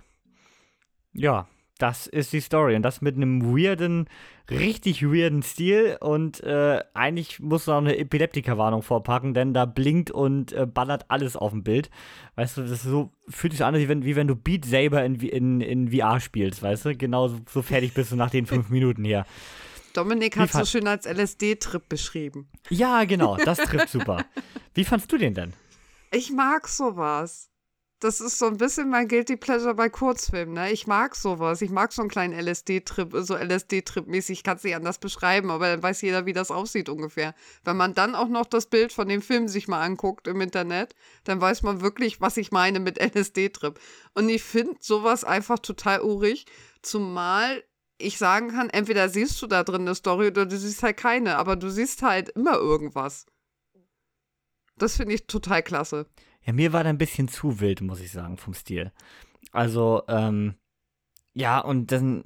Ja, 1.13 1.47
das 1.77 2.07
ist 2.07 2.33
die 2.33 2.41
Story. 2.41 2.75
Und 2.75 2.83
das 2.83 3.01
mit 3.01 3.15
einem 3.15 3.43
weirden, 3.43 4.09
richtig 4.49 5.03
weirden 5.03 5.43
Stil. 5.43 5.97
Und 5.99 6.41
äh, 6.43 6.83
eigentlich 6.93 7.39
muss 7.39 7.65
du 7.65 7.71
auch 7.71 7.77
eine 7.77 7.97
Epileptiker-Warnung 7.97 8.81
vorpacken, 8.81 9.33
denn 9.33 9.53
da 9.53 9.65
blinkt 9.65 10.11
und 10.11 10.53
äh, 10.53 10.65
ballert 10.65 11.05
alles 11.09 11.35
auf 11.35 11.51
dem 11.51 11.63
Bild. 11.63 11.89
Weißt 12.35 12.57
du, 12.57 12.63
das 12.63 12.83
so, 12.83 13.11
fühlt 13.27 13.53
sich 13.53 13.59
so 13.59 13.65
an, 13.65 13.75
wie 13.75 13.87
wenn, 13.87 14.03
wie 14.03 14.15
wenn 14.15 14.27
du 14.27 14.35
Beat 14.35 14.65
Saber 14.65 15.03
in, 15.05 15.15
in, 15.15 15.61
in 15.61 15.91
VR 15.91 16.19
spielst, 16.19 16.61
weißt 16.61 16.85
du? 16.85 16.95
Genau 16.95 17.27
so, 17.27 17.39
so 17.49 17.61
fertig 17.61 17.93
bist 17.93 18.11
du 18.11 18.15
nach 18.15 18.31
den 18.31 18.45
fünf 18.45 18.69
Minuten 18.69 19.03
hier. 19.03 19.25
Dominik 19.93 20.37
hat 20.37 20.49
es 20.49 20.53
so 20.53 20.65
schön 20.65 20.87
als 20.87 21.07
LSD-Trip 21.07 21.89
beschrieben. 21.89 22.47
Ja, 22.69 23.03
genau, 23.05 23.35
das 23.37 23.57
trifft 23.57 23.89
super. 23.89 24.23
Wie 24.75 24.83
fandst 24.83 25.11
du 25.11 25.17
den 25.17 25.33
denn? 25.33 25.53
Ich 26.11 26.31
mag 26.31 26.67
sowas 26.67 27.49
das 27.99 28.21
ist 28.21 28.37
so 28.37 28.45
ein 28.45 28.57
bisschen 28.57 28.89
mein 28.89 29.07
Guilty 29.07 29.37
Pleasure 29.37 29.73
bei 29.73 29.89
Kurzfilmen. 29.89 30.53
Ne? 30.53 30.71
Ich 30.71 30.85
mag 30.85 31.15
sowas. 31.15 31.61
Ich 31.61 31.71
mag 31.71 31.91
so 31.91 32.03
einen 32.03 32.09
kleinen 32.09 32.33
LSD-Trip, 32.39 33.11
so 33.13 33.35
LSD-Trip-mäßig. 33.35 34.39
Ich 34.39 34.43
kann 34.43 34.57
es 34.57 34.63
nicht 34.63 34.75
anders 34.75 34.99
beschreiben, 34.99 35.49
aber 35.49 35.67
dann 35.67 35.81
weiß 35.81 36.01
jeder, 36.01 36.27
wie 36.27 36.33
das 36.33 36.51
aussieht 36.51 36.89
ungefähr. 36.89 37.33
Wenn 37.63 37.75
man 37.75 37.95
dann 37.95 38.13
auch 38.13 38.27
noch 38.27 38.45
das 38.45 38.67
Bild 38.67 38.93
von 38.93 39.07
dem 39.07 39.23
Film 39.23 39.47
sich 39.47 39.67
mal 39.67 39.81
anguckt 39.81 40.27
im 40.27 40.41
Internet, 40.41 40.93
dann 41.23 41.41
weiß 41.41 41.63
man 41.63 41.81
wirklich, 41.81 42.21
was 42.21 42.37
ich 42.37 42.51
meine 42.51 42.79
mit 42.79 42.99
LSD-Trip. 42.99 43.79
Und 44.13 44.29
ich 44.29 44.43
finde 44.43 44.75
sowas 44.79 45.23
einfach 45.23 45.57
total 45.57 46.01
urig, 46.01 46.45
zumal 46.83 47.63
ich 47.97 48.19
sagen 48.19 48.49
kann, 48.49 48.69
entweder 48.69 49.09
siehst 49.09 49.41
du 49.41 49.47
da 49.47 49.63
drin 49.63 49.81
eine 49.81 49.95
Story 49.95 50.27
oder 50.27 50.45
du 50.45 50.55
siehst 50.55 50.83
halt 50.83 50.97
keine, 50.97 51.37
aber 51.37 51.55
du 51.55 51.71
siehst 51.71 52.03
halt 52.03 52.29
immer 52.29 52.57
irgendwas. 52.57 53.25
Das 54.77 54.97
finde 54.97 55.15
ich 55.15 55.25
total 55.25 55.63
klasse. 55.63 56.05
Ja, 56.47 56.53
mir 56.53 56.71
war 56.71 56.83
da 56.83 56.89
ein 56.89 56.97
bisschen 56.97 57.27
zu 57.27 57.59
wild, 57.59 57.81
muss 57.81 57.99
ich 57.99 58.11
sagen, 58.11 58.37
vom 58.37 58.53
Stil. 58.53 58.93
Also, 59.51 60.03
ähm, 60.07 60.55
ja, 61.33 61.59
und 61.59 61.91
dann 61.91 62.23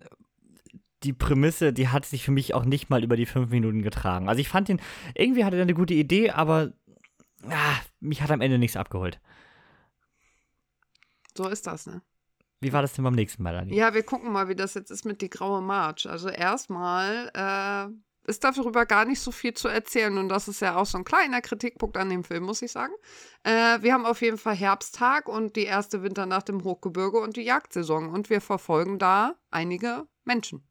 die 1.03 1.13
Prämisse, 1.13 1.73
die 1.73 1.87
hat 1.87 2.05
sich 2.05 2.23
für 2.23 2.31
mich 2.31 2.53
auch 2.53 2.63
nicht 2.63 2.89
mal 2.91 3.03
über 3.03 3.17
die 3.17 3.25
fünf 3.25 3.49
Minuten 3.49 3.81
getragen. 3.81 4.29
Also 4.29 4.39
ich 4.39 4.49
fand 4.49 4.67
den, 4.67 4.79
irgendwie 5.15 5.43
hatte 5.43 5.57
er 5.57 5.63
eine 5.63 5.73
gute 5.73 5.95
Idee, 5.95 6.29
aber 6.29 6.73
ah, 7.49 7.75
mich 7.99 8.21
hat 8.21 8.29
am 8.29 8.41
Ende 8.41 8.59
nichts 8.59 8.77
abgeholt. 8.77 9.19
So 11.35 11.47
ist 11.47 11.65
das, 11.65 11.87
ne? 11.87 12.03
Wie 12.59 12.73
war 12.73 12.83
das 12.83 12.93
denn 12.93 13.03
beim 13.03 13.15
nächsten 13.15 13.41
Mal, 13.41 13.53
Dani? 13.53 13.75
Ja, 13.75 13.95
wir 13.95 14.03
gucken 14.03 14.31
mal, 14.31 14.47
wie 14.47 14.55
das 14.55 14.75
jetzt 14.75 14.91
ist 14.91 15.03
mit 15.03 15.21
die 15.21 15.31
graue 15.31 15.61
March. 15.61 16.07
Also 16.07 16.29
erstmal 16.29 17.31
äh, 17.33 17.91
ist 18.25 18.43
darüber 18.43 18.85
gar 18.85 19.05
nicht 19.05 19.19
so 19.19 19.31
viel 19.31 19.53
zu 19.53 19.67
erzählen 19.67 20.17
und 20.17 20.29
das 20.29 20.47
ist 20.47 20.61
ja 20.61 20.75
auch 20.75 20.85
so 20.85 20.97
ein 20.97 21.03
kleiner 21.03 21.41
Kritikpunkt 21.41 21.97
an 21.97 22.09
dem 22.09 22.23
Film, 22.23 22.43
muss 22.43 22.61
ich 22.61 22.71
sagen. 22.71 22.93
Äh, 23.43 23.81
wir 23.81 23.93
haben 23.93 24.05
auf 24.05 24.21
jeden 24.21 24.37
Fall 24.37 24.55
Herbsttag 24.55 25.27
und 25.27 25.55
die 25.55 25.65
erste 25.65 26.03
Winternacht 26.03 26.49
im 26.49 26.63
Hochgebirge 26.63 27.19
und 27.19 27.35
die 27.35 27.43
Jagdsaison 27.43 28.09
und 28.09 28.29
wir 28.29 28.41
verfolgen 28.41 28.99
da 28.99 29.35
einige 29.49 30.07
Menschen 30.23 30.63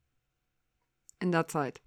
in 1.19 1.31
der 1.31 1.47
Zeit. 1.47 1.81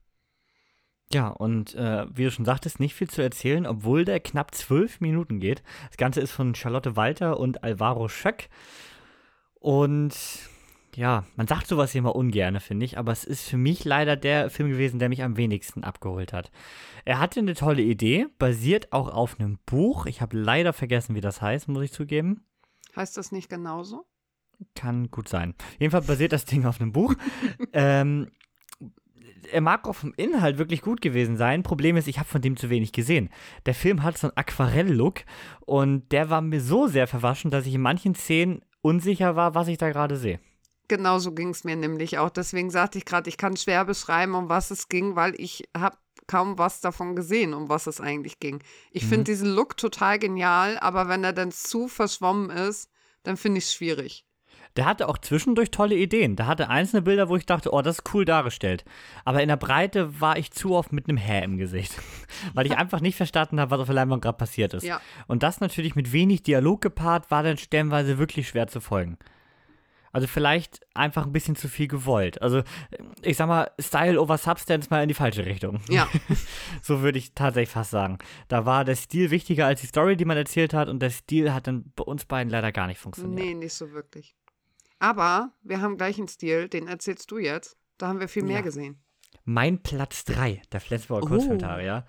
Ja, 1.12 1.28
und 1.28 1.74
äh, 1.74 2.06
wie 2.10 2.24
du 2.24 2.30
schon 2.30 2.44
sagtest, 2.44 2.80
nicht 2.80 2.94
viel 2.94 3.08
zu 3.08 3.22
erzählen, 3.22 3.66
obwohl 3.66 4.04
der 4.04 4.20
knapp 4.20 4.54
zwölf 4.54 5.00
Minuten 5.00 5.38
geht. 5.38 5.62
Das 5.88 5.96
Ganze 5.96 6.20
ist 6.20 6.32
von 6.32 6.54
Charlotte 6.54 6.96
Walter 6.96 7.38
und 7.38 7.62
Alvaro 7.62 8.08
Schöck. 8.08 8.48
Und 9.60 10.14
ja, 10.96 11.24
man 11.36 11.46
sagt 11.46 11.66
sowas 11.66 11.92
hier 11.92 12.00
immer 12.00 12.16
ungern, 12.16 12.58
finde 12.60 12.84
ich, 12.84 12.98
aber 12.98 13.12
es 13.12 13.24
ist 13.24 13.48
für 13.48 13.56
mich 13.56 13.84
leider 13.84 14.16
der 14.16 14.50
Film 14.50 14.70
gewesen, 14.70 14.98
der 14.98 15.08
mich 15.08 15.22
am 15.22 15.36
wenigsten 15.36 15.84
abgeholt 15.84 16.32
hat. 16.32 16.50
Er 17.04 17.18
hatte 17.18 17.40
eine 17.40 17.54
tolle 17.54 17.82
Idee, 17.82 18.26
basiert 18.38 18.92
auch 18.92 19.08
auf 19.08 19.38
einem 19.38 19.58
Buch. 19.66 20.06
Ich 20.06 20.20
habe 20.20 20.38
leider 20.38 20.72
vergessen, 20.72 21.14
wie 21.14 21.20
das 21.20 21.42
heißt, 21.42 21.68
muss 21.68 21.84
ich 21.84 21.92
zugeben. 21.92 22.44
Heißt 22.96 23.16
das 23.16 23.32
nicht 23.32 23.48
genauso? 23.48 24.06
Kann 24.74 25.10
gut 25.10 25.28
sein. 25.28 25.54
Jedenfalls 25.78 26.06
basiert 26.06 26.32
das 26.32 26.44
Ding 26.44 26.64
auf 26.64 26.80
einem 26.80 26.92
Buch. 26.92 27.14
ähm, 27.72 28.30
er 29.52 29.60
mag 29.60 29.86
auch 29.86 29.94
vom 29.94 30.14
Inhalt 30.16 30.58
wirklich 30.58 30.80
gut 30.80 31.00
gewesen 31.00 31.36
sein. 31.36 31.62
Problem 31.62 31.96
ist, 31.96 32.08
ich 32.08 32.18
habe 32.18 32.28
von 32.28 32.40
dem 32.40 32.56
zu 32.56 32.70
wenig 32.70 32.92
gesehen. 32.92 33.30
Der 33.66 33.74
Film 33.74 34.02
hat 34.02 34.16
so 34.16 34.28
einen 34.28 34.36
Aquarell-Look 34.36 35.20
und 35.60 36.10
der 36.12 36.30
war 36.30 36.40
mir 36.40 36.60
so 36.60 36.86
sehr 36.86 37.06
verwaschen, 37.06 37.50
dass 37.50 37.66
ich 37.66 37.74
in 37.74 37.82
manchen 37.82 38.14
Szenen 38.14 38.62
unsicher 38.80 39.36
war, 39.36 39.54
was 39.54 39.68
ich 39.68 39.78
da 39.78 39.90
gerade 39.90 40.16
sehe. 40.16 40.40
Genau 40.88 41.18
so 41.18 41.32
ging 41.32 41.50
es 41.50 41.64
mir 41.64 41.76
nämlich 41.76 42.18
auch. 42.18 42.30
Deswegen 42.30 42.70
sagte 42.70 42.98
ich 42.98 43.04
gerade, 43.04 43.28
ich 43.28 43.36
kann 43.36 43.56
schwer 43.56 43.84
beschreiben, 43.84 44.34
um 44.34 44.48
was 44.48 44.70
es 44.70 44.88
ging, 44.88 45.16
weil 45.16 45.34
ich 45.38 45.68
habe 45.76 45.96
kaum 46.26 46.58
was 46.58 46.80
davon 46.80 47.16
gesehen, 47.16 47.54
um 47.54 47.68
was 47.68 47.86
es 47.86 48.00
eigentlich 48.00 48.40
ging. 48.40 48.62
Ich 48.90 49.04
mhm. 49.04 49.08
finde 49.08 49.24
diesen 49.24 49.48
Look 49.48 49.76
total 49.76 50.18
genial, 50.18 50.78
aber 50.78 51.08
wenn 51.08 51.24
er 51.24 51.32
dann 51.32 51.52
zu 51.52 51.88
verschwommen 51.88 52.50
ist, 52.50 52.90
dann 53.22 53.36
finde 53.36 53.58
ich 53.58 53.64
es 53.64 53.74
schwierig. 53.74 54.26
Der 54.76 54.86
hatte 54.86 55.08
auch 55.08 55.18
zwischendurch 55.18 55.70
tolle 55.70 55.94
Ideen. 55.94 56.34
Da 56.34 56.46
hatte 56.46 56.68
einzelne 56.68 57.02
Bilder, 57.02 57.28
wo 57.28 57.36
ich 57.36 57.46
dachte, 57.46 57.72
oh, 57.72 57.80
das 57.80 57.98
ist 57.98 58.14
cool 58.14 58.24
dargestellt. 58.24 58.84
Aber 59.24 59.40
in 59.40 59.48
der 59.48 59.56
Breite 59.56 60.20
war 60.20 60.36
ich 60.36 60.50
zu 60.50 60.74
oft 60.74 60.92
mit 60.92 61.08
einem 61.08 61.16
Hä 61.16 61.44
im 61.44 61.58
Gesicht. 61.58 61.94
Weil 62.54 62.66
ich 62.66 62.76
einfach 62.76 63.00
nicht 63.00 63.16
verstanden 63.16 63.60
habe, 63.60 63.70
was 63.70 63.80
auf 63.80 63.86
der 63.86 63.94
Leinwand 63.94 64.22
gerade 64.22 64.36
passiert 64.36 64.74
ist. 64.74 64.82
Ja. 64.82 65.00
Und 65.28 65.44
das 65.44 65.60
natürlich 65.60 65.94
mit 65.94 66.12
wenig 66.12 66.42
Dialog 66.42 66.80
gepaart, 66.80 67.30
war 67.30 67.44
dann 67.44 67.56
stellenweise 67.56 68.18
wirklich 68.18 68.48
schwer 68.48 68.66
zu 68.66 68.80
folgen. 68.80 69.16
Also 70.14 70.28
vielleicht 70.28 70.80
einfach 70.94 71.26
ein 71.26 71.32
bisschen 71.32 71.56
zu 71.56 71.68
viel 71.68 71.88
gewollt. 71.88 72.40
Also 72.40 72.62
ich 73.22 73.36
sag 73.36 73.48
mal, 73.48 73.72
Style 73.80 74.20
over 74.20 74.38
Substance 74.38 74.88
mal 74.88 75.02
in 75.02 75.08
die 75.08 75.14
falsche 75.14 75.44
Richtung. 75.44 75.80
Ja. 75.88 76.08
so 76.82 77.02
würde 77.02 77.18
ich 77.18 77.34
tatsächlich 77.34 77.70
fast 77.70 77.90
sagen. 77.90 78.18
Da 78.46 78.64
war 78.64 78.84
der 78.84 78.94
Stil 78.94 79.32
wichtiger 79.32 79.66
als 79.66 79.80
die 79.80 79.88
Story, 79.88 80.16
die 80.16 80.24
man 80.24 80.36
erzählt 80.36 80.72
hat 80.72 80.88
und 80.88 81.00
der 81.00 81.10
Stil 81.10 81.52
hat 81.52 81.66
dann 81.66 81.90
bei 81.96 82.04
uns 82.04 82.26
beiden 82.26 82.48
leider 82.48 82.70
gar 82.70 82.86
nicht 82.86 83.00
funktioniert. 83.00 83.44
Nee, 83.44 83.54
nicht 83.54 83.74
so 83.74 83.90
wirklich. 83.90 84.36
Aber 85.00 85.50
wir 85.64 85.80
haben 85.80 85.96
gleich 85.96 86.16
einen 86.16 86.28
Stil, 86.28 86.68
den 86.68 86.86
erzählst 86.86 87.28
du 87.32 87.38
jetzt. 87.38 87.76
Da 87.98 88.06
haben 88.06 88.20
wir 88.20 88.28
viel 88.28 88.44
mehr 88.44 88.58
ja. 88.58 88.62
gesehen. 88.62 89.02
Mein 89.44 89.82
Platz 89.82 90.24
3 90.26 90.62
der 90.70 90.80
Flensburger 90.80 91.24
oh. 91.24 91.28
Kurzkommentare, 91.28 92.06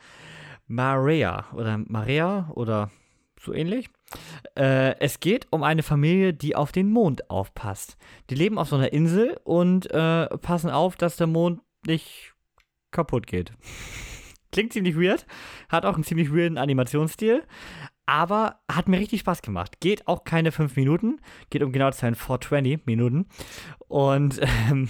Maria 0.68 1.52
oder 1.54 1.80
Maria 1.80 2.52
oder 2.54 2.92
so 3.42 3.52
ähnlich. 3.52 3.90
Äh, 4.58 4.98
es 5.00 5.20
geht 5.20 5.48
um 5.52 5.64
eine 5.64 5.84
Familie, 5.84 6.34
die 6.34 6.56
auf 6.56 6.72
den 6.72 6.92
Mond 6.92 7.30
aufpasst. 7.30 7.98
Die 8.30 8.36
leben 8.36 8.58
auf 8.58 8.70
so 8.70 8.76
einer 8.76 8.94
Insel 8.94 9.40
und 9.44 9.90
äh, 9.92 10.28
passen 10.38 10.70
auf, 10.70 10.96
dass 10.96 11.18
der 11.18 11.28
Mond 11.28 11.62
nicht 11.86 12.34
kaputt 12.92 13.28
geht. 13.28 13.52
Klingt 14.52 14.72
ziemlich 14.72 14.96
weird, 14.96 15.26
hat 15.68 15.86
auch 15.86 15.96
einen 15.96 16.06
ziemlich 16.06 16.34
weirden 16.34 16.58
Animationsstil, 16.58 17.44
aber 18.06 18.62
hat 18.72 18.88
mir 18.88 19.00
richtig 19.00 19.20
Spaß 19.20 19.42
gemacht. 19.42 19.82
Geht 19.82 20.08
auch 20.08 20.24
keine 20.24 20.54
5 20.54 20.78
Minuten, 20.78 21.20
geht 21.50 21.62
um 21.62 21.74
genau 21.74 21.92
zu 21.92 22.00
sein 22.00 22.16
420 22.16 22.86
Minuten 22.86 23.26
und 23.90 24.40
ähm, 24.70 24.88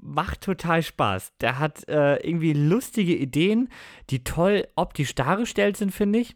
macht 0.00 0.40
total 0.40 0.82
Spaß. 0.82 1.34
Der 1.42 1.58
hat 1.58 1.86
äh, 1.86 2.16
irgendwie 2.26 2.54
lustige 2.54 3.14
Ideen, 3.14 3.68
die 4.08 4.24
toll 4.24 4.68
optisch 4.74 5.14
dargestellt 5.14 5.76
sind, 5.76 5.90
finde 5.90 6.20
ich 6.20 6.34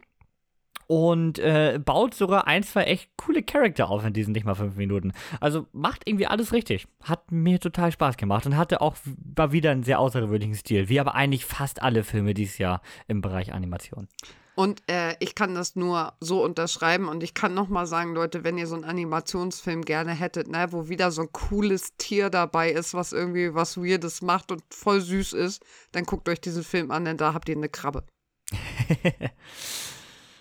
und 0.89 1.39
äh, 1.39 1.79
baut 1.85 2.15
sogar 2.15 2.47
ein, 2.47 2.63
zwei 2.63 2.85
echt 2.85 3.11
coole 3.19 3.43
Charakter 3.43 3.91
auf 3.91 4.05
in 4.05 4.15
diesen 4.15 4.33
nicht 4.33 4.47
mal 4.47 4.55
fünf 4.55 4.75
Minuten. 4.77 5.13
Also 5.39 5.67
macht 5.73 6.09
irgendwie 6.09 6.27
alles 6.27 6.53
richtig. 6.53 6.89
Hat 7.05 7.31
mir 7.31 7.61
total 7.61 7.93
Spaß 7.93 8.17
gemacht 8.17 8.47
und 8.47 8.57
hatte 8.57 8.81
auch 8.81 8.97
war 9.05 9.53
wieder 9.53 9.71
einen 9.71 9.83
sehr 9.83 10.01
außergewöhnlichen 10.01 10.55
Stil, 10.55 10.89
wie 10.89 10.99
aber 10.99 11.15
eigentlich 11.15 11.45
fast 11.45 11.83
alle 11.83 12.05
Filme 12.05 12.33
dieses 12.33 12.57
Jahr 12.57 12.81
im 13.07 13.21
Bereich 13.21 13.53
Animation. 13.53 14.09
Und 14.55 14.83
äh, 14.91 15.15
ich 15.21 15.35
kann 15.35 15.55
das 15.55 15.77
nur 15.77 16.15
so 16.21 16.43
unterschreiben 16.43 17.07
und 17.07 17.23
ich 17.23 17.35
kann 17.35 17.55
noch 17.55 17.69
mal 17.69 17.87
sagen, 17.87 18.15
Leute, 18.15 18.43
wenn 18.43 18.59
ihr 18.59 18.67
so 18.67 18.75
einen 18.75 18.85
Animationsfilm 18.85 19.85
gerne 19.85 20.13
hättet, 20.13 20.49
ne, 20.49 20.69
wo 20.71 20.89
wieder 20.89 21.11
so 21.11 21.23
ein 21.23 21.33
cooles 21.33 21.97
Tier 21.99 22.31
dabei 22.31 22.73
ist, 22.73 22.95
was 22.95 23.13
irgendwie 23.13 23.55
was 23.55 23.77
Weirdes 23.77 24.23
macht 24.23 24.51
und 24.51 24.63
voll 24.71 25.03
süß 25.03 25.35
ist, 25.35 25.63
dann 25.93 26.05
guckt 26.05 26.29
euch 26.29 26.41
diesen 26.41 26.65
Film 26.65 26.91
an, 26.91 27.05
denn 27.05 27.19
da 27.19 27.35
habt 27.35 27.49
ihr 27.51 27.57
eine 27.57 27.69
Krabbe. 27.69 28.05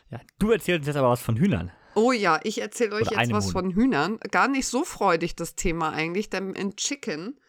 Ja, 0.10 0.20
du 0.39 0.51
erzählst 0.51 0.80
uns 0.80 0.88
jetzt 0.88 0.95
aber 0.97 1.10
was 1.10 1.22
von 1.22 1.36
Hühnern. 1.36 1.72
Oh 1.95 2.12
ja, 2.12 2.39
ich 2.43 2.62
erzähle 2.62 2.95
euch 2.95 3.08
Oder 3.08 3.22
jetzt 3.22 3.32
was 3.32 3.45
Huhn. 3.47 3.51
von 3.51 3.72
Hühnern. 3.72 4.20
Gar 4.32 4.47
nicht 4.47 4.68
so 4.68 4.84
freudig 4.84 5.36
das 5.36 5.55
Thema 5.55 5.91
eigentlich, 5.91 6.30
denn 6.30 6.53
in 6.53 6.76
Chicken 6.76 7.39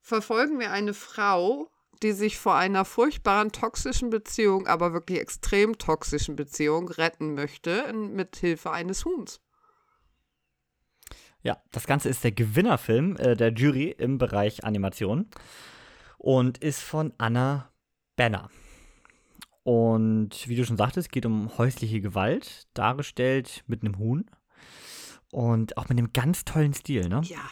verfolgen 0.00 0.58
wir 0.58 0.72
eine 0.72 0.94
Frau, 0.94 1.70
die 2.02 2.12
sich 2.12 2.38
vor 2.38 2.54
einer 2.54 2.84
furchtbaren 2.84 3.52
toxischen 3.52 4.10
Beziehung, 4.10 4.66
aber 4.66 4.92
wirklich 4.92 5.20
extrem 5.20 5.78
toxischen 5.78 6.36
Beziehung 6.36 6.88
retten 6.88 7.34
möchte 7.34 7.92
mit 7.92 8.36
Hilfe 8.36 8.70
eines 8.70 9.04
Huhns. 9.04 9.40
Ja, 11.42 11.62
das 11.72 11.86
Ganze 11.86 12.08
ist 12.08 12.24
der 12.24 12.32
Gewinnerfilm 12.32 13.16
äh, 13.16 13.36
der 13.36 13.52
Jury 13.52 13.94
im 13.96 14.18
Bereich 14.18 14.64
Animation 14.64 15.28
und 16.16 16.58
ist 16.58 16.80
von 16.80 17.12
Anna 17.18 17.70
Benner. 18.16 18.50
Und 19.68 20.48
wie 20.48 20.56
du 20.56 20.64
schon 20.64 20.78
sagtest, 20.78 21.12
geht 21.12 21.26
um 21.26 21.58
häusliche 21.58 22.00
Gewalt, 22.00 22.66
dargestellt 22.72 23.64
mit 23.66 23.82
einem 23.82 23.98
Huhn. 23.98 24.24
Und 25.30 25.76
auch 25.76 25.90
mit 25.90 25.98
einem 25.98 26.14
ganz 26.14 26.46
tollen 26.46 26.72
Stil, 26.72 27.10
ne? 27.10 27.20
Ja. 27.24 27.50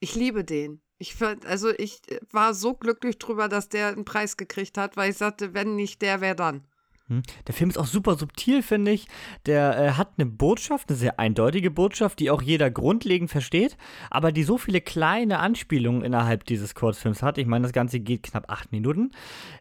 Ich 0.00 0.16
liebe 0.16 0.42
den. 0.42 0.82
Ich 0.98 1.14
also 1.46 1.70
ich 1.78 2.00
war 2.32 2.54
so 2.54 2.74
glücklich 2.74 3.20
drüber, 3.20 3.48
dass 3.48 3.68
der 3.68 3.92
einen 3.92 4.04
Preis 4.04 4.36
gekriegt 4.36 4.76
hat, 4.76 4.96
weil 4.96 5.12
ich 5.12 5.16
sagte, 5.16 5.54
wenn 5.54 5.76
nicht 5.76 6.02
der, 6.02 6.20
wer 6.20 6.34
dann? 6.34 6.66
Hm. 7.12 7.22
Der 7.46 7.54
Film 7.54 7.68
ist 7.68 7.76
auch 7.76 7.86
super 7.86 8.14
subtil, 8.16 8.62
finde 8.62 8.90
ich. 8.90 9.06
Der 9.44 9.78
äh, 9.78 9.90
hat 9.92 10.12
eine 10.16 10.26
Botschaft, 10.26 10.88
eine 10.88 10.96
sehr 10.96 11.18
eindeutige 11.18 11.70
Botschaft, 11.70 12.20
die 12.20 12.30
auch 12.30 12.40
jeder 12.40 12.70
grundlegend 12.70 13.30
versteht, 13.30 13.76
aber 14.10 14.32
die 14.32 14.44
so 14.44 14.56
viele 14.56 14.80
kleine 14.80 15.38
Anspielungen 15.38 16.02
innerhalb 16.02 16.44
dieses 16.44 16.74
Kurzfilms 16.74 17.22
hat. 17.22 17.36
Ich 17.36 17.46
meine, 17.46 17.64
das 17.64 17.72
Ganze 17.72 18.00
geht 18.00 18.22
knapp 18.22 18.50
acht 18.50 18.72
Minuten. 18.72 19.10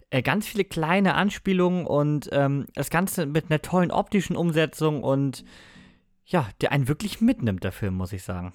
Äh, 0.09 0.21
ganz 0.21 0.47
viele 0.47 0.63
kleine 0.63 1.15
Anspielungen 1.15 1.85
und 1.85 2.29
ähm, 2.31 2.67
das 2.73 2.89
Ganze 2.89 3.25
mit 3.25 3.49
einer 3.49 3.61
tollen 3.61 3.91
optischen 3.91 4.37
Umsetzung 4.37 5.03
und 5.03 5.43
ja, 6.25 6.47
der 6.61 6.71
einen 6.71 6.87
wirklich 6.87 7.19
mitnimmt, 7.19 7.63
der 7.63 7.73
Film, 7.73 7.95
muss 7.95 8.13
ich 8.13 8.23
sagen. 8.23 8.53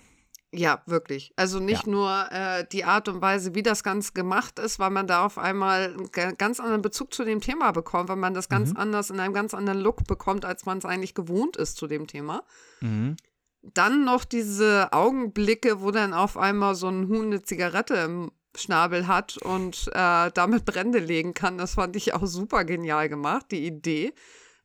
Ja, 0.52 0.82
wirklich. 0.86 1.32
Also 1.36 1.58
nicht 1.58 1.86
ja. 1.86 1.90
nur 1.90 2.26
äh, 2.30 2.66
die 2.70 2.84
Art 2.84 3.08
und 3.08 3.20
Weise, 3.20 3.54
wie 3.54 3.62
das 3.62 3.82
Ganze 3.82 4.12
gemacht 4.12 4.58
ist, 4.58 4.78
weil 4.78 4.90
man 4.90 5.06
da 5.06 5.24
auf 5.24 5.38
einmal 5.38 5.94
einen 5.94 6.38
ganz 6.38 6.60
anderen 6.60 6.82
Bezug 6.82 7.12
zu 7.12 7.24
dem 7.24 7.40
Thema 7.40 7.72
bekommt, 7.72 8.08
weil 8.08 8.16
man 8.16 8.32
das 8.32 8.48
ganz 8.48 8.70
mhm. 8.70 8.76
anders 8.76 9.10
in 9.10 9.20
einem 9.20 9.34
ganz 9.34 9.54
anderen 9.54 9.80
Look 9.80 10.06
bekommt, 10.06 10.44
als 10.44 10.64
man 10.64 10.78
es 10.78 10.84
eigentlich 10.84 11.14
gewohnt 11.14 11.56
ist 11.56 11.76
zu 11.76 11.86
dem 11.86 12.06
Thema. 12.06 12.44
Mhm. 12.80 13.16
Dann 13.62 14.04
noch 14.04 14.24
diese 14.24 14.92
Augenblicke, 14.92 15.82
wo 15.82 15.90
dann 15.90 16.14
auf 16.14 16.36
einmal 16.36 16.76
so 16.76 16.88
ein 16.88 17.08
Huhn 17.08 17.26
eine 17.26 17.42
Zigarette 17.42 17.94
im 17.94 18.30
Schnabel 18.56 19.08
hat 19.08 19.36
und 19.38 19.88
äh, 19.92 20.30
damit 20.32 20.64
Brände 20.64 21.00
legen 21.00 21.34
kann. 21.34 21.58
Das 21.58 21.74
fand 21.74 21.96
ich 21.96 22.14
auch 22.14 22.26
super 22.26 22.64
genial 22.64 23.08
gemacht, 23.08 23.46
die 23.50 23.66
Idee. 23.66 24.14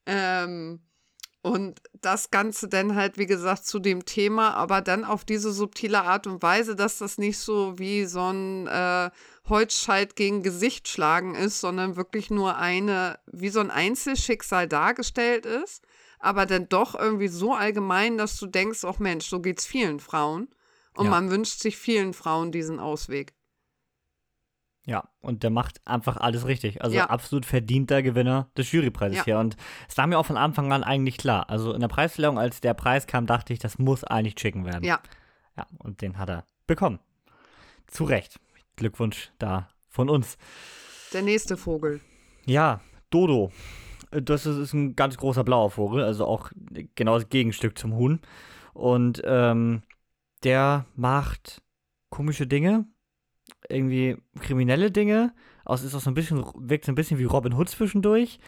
Ähm, 0.05 0.81
und 1.41 1.81
das 1.93 2.29
Ganze 2.29 2.67
dann 2.67 2.95
halt, 2.95 3.17
wie 3.17 3.25
gesagt, 3.25 3.65
zu 3.65 3.79
dem 3.79 4.05
Thema, 4.05 4.53
aber 4.53 4.81
dann 4.81 5.03
auf 5.03 5.25
diese 5.25 5.51
subtile 5.51 6.03
Art 6.03 6.27
und 6.27 6.43
Weise, 6.43 6.75
dass 6.75 6.99
das 6.99 7.17
nicht 7.17 7.39
so 7.39 7.79
wie 7.79 8.05
so 8.05 8.31
ein 8.31 8.67
äh, 8.67 9.09
Holzscheit 9.49 10.15
gegen 10.15 10.43
Gesicht 10.43 10.87
schlagen 10.87 11.33
ist, 11.33 11.59
sondern 11.59 11.95
wirklich 11.95 12.29
nur 12.29 12.57
eine, 12.57 13.19
wie 13.25 13.49
so 13.49 13.59
ein 13.59 13.71
Einzelschicksal 13.71 14.67
dargestellt 14.67 15.47
ist, 15.47 15.83
aber 16.19 16.45
dann 16.45 16.69
doch 16.69 16.93
irgendwie 16.93 17.27
so 17.27 17.53
allgemein, 17.53 18.19
dass 18.19 18.37
du 18.37 18.45
denkst, 18.45 18.83
ach 18.83 18.99
Mensch, 18.99 19.27
so 19.27 19.39
geht's 19.39 19.65
vielen 19.65 19.99
Frauen. 19.99 20.47
Und 20.93 21.05
ja. 21.05 21.11
man 21.11 21.31
wünscht 21.31 21.59
sich 21.59 21.77
vielen 21.77 22.13
Frauen 22.13 22.51
diesen 22.51 22.79
Ausweg. 22.79 23.33
Ja, 24.85 25.09
und 25.21 25.43
der 25.43 25.51
macht 25.51 25.79
einfach 25.85 26.17
alles 26.17 26.47
richtig. 26.47 26.81
Also 26.81 26.97
ja. 26.97 27.05
absolut 27.05 27.45
verdienter 27.45 28.01
Gewinner 28.01 28.49
des 28.57 28.71
Jurypreises 28.71 29.19
ja. 29.19 29.25
hier. 29.25 29.39
Und 29.39 29.55
es 29.87 29.97
war 29.97 30.07
mir 30.07 30.17
auch 30.17 30.25
von 30.25 30.37
Anfang 30.37 30.71
an 30.73 30.83
eigentlich 30.83 31.17
klar. 31.17 31.49
Also 31.49 31.73
in 31.73 31.81
der 31.81 31.87
Preisverleihung, 31.87 32.39
als 32.39 32.61
der 32.61 32.73
Preis 32.73 33.05
kam, 33.05 33.27
dachte 33.27 33.53
ich, 33.53 33.59
das 33.59 33.77
muss 33.77 34.03
eigentlich 34.03 34.35
Chicken 34.35 34.65
werden. 34.65 34.83
Ja. 34.83 34.99
Ja, 35.55 35.67
und 35.77 36.01
den 36.01 36.17
hat 36.17 36.29
er 36.29 36.45
bekommen. 36.65 36.99
Zu 37.87 38.05
Recht. 38.05 38.39
Glückwunsch 38.75 39.31
da 39.37 39.69
von 39.87 40.09
uns. 40.09 40.37
Der 41.13 41.21
nächste 41.21 41.57
Vogel. 41.57 42.01
Ja, 42.45 42.81
Dodo. 43.11 43.51
Das 44.09 44.45
ist, 44.45 44.57
ist 44.57 44.73
ein 44.73 44.95
ganz 44.95 45.17
großer 45.17 45.43
blauer 45.43 45.69
Vogel, 45.71 46.03
also 46.03 46.25
auch 46.25 46.51
genau 46.95 47.17
das 47.17 47.29
Gegenstück 47.29 47.77
zum 47.77 47.95
Huhn. 47.95 48.19
Und 48.73 49.21
ähm, 49.25 49.83
der 50.43 50.85
macht 50.95 51.61
komische 52.09 52.47
Dinge, 52.47 52.85
irgendwie 53.71 54.17
kriminelle 54.39 54.91
Dinge. 54.91 55.33
Aus 55.65 55.83
ist 55.83 55.95
auch 55.95 56.01
so 56.01 56.09
ein 56.09 56.15
bisschen, 56.15 56.43
wirkt 56.55 56.85
so 56.85 56.91
ein 56.91 56.95
bisschen 56.95 57.19
wie 57.19 57.25
Robin 57.25 57.53
Hood 57.53 57.69
zwischendurch. 57.69 58.39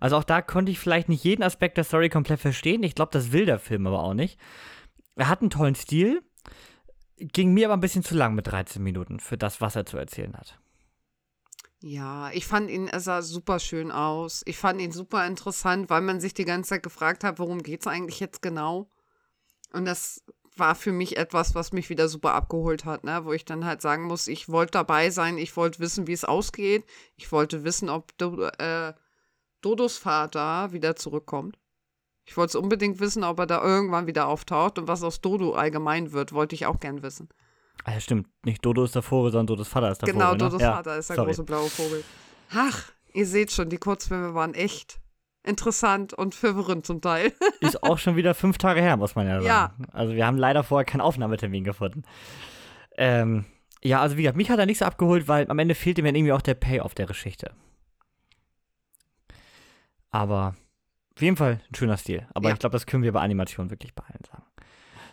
Also 0.00 0.16
auch 0.16 0.24
da 0.24 0.42
konnte 0.42 0.70
ich 0.70 0.78
vielleicht 0.78 1.08
nicht 1.08 1.24
jeden 1.24 1.42
Aspekt 1.42 1.76
der 1.76 1.84
Story 1.84 2.08
komplett 2.08 2.40
verstehen. 2.40 2.82
Ich 2.82 2.94
glaube, 2.94 3.12
das 3.12 3.32
will 3.32 3.46
der 3.46 3.58
Film 3.58 3.86
aber 3.86 4.02
auch 4.02 4.14
nicht. 4.14 4.38
Er 5.16 5.28
hat 5.28 5.40
einen 5.40 5.50
tollen 5.50 5.74
Stil. 5.74 6.22
ging 7.16 7.52
mir 7.52 7.66
aber 7.66 7.76
ein 7.76 7.80
bisschen 7.80 8.04
zu 8.04 8.14
lang 8.14 8.34
mit 8.34 8.46
13 8.46 8.82
Minuten 8.82 9.18
für 9.18 9.36
das, 9.36 9.60
was 9.60 9.76
er 9.76 9.86
zu 9.86 9.96
erzählen 9.96 10.36
hat. 10.36 10.58
Ja, 11.80 12.30
ich 12.32 12.46
fand 12.46 12.70
ihn, 12.70 12.88
er 12.88 13.00
sah 13.00 13.22
super 13.22 13.60
schön 13.60 13.92
aus. 13.92 14.42
Ich 14.46 14.56
fand 14.56 14.80
ihn 14.80 14.90
super 14.90 15.26
interessant, 15.26 15.90
weil 15.90 16.00
man 16.00 16.20
sich 16.20 16.34
die 16.34 16.44
ganze 16.44 16.70
Zeit 16.70 16.82
gefragt 16.82 17.22
hat, 17.22 17.38
worum 17.38 17.62
geht 17.62 17.80
es 17.82 17.86
eigentlich 17.86 18.18
jetzt 18.20 18.42
genau? 18.42 18.90
Und 19.72 19.84
das 19.84 20.24
war 20.58 20.74
für 20.74 20.92
mich 20.92 21.16
etwas, 21.16 21.54
was 21.54 21.72
mich 21.72 21.90
wieder 21.90 22.08
super 22.08 22.34
abgeholt 22.34 22.84
hat, 22.84 23.04
ne? 23.04 23.24
wo 23.24 23.32
ich 23.32 23.44
dann 23.44 23.64
halt 23.64 23.82
sagen 23.82 24.04
muss, 24.04 24.26
ich 24.26 24.48
wollte 24.48 24.72
dabei 24.72 25.10
sein, 25.10 25.38
ich 25.38 25.56
wollte 25.56 25.80
wissen, 25.80 26.06
wie 26.06 26.12
es 26.12 26.24
ausgeht. 26.24 26.84
Ich 27.16 27.30
wollte 27.32 27.64
wissen, 27.64 27.88
ob 27.88 28.16
Do 28.18 28.44
äh, 28.58 28.92
Dodos 29.60 29.98
Vater 29.98 30.72
wieder 30.72 30.96
zurückkommt. 30.96 31.58
Ich 32.24 32.36
wollte 32.36 32.50
es 32.50 32.62
unbedingt 32.62 33.00
wissen, 33.00 33.24
ob 33.24 33.38
er 33.38 33.46
da 33.46 33.62
irgendwann 33.62 34.06
wieder 34.06 34.28
auftaucht 34.28 34.78
und 34.78 34.86
was 34.86 35.02
aus 35.02 35.20
Dodo 35.20 35.54
allgemein 35.54 36.12
wird, 36.12 36.32
wollte 36.32 36.54
ich 36.54 36.66
auch 36.66 36.78
gern 36.78 37.02
wissen. 37.02 37.28
Ah, 37.84 37.92
ja, 37.92 38.00
stimmt. 38.00 38.28
Nicht 38.44 38.64
Dodo 38.64 38.84
ist 38.84 38.94
der 38.94 39.02
Vogel, 39.02 39.32
sondern 39.32 39.46
Dodos 39.46 39.68
Vater 39.68 39.90
ist 39.90 40.02
der 40.02 40.12
genau, 40.12 40.26
Vogel. 40.26 40.38
Genau, 40.38 40.50
Dodos 40.50 40.62
ne? 40.62 40.72
Vater 40.72 40.98
ist 40.98 41.08
der 41.08 41.16
sorry. 41.16 41.28
große 41.28 41.44
blaue 41.44 41.70
Vogel. 41.70 42.04
Ach, 42.52 42.92
ihr 43.14 43.26
seht 43.26 43.50
schon, 43.50 43.70
die 43.70 43.78
Kurzfilme 43.78 44.34
waren 44.34 44.54
echt 44.54 45.00
interessant 45.44 46.14
und 46.14 46.34
verwirrend 46.34 46.86
zum 46.86 47.00
Teil. 47.00 47.32
Ist 47.60 47.82
auch 47.82 47.98
schon 47.98 48.16
wieder 48.16 48.34
fünf 48.34 48.58
Tage 48.58 48.80
her, 48.80 48.96
muss 48.96 49.14
man 49.14 49.26
ja 49.26 49.40
sagen. 49.40 49.46
Ja. 49.46 49.88
Also 49.92 50.14
wir 50.14 50.26
haben 50.26 50.38
leider 50.38 50.62
vorher 50.62 50.84
keinen 50.84 51.00
Aufnahmetermin 51.00 51.64
gefunden. 51.64 52.02
Ähm, 52.96 53.44
ja, 53.82 54.00
also 54.00 54.16
wie 54.16 54.22
gesagt, 54.22 54.36
mich 54.36 54.50
hat 54.50 54.58
er 54.58 54.66
nicht 54.66 54.78
so 54.78 54.84
abgeholt, 54.84 55.28
weil 55.28 55.48
am 55.50 55.58
Ende 55.58 55.74
fehlte 55.74 56.02
mir 56.02 56.14
irgendwie 56.14 56.32
auch 56.32 56.42
der 56.42 56.54
Payoff 56.54 56.94
der 56.94 57.06
Geschichte. 57.06 57.52
Aber 60.10 60.56
auf 61.14 61.22
jeden 61.22 61.36
Fall 61.36 61.60
ein 61.70 61.74
schöner 61.74 61.96
Stil. 61.96 62.26
Aber 62.34 62.48
ja. 62.48 62.54
ich 62.54 62.60
glaube, 62.60 62.72
das 62.72 62.86
können 62.86 63.02
wir 63.02 63.12
bei 63.12 63.20
Animation 63.20 63.70
wirklich 63.70 63.94
bei 63.94 64.04
allen 64.04 64.24
sagen. 64.30 64.44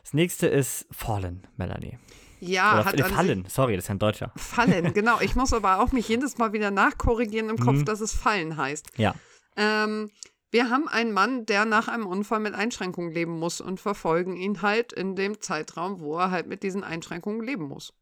Das 0.03 0.13
nächste 0.13 0.47
ist 0.47 0.87
Fallen, 0.91 1.47
Melanie. 1.57 1.97
Ja, 2.39 2.73
Oder 2.73 2.85
hat 2.85 3.01
Fallen, 3.01 3.45
sorry, 3.47 3.75
das 3.75 3.85
ist 3.85 3.87
ja 3.87 3.95
ein 3.95 3.99
Deutscher. 3.99 4.31
Fallen, 4.35 4.93
genau. 4.93 5.19
Ich 5.21 5.35
muss 5.35 5.51
aber 5.53 5.79
auch 5.79 5.91
mich 5.91 6.07
jedes 6.07 6.37
Mal 6.37 6.53
wieder 6.53 6.69
nachkorrigieren 6.69 7.49
im 7.49 7.57
Kopf, 7.57 7.77
mhm. 7.77 7.85
dass 7.85 8.01
es 8.01 8.13
Fallen 8.13 8.57
heißt. 8.57 8.91
Ja. 8.97 9.15
Ähm, 9.55 10.11
wir 10.51 10.69
haben 10.69 10.87
einen 10.87 11.11
Mann, 11.11 11.45
der 11.45 11.65
nach 11.65 11.87
einem 11.87 12.07
Unfall 12.07 12.39
mit 12.39 12.53
Einschränkungen 12.53 13.11
leben 13.11 13.39
muss 13.39 13.59
und 13.59 13.79
verfolgen 13.79 14.37
ihn 14.37 14.61
halt 14.61 14.93
in 14.93 15.15
dem 15.15 15.41
Zeitraum, 15.41 15.99
wo 15.99 16.17
er 16.17 16.31
halt 16.31 16.47
mit 16.47 16.63
diesen 16.63 16.83
Einschränkungen 16.83 17.43
leben 17.43 17.65
muss. 17.65 17.93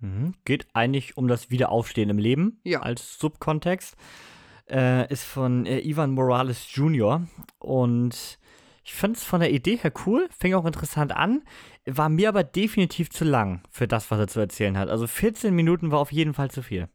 Mhm. 0.00 0.34
Geht 0.44 0.66
eigentlich 0.74 1.16
um 1.16 1.28
das 1.28 1.50
Wiederaufstehen 1.50 2.10
im 2.10 2.18
Leben 2.18 2.60
ja. 2.64 2.80
als 2.80 3.18
Subkontext. 3.18 3.96
Äh, 4.68 5.10
ist 5.12 5.24
von 5.24 5.66
äh, 5.66 5.80
Ivan 5.80 6.12
Morales 6.12 6.66
Jr. 6.74 7.26
Und 7.58 8.38
ich 8.84 8.94
fand 8.94 9.16
es 9.16 9.24
von 9.24 9.40
der 9.40 9.52
Idee 9.52 9.76
her 9.76 9.92
cool, 10.06 10.28
fing 10.36 10.54
auch 10.54 10.64
interessant 10.64 11.12
an, 11.12 11.42
war 11.86 12.08
mir 12.08 12.28
aber 12.28 12.44
definitiv 12.44 13.10
zu 13.10 13.24
lang 13.24 13.62
für 13.70 13.88
das, 13.88 14.10
was 14.10 14.18
er 14.18 14.28
zu 14.28 14.40
erzählen 14.40 14.76
hat. 14.76 14.88
Also 14.88 15.06
14 15.06 15.54
Minuten 15.54 15.90
war 15.90 15.98
auf 15.98 16.12
jeden 16.12 16.34
Fall 16.34 16.50
zu 16.50 16.62
viel. 16.62 16.88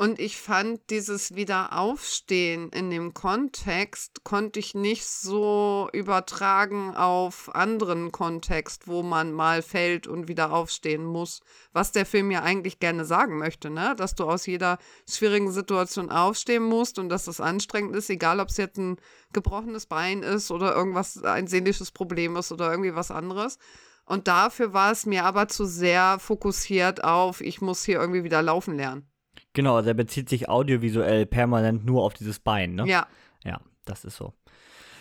Und 0.00 0.20
ich 0.20 0.36
fand 0.36 0.90
dieses 0.90 1.34
Wiederaufstehen 1.34 2.68
in 2.68 2.88
dem 2.88 3.14
Kontext 3.14 4.22
konnte 4.22 4.60
ich 4.60 4.76
nicht 4.76 5.04
so 5.04 5.88
übertragen 5.92 6.94
auf 6.94 7.52
anderen 7.52 8.12
Kontext, 8.12 8.86
wo 8.86 9.02
man 9.02 9.32
mal 9.32 9.60
fällt 9.60 10.06
und 10.06 10.28
wieder 10.28 10.52
aufstehen 10.52 11.04
muss, 11.04 11.40
was 11.72 11.90
der 11.90 12.06
Film 12.06 12.30
ja 12.30 12.44
eigentlich 12.44 12.78
gerne 12.78 13.04
sagen 13.04 13.38
möchte, 13.38 13.70
ne? 13.70 13.96
Dass 13.96 14.14
du 14.14 14.22
aus 14.22 14.46
jeder 14.46 14.78
schwierigen 15.08 15.50
Situation 15.50 16.12
aufstehen 16.12 16.62
musst 16.62 17.00
und 17.00 17.08
dass 17.08 17.24
das 17.24 17.40
anstrengend 17.40 17.96
ist, 17.96 18.08
egal 18.08 18.38
ob 18.38 18.50
es 18.50 18.56
jetzt 18.56 18.78
ein 18.78 18.98
gebrochenes 19.32 19.86
Bein 19.86 20.22
ist 20.22 20.52
oder 20.52 20.76
irgendwas, 20.76 21.20
ein 21.24 21.48
seelisches 21.48 21.90
Problem 21.90 22.36
ist 22.36 22.52
oder 22.52 22.70
irgendwie 22.70 22.94
was 22.94 23.10
anderes. 23.10 23.58
Und 24.04 24.28
dafür 24.28 24.72
war 24.72 24.92
es 24.92 25.06
mir 25.06 25.24
aber 25.24 25.48
zu 25.48 25.64
sehr 25.64 26.20
fokussiert 26.20 27.02
auf, 27.02 27.40
ich 27.40 27.60
muss 27.60 27.82
hier 27.82 27.98
irgendwie 27.98 28.22
wieder 28.22 28.42
laufen 28.42 28.76
lernen. 28.76 29.10
Genau, 29.58 29.74
also 29.74 29.88
er 29.88 29.94
bezieht 29.94 30.28
sich 30.28 30.48
audiovisuell 30.48 31.26
permanent 31.26 31.84
nur 31.84 32.04
auf 32.04 32.14
dieses 32.14 32.38
Bein, 32.38 32.76
ne? 32.76 32.86
Ja. 32.86 33.08
Ja, 33.42 33.60
das 33.86 34.04
ist 34.04 34.14
so. 34.14 34.32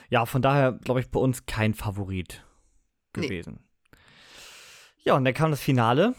Ja, 0.10 0.26
von 0.26 0.42
daher, 0.42 0.72
glaube 0.72 1.00
ich, 1.00 1.12
bei 1.12 1.20
uns 1.20 1.46
kein 1.46 1.76
Favorit 1.76 2.44
gewesen. 3.14 3.60
Nee. 3.92 4.00
Ja, 5.04 5.14
und 5.14 5.26
dann 5.26 5.36
kam 5.36 5.52
das 5.52 5.62
Finale. 5.62 6.16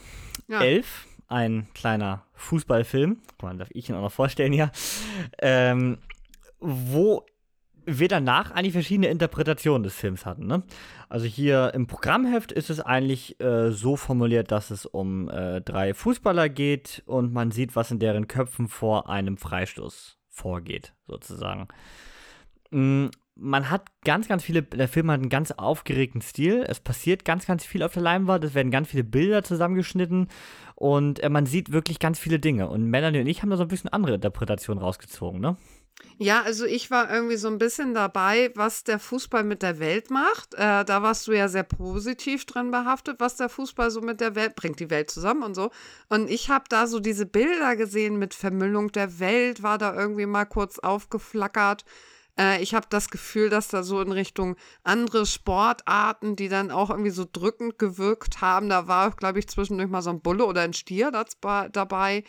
Ja. 0.46 0.60
Elf, 0.60 1.08
ein 1.26 1.66
kleiner 1.74 2.26
Fußballfilm. 2.34 3.20
Man 3.42 3.58
darf 3.58 3.70
ich 3.72 3.88
ihn 3.88 3.96
auch 3.96 4.02
noch 4.02 4.12
vorstellen 4.12 4.52
hier. 4.52 4.70
Ähm, 5.40 5.98
wo 6.60 7.26
wir 7.88 8.08
danach 8.08 8.50
eigentlich 8.50 8.74
verschiedene 8.74 9.08
Interpretationen 9.08 9.82
des 9.82 9.94
Films 9.94 10.26
hatten. 10.26 10.46
Ne? 10.46 10.62
Also 11.08 11.26
hier 11.26 11.72
im 11.74 11.86
Programmheft 11.86 12.52
ist 12.52 12.68
es 12.68 12.80
eigentlich 12.80 13.40
äh, 13.40 13.70
so 13.70 13.96
formuliert, 13.96 14.52
dass 14.52 14.70
es 14.70 14.84
um 14.84 15.30
äh, 15.30 15.60
drei 15.62 15.94
Fußballer 15.94 16.48
geht 16.48 17.02
und 17.06 17.32
man 17.32 17.50
sieht, 17.50 17.74
was 17.76 17.90
in 17.90 17.98
deren 17.98 18.28
Köpfen 18.28 18.68
vor 18.68 19.08
einem 19.08 19.38
Freistoß 19.38 20.18
vorgeht, 20.28 20.92
sozusagen. 21.06 21.68
Mm, 22.70 23.06
man 23.40 23.70
hat 23.70 23.86
ganz, 24.04 24.28
ganz 24.28 24.42
viele, 24.42 24.62
der 24.62 24.88
Film 24.88 25.10
hat 25.10 25.20
einen 25.20 25.30
ganz 25.30 25.52
aufgeregten 25.52 26.20
Stil. 26.20 26.64
Es 26.66 26.80
passiert 26.80 27.24
ganz, 27.24 27.46
ganz 27.46 27.64
viel 27.64 27.82
auf 27.82 27.92
der 27.92 28.02
Leinwand. 28.02 28.44
Es 28.44 28.54
werden 28.54 28.72
ganz 28.72 28.88
viele 28.88 29.04
Bilder 29.04 29.44
zusammengeschnitten 29.44 30.28
und 30.74 31.20
äh, 31.22 31.28
man 31.28 31.46
sieht 31.46 31.72
wirklich 31.72 32.00
ganz 32.00 32.18
viele 32.18 32.38
Dinge. 32.38 32.68
Und 32.68 32.84
Melanie 32.84 33.20
und 33.20 33.26
ich 33.28 33.42
haben 33.42 33.50
da 33.50 33.56
so 33.56 33.62
ein 33.62 33.68
bisschen 33.68 33.92
andere 33.92 34.16
Interpretationen 34.16 34.82
rausgezogen, 34.82 35.40
ne? 35.40 35.56
Ja, 36.20 36.42
also 36.42 36.64
ich 36.64 36.90
war 36.90 37.12
irgendwie 37.12 37.36
so 37.36 37.46
ein 37.46 37.58
bisschen 37.58 37.94
dabei, 37.94 38.50
was 38.56 38.82
der 38.82 38.98
Fußball 38.98 39.44
mit 39.44 39.62
der 39.62 39.78
Welt 39.78 40.10
macht. 40.10 40.54
Äh, 40.54 40.84
da 40.84 41.02
warst 41.02 41.28
du 41.28 41.32
ja 41.32 41.46
sehr 41.48 41.62
positiv 41.62 42.44
drin 42.44 42.72
behaftet, 42.72 43.20
was 43.20 43.36
der 43.36 43.48
Fußball 43.48 43.90
so 43.92 44.00
mit 44.00 44.20
der 44.20 44.34
Welt 44.34 44.56
bringt, 44.56 44.80
die 44.80 44.90
Welt 44.90 45.10
zusammen 45.12 45.44
und 45.44 45.54
so. 45.54 45.70
Und 46.08 46.28
ich 46.28 46.50
habe 46.50 46.64
da 46.68 46.88
so 46.88 46.98
diese 46.98 47.24
Bilder 47.24 47.76
gesehen 47.76 48.18
mit 48.18 48.34
Vermüllung 48.34 48.90
der 48.90 49.20
Welt, 49.20 49.62
war 49.62 49.78
da 49.78 49.94
irgendwie 49.94 50.26
mal 50.26 50.44
kurz 50.44 50.80
aufgeflackert. 50.80 51.84
Äh, 52.38 52.62
ich 52.62 52.74
habe 52.74 52.86
das 52.90 53.10
Gefühl, 53.10 53.48
dass 53.48 53.68
da 53.68 53.82
so 53.82 54.00
in 54.00 54.12
Richtung 54.12 54.56
andere 54.82 55.26
Sportarten, 55.26 56.36
die 56.36 56.48
dann 56.48 56.70
auch 56.70 56.90
irgendwie 56.90 57.10
so 57.10 57.26
drückend 57.30 57.78
gewirkt 57.78 58.40
haben, 58.40 58.68
da 58.68 58.88
war, 58.88 59.10
glaube 59.10 59.38
ich, 59.40 59.48
zwischendurch 59.48 59.88
mal 59.88 60.02
so 60.02 60.10
ein 60.10 60.20
Bulle 60.20 60.46
oder 60.46 60.62
ein 60.62 60.72
Stier 60.72 61.12
dabei. 61.40 62.24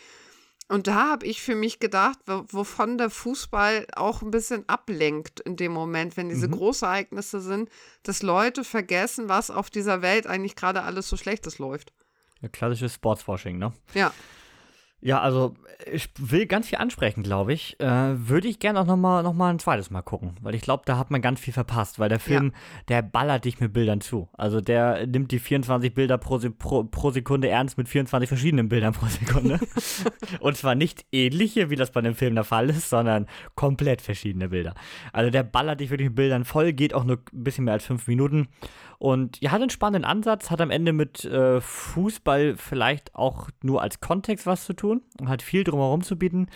Und 0.70 0.86
da 0.86 1.10
habe 1.10 1.26
ich 1.26 1.42
für 1.42 1.56
mich 1.56 1.80
gedacht, 1.80 2.20
wovon 2.26 2.96
der 2.96 3.10
Fußball 3.10 3.88
auch 3.96 4.22
ein 4.22 4.30
bisschen 4.30 4.68
ablenkt 4.68 5.40
in 5.40 5.56
dem 5.56 5.72
Moment, 5.72 6.16
wenn 6.16 6.28
diese 6.28 6.46
mhm. 6.46 6.52
Großereignisse 6.52 7.40
sind, 7.40 7.68
dass 8.04 8.22
Leute 8.22 8.62
vergessen, 8.62 9.28
was 9.28 9.50
auf 9.50 9.68
dieser 9.68 10.00
Welt 10.00 10.28
eigentlich 10.28 10.54
gerade 10.54 10.82
alles 10.82 11.08
so 11.08 11.16
Schlechtes 11.16 11.58
läuft. 11.58 11.92
Ja, 12.40 12.48
klassisches 12.48 12.94
Sportswashing, 12.94 13.58
ne? 13.58 13.72
Ja. 13.94 14.12
Ja, 15.02 15.20
also 15.20 15.54
ich 15.90 16.10
will 16.18 16.46
ganz 16.46 16.68
viel 16.68 16.78
ansprechen, 16.78 17.22
glaube 17.22 17.54
ich. 17.54 17.80
Äh, 17.80 17.86
Würde 18.28 18.48
ich 18.48 18.58
gerne 18.58 18.80
auch 18.80 18.86
nochmal 18.86 19.22
noch 19.22 19.32
mal 19.32 19.50
ein 19.50 19.58
zweites 19.58 19.90
Mal 19.90 20.02
gucken, 20.02 20.34
weil 20.42 20.54
ich 20.54 20.60
glaube, 20.60 20.82
da 20.84 20.98
hat 20.98 21.10
man 21.10 21.22
ganz 21.22 21.40
viel 21.40 21.54
verpasst, 21.54 21.98
weil 21.98 22.10
der 22.10 22.20
Film, 22.20 22.52
ja. 22.52 22.52
der 22.88 23.02
ballert 23.02 23.46
dich 23.46 23.60
mit 23.60 23.72
Bildern 23.72 24.02
zu. 24.02 24.28
Also 24.34 24.60
der 24.60 25.06
nimmt 25.06 25.32
die 25.32 25.38
24 25.38 25.94
Bilder 25.94 26.18
pro, 26.18 26.38
pro, 26.58 26.84
pro 26.84 27.10
Sekunde 27.10 27.48
ernst 27.48 27.78
mit 27.78 27.88
24 27.88 28.28
verschiedenen 28.28 28.68
Bildern 28.68 28.92
pro 28.92 29.06
Sekunde. 29.06 29.58
Und 30.40 30.56
zwar 30.56 30.74
nicht 30.74 31.06
ähnliche, 31.12 31.70
wie 31.70 31.76
das 31.76 31.90
bei 31.92 32.02
dem 32.02 32.14
Film 32.14 32.34
der 32.34 32.44
Fall 32.44 32.68
ist, 32.68 32.90
sondern 32.90 33.26
komplett 33.54 34.02
verschiedene 34.02 34.50
Bilder. 34.50 34.74
Also 35.12 35.30
der 35.30 35.44
ballert 35.44 35.80
dich 35.80 35.90
wirklich 35.90 36.10
mit 36.10 36.16
Bildern 36.16 36.44
voll, 36.44 36.72
geht 36.72 36.94
auch 36.94 37.04
nur 37.04 37.16
ein 37.32 37.44
bisschen 37.44 37.64
mehr 37.64 37.74
als 37.74 37.86
fünf 37.86 38.06
Minuten. 38.06 38.48
Und 38.98 39.40
ja, 39.40 39.50
hat 39.50 39.62
einen 39.62 39.70
spannenden 39.70 40.04
Ansatz, 40.04 40.50
hat 40.50 40.60
am 40.60 40.70
Ende 40.70 40.92
mit 40.92 41.24
äh, 41.24 41.62
Fußball 41.62 42.56
vielleicht 42.58 43.14
auch 43.14 43.48
nur 43.62 43.80
als 43.80 44.00
Kontext 44.00 44.44
was 44.44 44.66
zu 44.66 44.74
tun 44.74 44.89
und 45.18 45.28
hat 45.28 45.42
viel 45.42 45.64
drumherum 45.64 46.02
zu 46.02 46.16
bieten. 46.16 46.48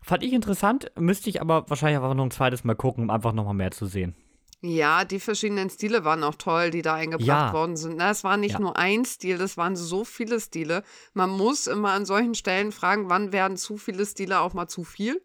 Fand 0.00 0.22
ich 0.22 0.32
interessant, 0.32 0.90
müsste 0.98 1.30
ich 1.30 1.40
aber 1.40 1.68
wahrscheinlich 1.68 1.96
einfach 1.96 2.14
noch 2.14 2.24
ein 2.24 2.30
zweites 2.30 2.64
Mal 2.64 2.76
gucken, 2.76 3.04
um 3.04 3.10
einfach 3.10 3.32
nochmal 3.32 3.54
mehr 3.54 3.72
zu 3.72 3.86
sehen. 3.86 4.14
Ja, 4.62 5.04
die 5.04 5.20
verschiedenen 5.20 5.68
Stile 5.68 6.04
waren 6.04 6.24
auch 6.24 6.34
toll, 6.36 6.70
die 6.70 6.82
da 6.82 6.94
eingebracht 6.94 7.26
ja. 7.26 7.52
worden 7.52 7.76
sind. 7.76 7.96
Na, 7.98 8.10
es 8.10 8.24
war 8.24 8.36
nicht 8.36 8.54
ja. 8.54 8.60
nur 8.60 8.76
ein 8.76 9.04
Stil, 9.04 9.36
das 9.36 9.56
waren 9.56 9.76
so 9.76 10.04
viele 10.04 10.40
Stile. 10.40 10.82
Man 11.12 11.30
muss 11.30 11.66
immer 11.66 11.90
an 11.90 12.06
solchen 12.06 12.34
Stellen 12.34 12.72
fragen, 12.72 13.10
wann 13.10 13.32
werden 13.32 13.56
zu 13.56 13.76
viele 13.76 14.06
Stile 14.06 14.40
auch 14.40 14.54
mal 14.54 14.66
zu 14.66 14.84
viel? 14.84 15.20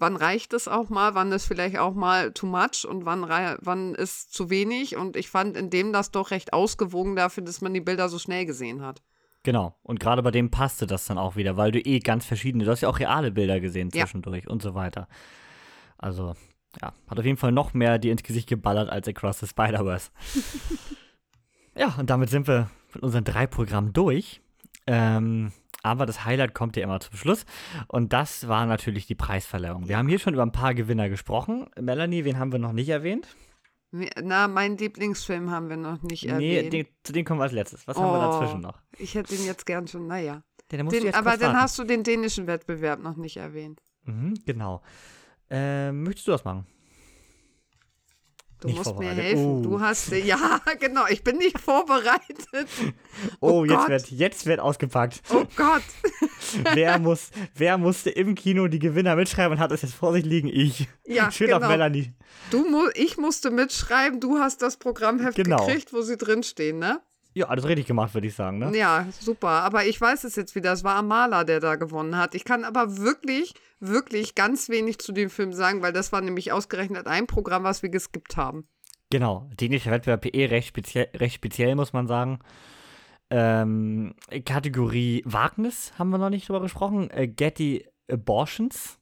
wann 0.00 0.16
reicht 0.16 0.52
es 0.54 0.66
auch 0.66 0.88
mal, 0.88 1.14
wann 1.14 1.30
ist 1.30 1.44
vielleicht 1.44 1.78
auch 1.78 1.94
mal 1.94 2.32
too 2.32 2.46
much 2.46 2.86
und 2.88 3.04
wann, 3.04 3.28
wann 3.60 3.94
ist 3.94 4.32
zu 4.32 4.50
wenig. 4.50 4.96
Und 4.96 5.16
ich 5.16 5.28
fand 5.28 5.56
in 5.56 5.70
dem 5.70 5.92
das 5.92 6.10
doch 6.10 6.30
recht 6.30 6.52
ausgewogen 6.52 7.16
dafür, 7.16 7.44
dass 7.44 7.60
man 7.60 7.74
die 7.74 7.80
Bilder 7.80 8.08
so 8.08 8.18
schnell 8.18 8.46
gesehen 8.46 8.82
hat. 8.82 9.02
Genau. 9.42 9.74
Und 9.82 10.00
gerade 10.00 10.22
bei 10.22 10.30
dem 10.30 10.50
passte 10.50 10.86
das 10.86 11.06
dann 11.06 11.18
auch 11.18 11.36
wieder, 11.36 11.56
weil 11.56 11.72
du 11.72 11.80
eh 11.80 12.00
ganz 12.00 12.26
verschiedene, 12.26 12.64
du 12.64 12.70
hast 12.70 12.82
ja 12.82 12.88
auch 12.88 12.98
reale 12.98 13.30
Bilder 13.30 13.60
gesehen 13.60 13.90
zwischendurch 13.90 14.44
ja. 14.44 14.50
und 14.50 14.62
so 14.62 14.74
weiter. 14.74 15.08
Also, 15.96 16.34
ja, 16.80 16.92
hat 17.08 17.18
auf 17.18 17.24
jeden 17.24 17.38
Fall 17.38 17.52
noch 17.52 17.74
mehr 17.74 17.98
die 17.98 18.10
ins 18.10 18.22
Gesicht 18.22 18.48
geballert 18.48 18.90
als 18.90 19.08
Across 19.08 19.40
the 19.40 19.46
Spider-Verse. 19.46 20.10
ja, 21.76 21.94
und 21.98 22.10
damit 22.10 22.28
sind 22.30 22.46
wir 22.46 22.70
mit 22.94 23.02
unseren 23.02 23.24
drei 23.24 23.46
Programmen 23.46 23.92
durch. 23.92 24.40
Ähm, 24.86 25.52
aber 25.82 26.04
das 26.04 26.24
Highlight 26.24 26.54
kommt 26.54 26.76
ja 26.76 26.82
immer 26.82 27.00
zum 27.00 27.16
Schluss. 27.16 27.46
Und 27.88 28.12
das 28.12 28.48
war 28.48 28.66
natürlich 28.66 29.06
die 29.06 29.14
Preisverleihung. 29.14 29.88
Wir 29.88 29.96
haben 29.96 30.08
hier 30.08 30.18
schon 30.18 30.34
über 30.34 30.42
ein 30.42 30.52
paar 30.52 30.74
Gewinner 30.74 31.08
gesprochen. 31.08 31.66
Melanie, 31.80 32.24
wen 32.24 32.38
haben 32.38 32.52
wir 32.52 32.58
noch 32.58 32.72
nicht 32.72 32.88
erwähnt? 32.88 33.28
Na, 33.92 34.46
meinen 34.46 34.76
Lieblingsfilm 34.76 35.50
haben 35.50 35.68
wir 35.68 35.76
noch 35.76 36.00
nicht 36.02 36.24
Nee, 36.24 36.30
erwähnt. 36.58 36.72
den, 36.72 36.86
zu 37.02 37.12
dem 37.12 37.24
kommen 37.24 37.40
wir 37.40 37.44
als 37.44 37.52
letztes. 37.52 37.86
Was 37.88 37.96
haben 37.96 38.12
wir 38.12 38.18
Oh. 38.28 38.32
dazwischen 38.40 38.60
noch? 38.60 38.80
Ich 38.98 39.14
hätte 39.14 39.34
den 39.36 39.44
jetzt 39.44 39.66
gern 39.66 39.88
schon, 39.88 40.06
naja. 40.06 40.34
Ja, 40.34 40.42
den 40.70 40.84
musst 40.84 40.94
du 40.96 41.00
Den, 41.00 41.06
jetzt 41.06 41.16
aber 41.16 41.36
dann 41.36 41.56
hast 41.60 41.76
du 41.78 41.84
den 41.84 42.04
dänischen 42.04 42.46
Wettbewerb 42.46 43.00
noch 43.00 43.16
nicht 43.16 43.36
erwähnt. 43.36 43.82
Mhm, 44.04 44.34
genau. 44.46 44.80
Ähm, 45.50 46.04
möchtest 46.04 46.28
du 46.28 46.32
das 46.32 46.44
machen? 46.44 46.66
Du 48.60 48.68
Nicht 48.68 48.76
musst 48.76 48.98
mir 48.98 49.10
helfen. 49.12 49.60
Oh. 49.60 49.62
Du 49.62 49.80
hast, 49.80 50.12
ja, 50.12 50.60
genau, 50.80 51.06
ich 51.08 51.24
bin 51.24 51.36
nicht 51.38 51.58
vorbereitet. 51.58 52.46
Oh, 53.40 53.50
Oh 53.60 53.64
jetzt, 53.64 53.76
Gott. 53.76 53.88
wird, 53.88 54.10
jetzt 54.12 54.46
wird 54.46 54.60
ausgepackt. 54.60 55.20
Oh 55.30 55.44
Gott. 55.56 55.82
wer, 56.74 56.98
muss, 56.98 57.30
wer 57.54 57.76
musste 57.76 58.08
im 58.10 58.34
Kino 58.34 58.68
die 58.68 58.78
Gewinner 58.78 59.16
mitschreiben 59.16 59.52
und 59.52 59.58
hat 59.58 59.72
es 59.72 59.82
jetzt 59.82 59.94
vor 59.94 60.12
sich 60.12 60.24
liegen? 60.24 60.48
Ich. 60.48 60.88
Ja, 61.04 61.30
Schön 61.30 61.52
auf 61.52 61.58
genau. 61.60 61.70
Melanie. 61.72 62.14
Du 62.50 62.64
ich 62.94 63.16
musste 63.18 63.50
mitschreiben, 63.50 64.20
du 64.20 64.38
hast 64.38 64.62
das 64.62 64.76
Programmheft 64.76 65.36
Genau. 65.36 65.66
gekriegt, 65.66 65.92
wo 65.92 66.02
sie 66.02 66.16
drinstehen, 66.16 66.78
ne? 66.78 67.00
Ja, 67.32 67.46
alles 67.46 67.64
richtig 67.64 67.86
gemacht, 67.86 68.12
würde 68.14 68.26
ich 68.26 68.34
sagen, 68.34 68.58
ne? 68.58 68.76
Ja, 68.76 69.06
super. 69.18 69.48
Aber 69.48 69.84
ich 69.84 70.00
weiß 70.00 70.24
es 70.24 70.34
jetzt 70.36 70.54
wieder. 70.54 70.72
Es 70.72 70.82
war 70.82 70.96
Amala, 70.96 71.44
der 71.44 71.60
da 71.60 71.76
gewonnen 71.76 72.16
hat. 72.16 72.34
Ich 72.34 72.44
kann 72.44 72.64
aber 72.64 72.98
wirklich, 72.98 73.54
wirklich 73.78 74.34
ganz 74.34 74.68
wenig 74.68 74.98
zu 74.98 75.12
dem 75.12 75.30
Film 75.30 75.52
sagen, 75.52 75.80
weil 75.80 75.92
das 75.92 76.10
war 76.12 76.20
nämlich 76.20 76.50
ausgerechnet 76.50 77.06
ein 77.06 77.26
Programm, 77.26 77.62
was 77.62 77.82
wir 77.82 77.90
geskippt 77.90 78.36
haben. 78.36 78.66
Genau, 79.10 79.48
dänischer 79.60 79.90
Wettbewerb 79.90 80.26
eh 80.26 80.46
recht 80.46 80.68
speziell, 80.68 81.08
recht 81.14 81.34
speziell 81.34 81.74
muss 81.74 81.92
man 81.92 82.06
sagen. 82.06 82.40
Ähm, 83.28 84.14
Kategorie 84.44 85.22
Wagnis 85.24 85.92
haben 85.98 86.10
wir 86.10 86.18
noch 86.18 86.30
nicht 86.30 86.48
drüber 86.48 86.60
gesprochen. 86.60 87.10
Äh, 87.10 87.28
Getty 87.28 87.86
Abortions 88.10 88.99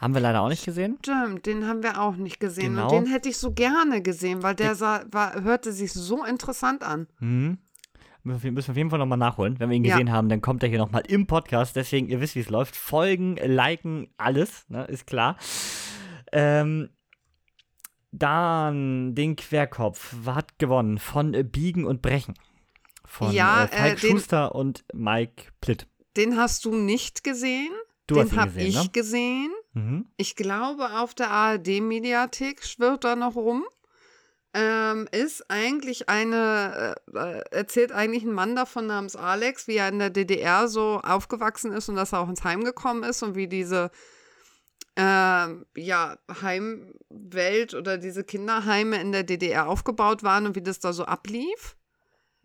haben 0.00 0.14
wir 0.14 0.20
leider 0.20 0.40
auch 0.42 0.48
nicht 0.48 0.64
gesehen. 0.64 0.98
Stimmt, 1.02 1.44
den 1.46 1.66
haben 1.66 1.82
wir 1.82 2.00
auch 2.00 2.16
nicht 2.16 2.40
gesehen. 2.40 2.74
Genau. 2.74 2.84
Und 2.96 3.04
den 3.04 3.12
hätte 3.12 3.28
ich 3.28 3.36
so 3.38 3.52
gerne 3.52 4.00
gesehen, 4.02 4.42
weil 4.42 4.54
der 4.54 4.74
sah, 4.74 5.04
war, 5.10 5.42
hörte 5.42 5.72
sich 5.72 5.92
so 5.92 6.24
interessant 6.24 6.82
an. 6.82 7.06
Mhm. 7.20 7.58
Müssen 8.22 8.54
wir 8.54 8.58
auf 8.68 8.76
jeden 8.76 8.90
Fall 8.90 8.98
nochmal 8.98 9.16
nachholen. 9.18 9.58
Wenn 9.58 9.70
wir 9.70 9.76
ihn 9.76 9.84
Ja. 9.84 9.94
gesehen 9.94 10.12
haben, 10.12 10.28
dann 10.28 10.42
kommt 10.42 10.62
er 10.62 10.68
hier 10.68 10.78
nochmal 10.78 11.02
im 11.08 11.26
Podcast. 11.26 11.74
Deswegen, 11.76 12.08
ihr 12.08 12.20
wisst, 12.20 12.34
wie 12.34 12.40
es 12.40 12.50
läuft. 12.50 12.76
Folgen, 12.76 13.36
liken, 13.36 14.12
alles, 14.18 14.68
ne, 14.68 14.84
ist 14.84 15.06
klar. 15.06 15.36
Ähm, 16.32 16.90
dann 18.12 19.14
den 19.14 19.36
Querkopf 19.36 20.14
hat 20.26 20.58
gewonnen 20.58 20.98
von 20.98 21.32
äh, 21.34 21.44
Biegen 21.44 21.84
und 21.84 22.02
Brechen. 22.02 22.34
Von 23.04 23.32
Ja, 23.32 23.64
äh, 23.64 23.68
Falk 23.68 23.92
äh, 23.98 24.00
den- 24.00 24.10
Schuster 24.10 24.54
und 24.54 24.84
Mike 24.92 25.44
Plitt. 25.60 25.86
Den 26.16 26.36
hast 26.36 26.64
du 26.64 26.74
nicht 26.74 27.22
gesehen. 27.24 27.70
Du 28.06 28.16
den 28.16 28.24
hast 28.24 28.32
ihn 28.32 28.38
habe 28.40 28.60
ich 28.62 28.74
ne? 28.82 28.88
gesehen. 28.92 29.50
Mhm. 29.72 30.06
Ich 30.16 30.36
glaube, 30.36 30.98
auf 30.98 31.14
der 31.14 31.30
ARD-Mediathek 31.30 32.64
schwirrt 32.64 33.04
da 33.04 33.16
noch 33.16 33.36
rum. 33.36 33.64
Ähm, 34.52 35.08
ist 35.12 35.48
eigentlich 35.48 36.08
eine, 36.08 36.96
äh, 37.14 37.18
äh, 37.18 37.44
erzählt 37.52 37.92
eigentlich 37.92 38.24
ein 38.24 38.32
Mann 38.32 38.56
davon 38.56 38.86
namens 38.86 39.14
Alex, 39.14 39.68
wie 39.68 39.76
er 39.76 39.88
in 39.88 40.00
der 40.00 40.10
DDR 40.10 40.66
so 40.66 41.00
aufgewachsen 41.04 41.72
ist 41.72 41.88
und 41.88 41.94
dass 41.94 42.12
er 42.12 42.18
auch 42.18 42.28
ins 42.28 42.42
Heim 42.42 42.64
gekommen 42.64 43.04
ist 43.04 43.22
und 43.22 43.36
wie 43.36 43.46
diese 43.46 43.92
ähm, 44.96 45.66
ja, 45.76 46.18
Heimwelt 46.42 47.74
oder 47.74 47.96
diese 47.96 48.24
Kinderheime 48.24 49.00
in 49.00 49.12
der 49.12 49.22
DDR 49.22 49.68
aufgebaut 49.68 50.24
waren 50.24 50.46
und 50.46 50.56
wie 50.56 50.62
das 50.62 50.80
da 50.80 50.92
so 50.92 51.04
ablief. 51.04 51.76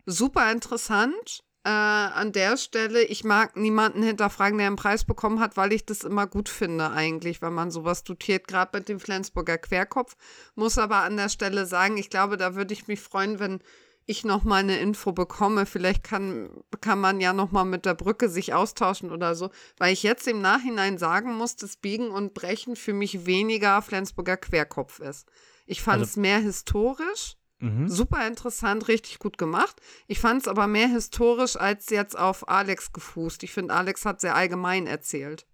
Super 0.06 0.52
interessant. 0.52 1.44
Äh, 1.66 1.68
an 1.68 2.30
der 2.30 2.56
Stelle, 2.58 3.02
ich 3.02 3.24
mag 3.24 3.56
niemanden 3.56 4.00
hinterfragen, 4.00 4.56
der 4.56 4.68
einen 4.68 4.76
Preis 4.76 5.02
bekommen 5.02 5.40
hat, 5.40 5.56
weil 5.56 5.72
ich 5.72 5.84
das 5.84 6.04
immer 6.04 6.28
gut 6.28 6.48
finde, 6.48 6.92
eigentlich, 6.92 7.42
wenn 7.42 7.54
man 7.54 7.72
sowas 7.72 8.04
dotiert, 8.04 8.46
gerade 8.46 8.78
mit 8.78 8.88
dem 8.88 9.00
Flensburger 9.00 9.58
Querkopf. 9.58 10.14
Muss 10.54 10.78
aber 10.78 10.98
an 10.98 11.16
der 11.16 11.28
Stelle 11.28 11.66
sagen, 11.66 11.96
ich 11.96 12.08
glaube, 12.08 12.36
da 12.36 12.54
würde 12.54 12.72
ich 12.72 12.86
mich 12.86 13.00
freuen, 13.00 13.40
wenn 13.40 13.58
ich 14.04 14.24
noch 14.24 14.44
mal 14.44 14.58
eine 14.60 14.78
Info 14.78 15.10
bekomme. 15.10 15.66
Vielleicht 15.66 16.04
kann, 16.04 16.50
kann 16.80 17.00
man 17.00 17.20
ja 17.20 17.32
noch 17.32 17.50
mal 17.50 17.64
mit 17.64 17.84
der 17.84 17.94
Brücke 17.94 18.28
sich 18.28 18.54
austauschen 18.54 19.10
oder 19.10 19.34
so, 19.34 19.50
weil 19.76 19.92
ich 19.92 20.04
jetzt 20.04 20.28
im 20.28 20.40
Nachhinein 20.40 20.98
sagen 20.98 21.34
muss, 21.34 21.56
dass 21.56 21.76
Biegen 21.76 22.12
und 22.12 22.32
Brechen 22.32 22.76
für 22.76 22.92
mich 22.92 23.26
weniger 23.26 23.82
Flensburger 23.82 24.36
Querkopf 24.36 25.00
ist. 25.00 25.26
Ich 25.66 25.82
fand 25.82 25.98
Also- 25.98 26.10
es 26.10 26.16
mehr 26.16 26.38
historisch. 26.38 27.36
Mhm. 27.58 27.88
Super 27.88 28.26
interessant, 28.26 28.88
richtig 28.88 29.18
gut 29.18 29.38
gemacht. 29.38 29.80
Ich 30.06 30.18
fand 30.18 30.42
es 30.42 30.48
aber 30.48 30.66
mehr 30.66 30.88
historisch 30.88 31.56
als 31.56 31.88
jetzt 31.90 32.18
auf 32.18 32.48
Alex 32.48 32.92
gefußt. 32.92 33.42
Ich 33.44 33.52
finde, 33.52 33.74
Alex 33.74 34.04
hat 34.04 34.20
sehr 34.20 34.34
allgemein 34.34 34.86
erzählt 34.86 35.46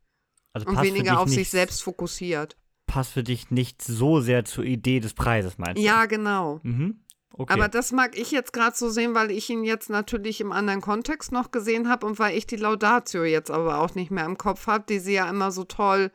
Also 0.53 0.67
und 0.67 0.83
weniger 0.83 1.21
auf 1.21 1.29
sich 1.29 1.49
selbst 1.49 1.83
fokussiert. 1.83 2.57
Passt 2.87 3.13
für 3.13 3.23
dich 3.23 3.51
nicht 3.51 3.81
so 3.83 4.21
sehr 4.21 4.45
zur 4.45 4.65
Idee 4.65 5.01
des 5.01 5.15
Preises, 5.15 5.59
meinst 5.59 5.79
du? 5.81 5.87
Ja, 5.87 6.07
genau. 6.07 6.61
Mhm. 6.63 7.05
Okay. 7.35 7.53
Aber 7.55 7.69
das 7.69 7.93
mag 7.93 8.19
ich 8.19 8.31
jetzt 8.31 8.53
gerade 8.53 8.77
so 8.77 8.91
sehen, 8.91 9.15
weil 9.15 9.31
ich 9.31 9.49
ihn 9.49 9.65
jetzt 9.65 9.89
natürlich 9.89 10.41
im 10.41 10.53
anderen 10.53 10.83
Kontext 10.83 11.33
noch 11.33 11.51
gesehen 11.51 11.89
habe 11.89 12.07
und 12.07 12.19
weil 12.19 12.37
ich 12.37 12.47
die 12.47 12.57
Laudatio 12.57 13.25
jetzt 13.25 13.51
aber 13.51 13.81
auch 13.81 13.95
nicht 13.95 14.11
mehr 14.11 14.27
im 14.27 14.37
Kopf 14.37 14.67
habe, 14.67 14.85
die 14.87 14.99
sie 14.99 15.15
ja 15.15 15.31
immer 15.31 15.51
so 15.51 15.65
toll 15.65 16.11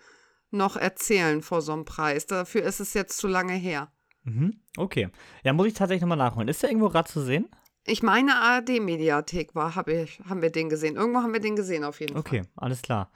noch 0.51 0.75
erzählen 0.75 1.41
vor 1.41 1.61
so 1.61 1.73
einem 1.73 1.85
Preis. 1.85 2.27
Dafür 2.27 2.63
ist 2.63 2.79
es 2.79 2.93
jetzt 2.93 3.17
zu 3.17 3.27
lange 3.27 3.53
her. 3.53 3.91
Mhm. 4.27 4.59
Okay. 4.77 5.09
Ja, 5.43 5.53
muss 5.53 5.67
ich 5.67 5.73
tatsächlich 5.73 6.01
nochmal 6.01 6.17
nachholen. 6.17 6.47
Ist 6.47 6.61
der 6.61 6.69
irgendwo 6.69 6.89
gerade 6.89 7.09
zu 7.09 7.21
sehen? 7.21 7.47
Ich 7.85 8.03
meine, 8.03 8.35
ARD-Mediathek 8.35 9.55
war, 9.55 9.75
hab 9.75 9.87
ich, 9.87 10.19
haben 10.27 10.41
wir 10.41 10.51
den 10.51 10.69
gesehen. 10.69 10.97
Irgendwo 10.97 11.19
haben 11.19 11.31
wir 11.31 11.39
den 11.39 11.55
gesehen, 11.55 11.85
auf 11.85 12.01
jeden 12.01 12.13
Fall. 12.13 12.19
Okay, 12.19 12.41
alles 12.57 12.81
klar. 12.81 13.09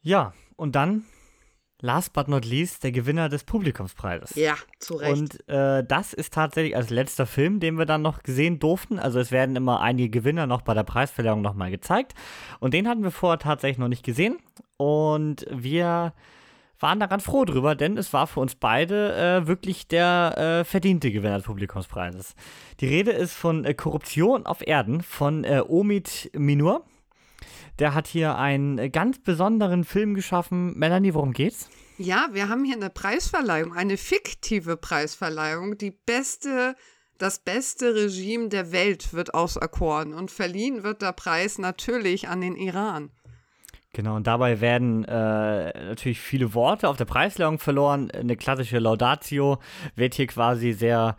Ja, 0.00 0.34
und 0.56 0.74
dann, 0.74 1.04
last 1.80 2.12
but 2.12 2.26
not 2.26 2.44
least, 2.44 2.82
der 2.82 2.90
Gewinner 2.90 3.28
des 3.28 3.44
Publikumspreises. 3.44 4.34
Ja, 4.34 4.56
zu 4.80 4.94
Recht. 4.96 5.12
Und 5.12 5.48
äh, 5.48 5.84
das 5.84 6.12
ist 6.12 6.34
tatsächlich 6.34 6.74
als 6.74 6.90
letzter 6.90 7.26
Film, 7.26 7.60
den 7.60 7.78
wir 7.78 7.86
dann 7.86 8.02
noch 8.02 8.24
gesehen 8.24 8.58
durften. 8.58 8.98
Also 8.98 9.20
es 9.20 9.30
werden 9.30 9.54
immer 9.54 9.80
einige 9.80 10.10
Gewinner 10.10 10.48
noch 10.48 10.62
bei 10.62 10.74
der 10.74 10.82
Preisverleihung 10.82 11.40
nochmal 11.40 11.70
gezeigt. 11.70 12.14
Und 12.58 12.74
den 12.74 12.88
hatten 12.88 13.04
wir 13.04 13.12
vorher 13.12 13.38
tatsächlich 13.38 13.78
noch 13.78 13.88
nicht 13.88 14.04
gesehen. 14.04 14.38
Und 14.76 15.46
wir 15.50 16.14
waren 16.80 17.00
da 17.00 17.06
ganz 17.06 17.24
froh 17.24 17.44
drüber, 17.44 17.74
denn 17.74 17.96
es 17.96 18.12
war 18.12 18.26
für 18.26 18.40
uns 18.40 18.54
beide 18.54 19.14
äh, 19.14 19.46
wirklich 19.46 19.88
der 19.88 20.60
äh, 20.60 20.64
verdiente 20.64 21.10
Gewinner 21.10 21.38
des 21.38 21.46
Publikumspreises. 21.46 22.34
Die 22.80 22.86
Rede 22.86 23.10
ist 23.10 23.34
von 23.34 23.64
äh, 23.64 23.74
Korruption 23.74 24.46
auf 24.46 24.66
Erden 24.66 25.02
von 25.02 25.44
äh, 25.44 25.62
Omid 25.66 26.30
Minur. 26.34 26.84
Der 27.78 27.94
hat 27.94 28.06
hier 28.06 28.36
einen 28.36 28.78
äh, 28.78 28.90
ganz 28.90 29.18
besonderen 29.20 29.84
Film 29.84 30.14
geschaffen. 30.14 30.76
Melanie, 30.78 31.14
worum 31.14 31.32
geht's? 31.32 31.68
Ja, 31.96 32.28
wir 32.32 32.48
haben 32.48 32.64
hier 32.64 32.76
eine 32.76 32.90
Preisverleihung, 32.90 33.72
eine 33.72 33.96
fiktive 33.96 34.76
Preisverleihung. 34.76 35.78
Die 35.78 35.90
beste, 35.90 36.76
das 37.18 37.40
beste 37.40 37.94
Regime 37.94 38.48
der 38.48 38.70
Welt 38.70 39.12
wird 39.12 39.34
auserkoren 39.34 40.14
und 40.14 40.30
verliehen 40.30 40.84
wird 40.84 41.02
der 41.02 41.12
Preis 41.12 41.58
natürlich 41.58 42.28
an 42.28 42.40
den 42.40 42.54
Iran. 42.54 43.10
Genau, 43.94 44.16
und 44.16 44.26
dabei 44.26 44.60
werden 44.60 45.04
äh, 45.04 45.88
natürlich 45.88 46.20
viele 46.20 46.52
Worte 46.54 46.88
auf 46.88 46.96
der 46.96 47.06
Preislegung 47.06 47.58
verloren. 47.58 48.10
Eine 48.10 48.36
klassische 48.36 48.78
Laudatio 48.78 49.58
wird 49.96 50.14
hier 50.14 50.26
quasi 50.26 50.72
sehr, 50.72 51.16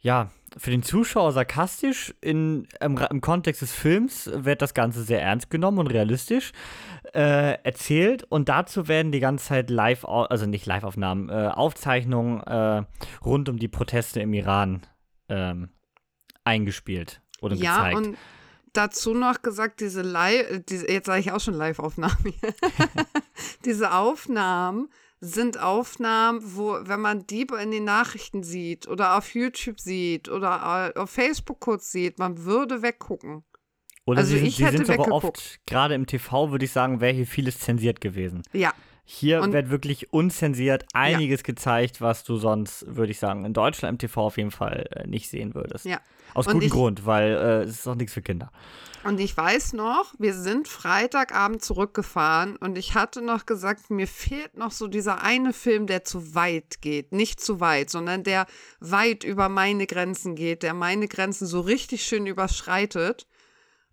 ja, 0.00 0.30
für 0.56 0.70
den 0.70 0.82
Zuschauer 0.82 1.32
sarkastisch. 1.32 2.14
In, 2.20 2.66
im, 2.80 2.98
Im 2.98 3.20
Kontext 3.20 3.62
des 3.62 3.72
Films 3.72 4.28
wird 4.34 4.62
das 4.62 4.74
Ganze 4.74 5.04
sehr 5.04 5.22
ernst 5.22 5.50
genommen 5.50 5.78
und 5.78 5.86
realistisch 5.86 6.52
äh, 7.14 7.62
erzählt. 7.62 8.24
Und 8.24 8.48
dazu 8.48 8.88
werden 8.88 9.12
die 9.12 9.20
ganze 9.20 9.46
Zeit 9.46 9.70
live, 9.70 10.04
also 10.04 10.46
nicht 10.46 10.66
Live-Aufnahmen, 10.66 11.28
äh, 11.28 11.48
Aufzeichnungen 11.48 12.42
äh, 12.42 12.82
rund 13.24 13.48
um 13.48 13.58
die 13.58 13.68
Proteste 13.68 14.20
im 14.20 14.32
Iran 14.34 14.82
ähm, 15.28 15.68
eingespielt 16.44 17.20
oder 17.40 17.54
ja, 17.54 17.76
gezeigt. 17.76 17.96
und 17.96 18.18
dazu 18.78 19.12
noch 19.12 19.42
gesagt, 19.42 19.80
diese 19.80 20.02
Live, 20.02 20.62
diese, 20.68 20.90
jetzt 20.90 21.06
sage 21.06 21.20
ich 21.20 21.32
auch 21.32 21.40
schon 21.40 21.54
Live-Aufnahmen 21.54 22.16
hier. 22.22 22.54
diese 23.64 23.92
Aufnahmen 23.92 24.88
sind 25.20 25.58
Aufnahmen, 25.60 26.40
wo, 26.44 26.78
wenn 26.82 27.00
man 27.00 27.26
die 27.26 27.46
in 27.60 27.72
den 27.72 27.84
Nachrichten 27.84 28.44
sieht 28.44 28.86
oder 28.86 29.18
auf 29.18 29.34
YouTube 29.34 29.80
sieht 29.80 30.28
oder 30.28 30.92
äh, 30.94 30.98
auf 30.98 31.10
Facebook 31.10 31.58
kurz 31.58 31.90
sieht, 31.90 32.18
man 32.18 32.44
würde 32.44 32.82
weggucken. 32.82 33.42
Oder 34.04 34.20
also 34.20 34.30
sie 34.30 34.38
sind, 34.38 34.46
ich 34.46 34.56
sie 34.56 34.64
hätte 34.64 34.84
sind 34.84 34.90
aber 34.90 35.12
oft, 35.12 35.60
gerade 35.66 35.94
im 35.94 36.06
TV, 36.06 36.52
würde 36.52 36.64
ich 36.64 36.72
sagen, 36.72 37.00
wäre 37.00 37.12
hier 37.12 37.26
vieles 37.26 37.58
zensiert 37.58 38.00
gewesen. 38.00 38.42
Ja, 38.52 38.72
Hier 39.10 39.40
Und- 39.40 39.54
wird 39.54 39.70
wirklich 39.70 40.12
unzensiert 40.12 40.84
einiges 40.92 41.42
gezeigt, 41.42 42.02
was 42.02 42.24
du 42.24 42.36
sonst, 42.36 42.84
würde 42.94 43.10
ich 43.10 43.18
sagen, 43.18 43.46
in 43.46 43.54
Deutschland 43.54 43.94
im 43.94 43.98
TV 43.98 44.20
auf 44.26 44.36
jeden 44.36 44.50
Fall 44.50 44.86
äh, 44.94 45.06
nicht 45.06 45.30
sehen 45.30 45.54
würdest. 45.54 45.86
Ja. 45.86 45.98
Aus 46.34 46.46
Und 46.46 46.52
gutem 46.52 46.66
ich- 46.66 46.72
Grund, 46.72 47.06
weil 47.06 47.30
äh, 47.32 47.62
es 47.62 47.70
ist 47.70 47.88
auch 47.88 47.94
nichts 47.94 48.12
für 48.12 48.20
Kinder. 48.20 48.52
Und 49.04 49.18
ich 49.18 49.34
weiß 49.34 49.72
noch, 49.72 50.12
wir 50.18 50.34
sind 50.34 50.68
Freitagabend 50.68 51.64
zurückgefahren 51.64 52.56
und 52.56 52.76
ich 52.76 52.94
hatte 52.94 53.22
noch 53.22 53.46
gesagt, 53.46 53.88
mir 53.90 54.06
fehlt 54.06 54.58
noch 54.58 54.72
so 54.72 54.88
dieser 54.88 55.22
eine 55.22 55.54
Film, 55.54 55.86
der 55.86 56.04
zu 56.04 56.34
weit 56.34 56.82
geht. 56.82 57.12
Nicht 57.12 57.40
zu 57.40 57.60
weit, 57.60 57.88
sondern 57.88 58.24
der 58.24 58.44
weit 58.80 59.24
über 59.24 59.48
meine 59.48 59.86
Grenzen 59.86 60.34
geht, 60.34 60.62
der 60.62 60.74
meine 60.74 61.08
Grenzen 61.08 61.46
so 61.46 61.60
richtig 61.60 62.02
schön 62.04 62.26
überschreitet 62.26 63.26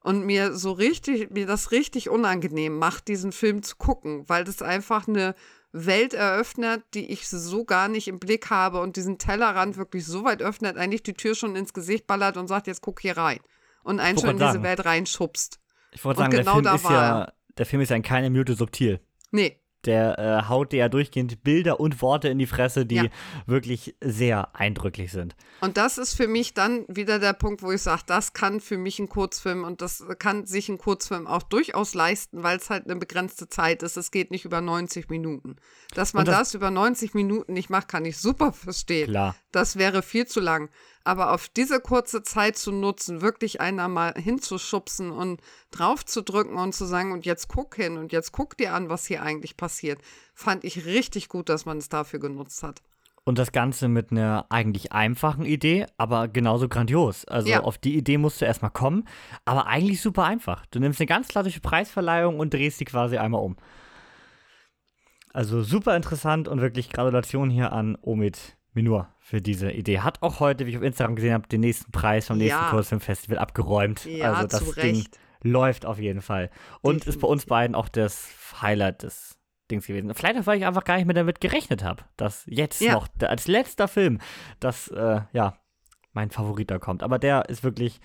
und 0.06 0.24
mir 0.24 0.54
so 0.54 0.72
richtig, 0.72 1.32
mir 1.32 1.48
das 1.48 1.72
richtig 1.72 2.10
unangenehm 2.10 2.78
macht, 2.78 3.08
diesen 3.08 3.32
Film 3.32 3.64
zu 3.64 3.76
gucken, 3.76 4.30
weil 4.30 4.44
das 4.44 4.62
einfach 4.62 5.08
eine 5.08 5.34
Welt 5.72 6.14
eröffnet, 6.14 6.84
die 6.94 7.12
ich 7.12 7.28
so 7.28 7.66
gar 7.66 7.88
nicht 7.88 8.08
im 8.08 8.20
Blick 8.20 8.52
habe 8.52 8.82
und 8.82 8.98
diesen 8.98 9.18
Tellerrand 9.18 9.78
wirklich 9.78 10.06
so 10.06 10.24
weit 10.24 10.44
öffnet, 10.44 10.78
eigentlich 10.78 11.02
die 11.02 11.16
Tür 11.16 11.34
schon 11.34 11.56
ins 11.56 11.74
Gesicht 11.74 12.06
ballert 12.06 12.38
und 12.38 12.48
sagt, 12.48 12.68
jetzt 12.68 12.84
guck 12.84 13.00
hier 13.00 13.18
rein. 13.18 13.40
Und 13.84 14.00
einen 14.00 14.20
schon 14.20 14.30
in 14.30 14.38
diese. 14.38 14.62
Welt 14.62 14.86
reinschubst. 14.86 15.60
Ich 15.92 16.06
wollte 16.06 16.20
sagen, 16.20 16.38
genau 16.38 16.62
der, 16.62 16.78
Film 16.78 16.84
ist 16.84 16.90
ja, 16.92 17.34
der 17.58 17.66
Film 17.66 17.82
ist 17.82 17.90
ja 17.90 17.96
in 17.96 18.04
keiner 18.04 18.30
Minute 18.30 18.54
subtil. 18.54 19.00
Nee, 19.32 19.60
Der 19.86 20.18
äh, 20.20 20.50
haut 20.50 20.72
dir 20.72 20.78
ja 20.78 20.90
durchgehend 20.90 21.44
Bilder 21.44 21.80
und 21.80 22.02
Worte 22.02 22.28
in 22.30 22.40
die 22.40 22.48
Fresse, 22.48 22.86
die 22.86 22.96
Ja. 22.96 23.06
wirklich 23.46 23.96
sehr 24.02 24.56
eindrücklich 24.56 25.12
sind. 25.12 25.36
Und 25.62 25.78
das 25.78 25.98
ist 25.98 26.16
für 26.16 26.28
mich 26.28 26.54
dann 26.54 26.86
wieder 26.88 27.20
der 27.20 27.34
Punkt, 27.34 27.62
wo 27.64 27.72
ich 27.72 27.82
sage, 27.82 28.02
das 28.08 28.34
kann 28.34 28.60
für 28.60 28.78
mich 28.78 29.00
ein 29.00 29.10
Kurzfilm 29.10 29.64
und 29.64 29.82
das 29.82 30.04
kann 30.20 30.46
sich 30.46 30.70
ein 30.70 30.78
Kurzfilm 30.78 31.28
auch 31.28 31.44
durchaus 31.44 31.94
leisten, 31.94 32.44
weil 32.44 32.58
es 32.58 32.70
halt 32.70 32.86
eine 32.86 32.96
begrenzte 32.98 33.48
Zeit 33.48 33.84
ist. 33.84 33.96
Es 33.98 34.12
geht 34.12 34.32
nicht 34.32 34.46
über 34.46 34.62
90 34.62 35.10
Minuten. 35.10 35.56
Dass 35.94 36.14
man 36.14 36.26
das- 36.26 36.36
das, 36.36 36.54
über 36.56 36.72
90 36.72 37.14
Minuten 37.14 37.54
nicht 37.54 37.70
macht, 37.70 37.88
kann 37.88 38.06
ich 38.06 38.18
super 38.18 38.52
verstehen. 38.54 39.08
Klar. 39.10 39.36
Das 39.52 39.78
wäre 39.78 40.02
viel 40.02 40.26
zu 40.26 40.40
lang. 40.40 40.70
Aber 41.06 41.32
auf 41.34 41.50
diese 41.50 41.80
kurze 41.80 42.24
Zeit 42.24 42.58
zu 42.58 42.72
nutzen, 42.72 43.22
wirklich 43.22 43.62
einer 43.62 43.88
mal 43.88 44.14
hinzuschubsen 44.18 45.12
und 45.12 45.40
drauf 45.70 46.04
zu 46.04 46.24
drücken 46.24 46.58
und 46.58 46.74
zu 46.74 46.86
sagen, 46.86 47.12
und 47.12 47.26
jetzt 47.28 47.48
guck 47.48 47.76
hin 47.76 47.98
und 47.98 48.12
jetzt 48.12 48.32
guck 48.32 48.58
dir 48.58 48.74
an, 48.74 48.90
was 48.90 49.06
hier 49.06 49.22
eigentlich 49.22 49.56
passiert, 49.56 50.02
fand 50.34 50.64
ich 50.64 50.86
richtig 50.86 51.30
gut, 51.30 51.48
dass 51.48 51.66
man 51.66 51.78
es 51.78 51.90
dafür 51.90 52.20
genutzt 52.20 52.64
hat. 52.64 52.82
Und 53.24 53.38
das 53.38 53.52
Ganze 53.52 53.88
mit 53.88 54.12
einer 54.12 54.48
eigentlich 54.50 54.94
einfachen 54.94 55.46
Idee, 55.46 55.86
aber 55.98 56.28
genauso 56.28 56.68
grandios. 56.68 57.26
Also 57.26 57.50
Ja. 57.50 57.64
auf 57.64 57.78
die 57.78 57.96
Idee 57.96 58.18
musst 58.18 58.42
du 58.42 58.46
erstmal 58.46 58.72
kommen, 58.72 59.08
aber 59.46 59.68
eigentlich 59.68 60.02
super 60.02 60.26
einfach. 60.26 60.66
Du 60.68 60.80
nimmst 60.80 61.00
eine 61.00 61.08
ganz 61.08 61.28
klassische 61.28 61.60
Preisverleihung 61.60 62.40
und 62.40 62.54
drehst 62.54 62.80
die 62.80 62.86
quasi 62.86 63.18
einmal 63.18 63.42
um. 63.42 63.58
Also 65.34 65.62
super 65.62 65.96
interessant 65.96 66.48
und 66.48 66.62
wirklich 66.62 66.90
Gratulation 66.90 67.50
hier 67.50 67.74
an 67.74 67.98
Omid 68.02 68.55
Minur 68.76 69.08
für 69.20 69.42
diese 69.42 69.72
Idee. 69.72 70.00
Hat 70.00 70.22
auch 70.22 70.40
heute, 70.40 70.66
wie 70.66 70.72
ich 70.72 70.78
auf 70.78 70.84
Instagram 70.84 71.16
gesehen 71.16 71.34
habe, 71.34 71.48
den 71.48 71.62
nächsten 71.62 71.92
Preis 71.92 72.28
vom 72.28 72.38
nächsten 72.38 72.62
Ja. 72.64 72.70
Kurzfilmfestival 72.70 73.38
abgeräumt. 73.38 74.06
Ja, 74.06 74.34
also 74.34 74.48
das 74.48 74.76
Ding 74.76 75.06
läuft 75.42 75.86
auf 75.86 76.00
jeden 76.00 76.22
Fall. 76.22 76.50
Und 76.82 77.06
ist 77.06 77.20
bei 77.20 77.28
uns 77.28 77.46
beiden 77.46 77.76
auch 77.76 77.88
das 77.90 78.30
Highlight 78.62 79.04
des 79.04 79.38
Dings 79.72 79.88
gewesen. 79.88 80.14
Vielleicht 80.14 80.40
auch, 80.40 80.46
weil 80.46 80.58
ich 80.60 80.66
einfach 80.66 80.84
gar 80.84 80.98
nicht 80.98 81.06
mehr 81.06 81.16
damit 81.16 81.42
gerechnet 81.42 81.84
habe, 81.84 82.04
dass 82.18 82.44
jetzt 82.48 82.82
Ja. 82.82 82.94
noch 82.94 83.08
als 83.22 83.48
letzter 83.48 83.88
Film, 83.88 84.20
dass, 84.60 84.88
äh, 84.90 85.22
ja, 85.34 85.58
mein 86.14 86.30
Favorit 86.32 86.70
da 86.72 86.80
kommt. 86.80 87.04
Aber 87.04 87.20
der 87.20 87.50
ist 87.50 87.64
wirklich 87.64 88.00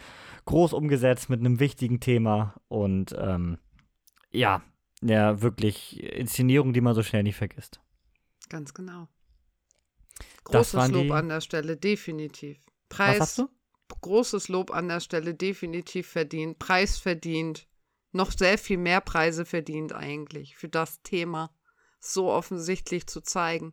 groß 0.46 0.72
umgesetzt 0.72 1.28
mit 1.30 1.40
einem 1.40 1.60
wichtigen 1.60 2.00
Thema 2.00 2.54
und, 2.68 3.14
ähm, 3.18 3.58
ja, 4.30 4.62
ja, 5.02 5.40
wirklich 5.42 6.02
Inszenierung, 6.02 6.72
die 6.72 6.80
man 6.80 6.94
so 6.94 7.02
schnell 7.02 7.22
nicht 7.22 7.36
vergisst. 7.36 7.80
Ganz 8.48 8.74
genau. 8.74 9.06
Großes 10.45 10.88
Lob 10.91 11.03
die- 11.05 11.12
an 11.12 11.28
der 11.28 11.41
Stelle, 11.41 11.76
definitiv. 11.76 12.59
Was 12.66 12.97
Preis, 12.97 13.18
sagst 13.18 13.38
du? 13.38 13.49
großes 14.01 14.49
Lob 14.49 14.70
an 14.70 14.88
der 14.88 15.01
Stelle, 15.01 15.34
definitiv 15.34 16.07
verdient. 16.09 16.59
Preis 16.59 16.99
verdient. 16.99 17.66
Noch 18.12 18.32
sehr 18.32 18.59
viel 18.59 18.78
mehr 18.78 19.01
Preise 19.01 19.45
verdient 19.45 19.93
eigentlich 19.93 20.57
für 20.57 20.68
das 20.68 21.03
Thema 21.03 21.55
so 22.01 22.30
offensichtlich 22.30 23.07
zu 23.07 23.20
zeigen. 23.20 23.72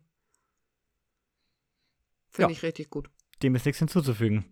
Finde 2.30 2.52
Ja. 2.52 2.58
ich 2.58 2.64
richtig 2.64 2.90
gut. 2.90 3.10
Dem 3.42 3.56
ist 3.56 3.66
nichts 3.66 3.80
hinzuzufügen. 3.80 4.46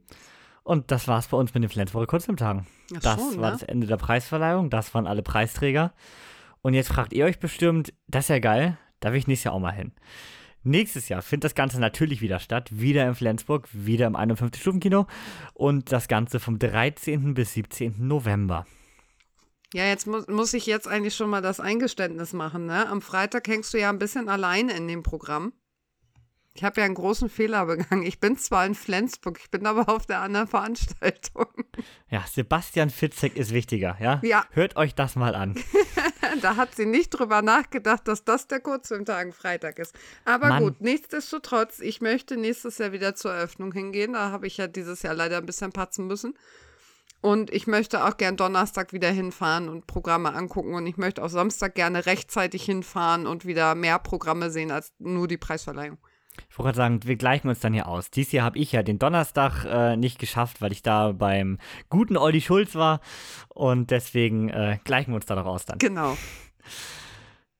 Und 0.63 0.89
das 0.91 1.07
war's 1.07 1.27
bei 1.27 1.37
uns 1.37 1.53
mit 1.53 1.61
den 1.63 1.69
Flensburger 1.69 2.07
Kurzfilmtagen. 2.07 2.65
Ja, 2.91 2.99
Das 2.99 3.19
schon, 3.19 3.39
war 3.39 3.51
ne? 3.51 3.57
das 3.59 3.63
Ende 3.63 3.85
der 3.87 3.97
Preisverleihung, 3.97 4.69
das 4.69 4.93
waren 4.93 5.05
alle 5.07 5.21
Preisträger. 5.21 5.93
Und 6.61 6.73
jetzt 6.73 6.87
fragt 6.89 7.13
ihr 7.13 7.25
euch 7.25 7.39
bestimmt, 7.39 7.93
das 8.07 8.25
ist 8.25 8.29
ja 8.29 8.39
geil, 8.39 8.77
da 8.99 9.11
will 9.11 9.19
ich 9.19 9.27
nächstes 9.27 9.45
Jahr 9.45 9.53
auch 9.53 9.59
mal 9.59 9.71
hin. 9.73 9.93
Nächstes 10.67 11.09
Jahr 11.09 11.21
findet 11.21 11.43
das 11.43 11.53
Ganze 11.53 11.79
natürlich 11.79 12.21
wieder 12.21 12.39
statt, 12.39 12.69
wieder 12.71 13.07
in 13.07 13.13
Flensburg, 13.13 13.67
wieder 13.71 14.07
im 14.07 14.15
51-Stufen-Kino 14.15 15.05
und 15.53 15.91
das 15.91 16.07
Ganze 16.07 16.39
vom 16.39 16.57
13. 16.57 17.35
bis 17.35 17.53
17. 17.53 18.07
November. 18.07 18.65
Ja, 19.75 19.85
jetzt 19.85 20.07
muss, 20.07 20.27
muss 20.27 20.55
ich 20.55 20.65
jetzt 20.65 20.87
eigentlich 20.87 21.15
schon 21.15 21.29
mal 21.29 21.43
das 21.43 21.59
Eingeständnis 21.59 22.33
machen, 22.33 22.65
ne? 22.65 22.89
Am 22.89 23.03
Freitag 23.03 23.47
hängst 23.47 23.75
du 23.75 23.79
ja 23.79 23.89
ein 23.89 23.99
bisschen 23.99 24.27
alleine 24.27 24.73
in 24.73 24.87
dem 24.87 25.03
Programm. 25.03 25.53
Ich 26.55 26.63
habe 26.63 26.81
ja 26.81 26.85
einen 26.85 26.95
großen 26.95 27.29
Fehler 27.29 27.67
begangen. 27.67 28.03
Ich 28.03 28.19
bin 28.19 28.35
zwar 28.35 28.65
in 28.65 28.73
Flensburg, 28.73 29.37
ich 29.39 29.51
bin 29.51 29.67
aber 29.67 29.87
auf 29.87 30.07
der 30.07 30.21
anderen 30.21 30.47
Veranstaltung. 30.47 31.45
Ja, 32.09 32.23
Sebastian 32.27 32.89
Fitzek 32.89 33.35
ist 33.35 33.53
wichtiger, 33.53 33.97
ja? 33.99 34.19
Ja. 34.23 34.45
Hört 34.49 34.77
euch 34.77 34.95
das 34.95 35.15
mal 35.15 35.35
an. 35.35 35.53
Da 36.41 36.55
hat 36.55 36.75
sie 36.75 36.85
nicht 36.85 37.09
drüber 37.09 37.41
nachgedacht, 37.41 38.07
dass 38.07 38.23
das 38.23 38.47
der 38.47 38.59
Kurzfilmtagen 38.59 39.33
Freitag 39.33 39.79
ist. 39.79 39.95
Aber 40.25 40.49
Mann. 40.49 40.63
gut, 40.63 40.81
nichtsdestotrotz, 40.81 41.79
ich 41.79 42.01
möchte 42.01 42.37
nächstes 42.37 42.77
Jahr 42.77 42.91
wieder 42.91 43.15
zur 43.15 43.33
Eröffnung 43.33 43.71
hingehen. 43.71 44.13
Da 44.13 44.31
habe 44.31 44.47
ich 44.47 44.57
ja 44.57 44.67
dieses 44.67 45.01
Jahr 45.01 45.13
leider 45.13 45.37
ein 45.37 45.45
bisschen 45.45 45.71
patzen 45.71 46.07
müssen. 46.07 46.35
Und 47.21 47.51
ich 47.51 47.65
möchte 47.65 48.05
auch 48.05 48.17
gern 48.17 48.37
Donnerstag 48.37 48.93
wieder 48.93 49.09
hinfahren 49.09 49.67
und 49.67 49.87
Programme 49.87 50.33
angucken. 50.33 50.75
Und 50.75 50.85
ich 50.85 50.97
möchte 50.97 51.23
auch 51.23 51.29
Samstag 51.29 51.73
gerne 51.75 52.05
rechtzeitig 52.05 52.63
hinfahren 52.63 53.25
und 53.25 53.45
wieder 53.45 53.73
mehr 53.73 53.97
Programme 53.99 54.51
sehen 54.51 54.71
als 54.71 54.93
nur 54.99 55.27
die 55.27 55.37
Preisverleihung. 55.37 55.97
Ich 56.49 56.57
wollte 56.57 56.67
gerade 56.67 56.77
sagen, 56.77 56.99
wir 57.03 57.15
gleichen 57.15 57.49
uns 57.49 57.59
dann 57.59 57.73
hier 57.73 57.87
aus. 57.87 58.09
Dies 58.11 58.31
Jahr 58.31 58.45
habe 58.45 58.57
ich 58.57 58.71
ja 58.71 58.83
den 58.83 58.99
Donnerstag 58.99 59.65
äh, 59.65 59.97
nicht 59.97 60.19
geschafft, 60.19 60.61
weil 60.61 60.71
ich 60.71 60.81
da 60.81 61.11
beim 61.11 61.57
guten 61.89 62.17
Olli 62.17 62.41
Schulz 62.41 62.75
war. 62.75 63.01
Und 63.49 63.91
deswegen 63.91 64.49
äh, 64.49 64.79
gleichen 64.83 65.11
wir 65.11 65.15
uns 65.15 65.25
da 65.25 65.35
doch 65.35 65.45
aus 65.45 65.65
dann. 65.65 65.79
Genau. 65.79 66.17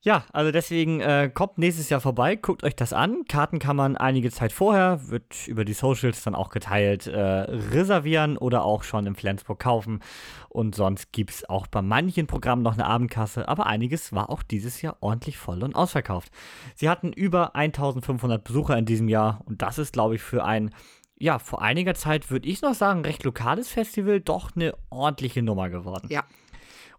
Ja, 0.06 0.24
also 0.34 0.51
deswegen 0.51 1.01
äh, 1.01 1.32
kommt 1.34 1.58
nächstes 1.58 1.89
Jahr 1.89 1.99
vorbei, 1.99 2.36
guckt 2.36 2.64
euch 2.64 2.76
das 2.76 2.93
an. 2.93 3.24
Karten 3.28 3.58
kann 3.58 3.76
man 3.76 3.97
einige 3.97 4.30
Zeit 4.30 4.51
vorher, 4.51 5.10
wird 5.10 5.47
über 5.47 5.66
die 5.66 5.74
Socials 5.74 6.22
dann 6.22 6.36
auch 6.36 6.51
geteilt, 6.51 7.08
äh, 7.08 7.20
reservieren 7.20 8.38
oder 8.38 8.66
auch 8.66 8.84
schon 8.84 9.08
in 9.08 9.16
Flensburg 9.16 9.58
kaufen. 9.58 10.01
Und 10.47 10.76
sonst 10.76 11.12
gibt 11.12 11.32
es 11.32 11.49
auch 11.49 11.66
bei 11.66 11.82
manchen 11.82 12.28
Programmen 12.28 12.62
noch 12.62 12.74
eine 12.74 12.86
Abendkasse, 12.86 13.47
aber 13.47 13.66
einiges 13.66 14.14
war 14.14 14.30
auch 14.30 14.43
dieses 14.43 14.80
Jahr 14.84 14.97
ordentlich 14.99 15.39
voll 15.39 15.64
und 15.64 15.76
ausverkauft. 15.76 16.30
Sie 16.76 16.88
hatten 16.88 17.12
über 17.12 17.56
1500 17.56 18.43
Besucher 18.43 18.78
in 18.78 18.86
diesem 18.86 19.10
Jahr 19.10 19.41
und 19.45 19.64
das 19.64 19.80
ist, 19.80 19.93
glaube 19.93 20.14
ich, 20.14 20.22
für 20.22 20.45
ein, 20.45 20.70
ja, 21.18 21.39
vor 21.39 21.64
einiger 21.64 21.95
Zeit 21.95 22.30
würde 22.30 22.47
ich 22.47 22.62
noch 22.62 22.76
sagen, 22.76 23.01
recht 23.01 23.24
lokales 23.24 23.70
Festival 23.70 24.20
doch 24.22 24.56
eine 24.56 24.76
ordentliche 24.91 25.41
Nummer 25.41 25.72
geworden 25.72 26.10
Ja. 26.12 26.26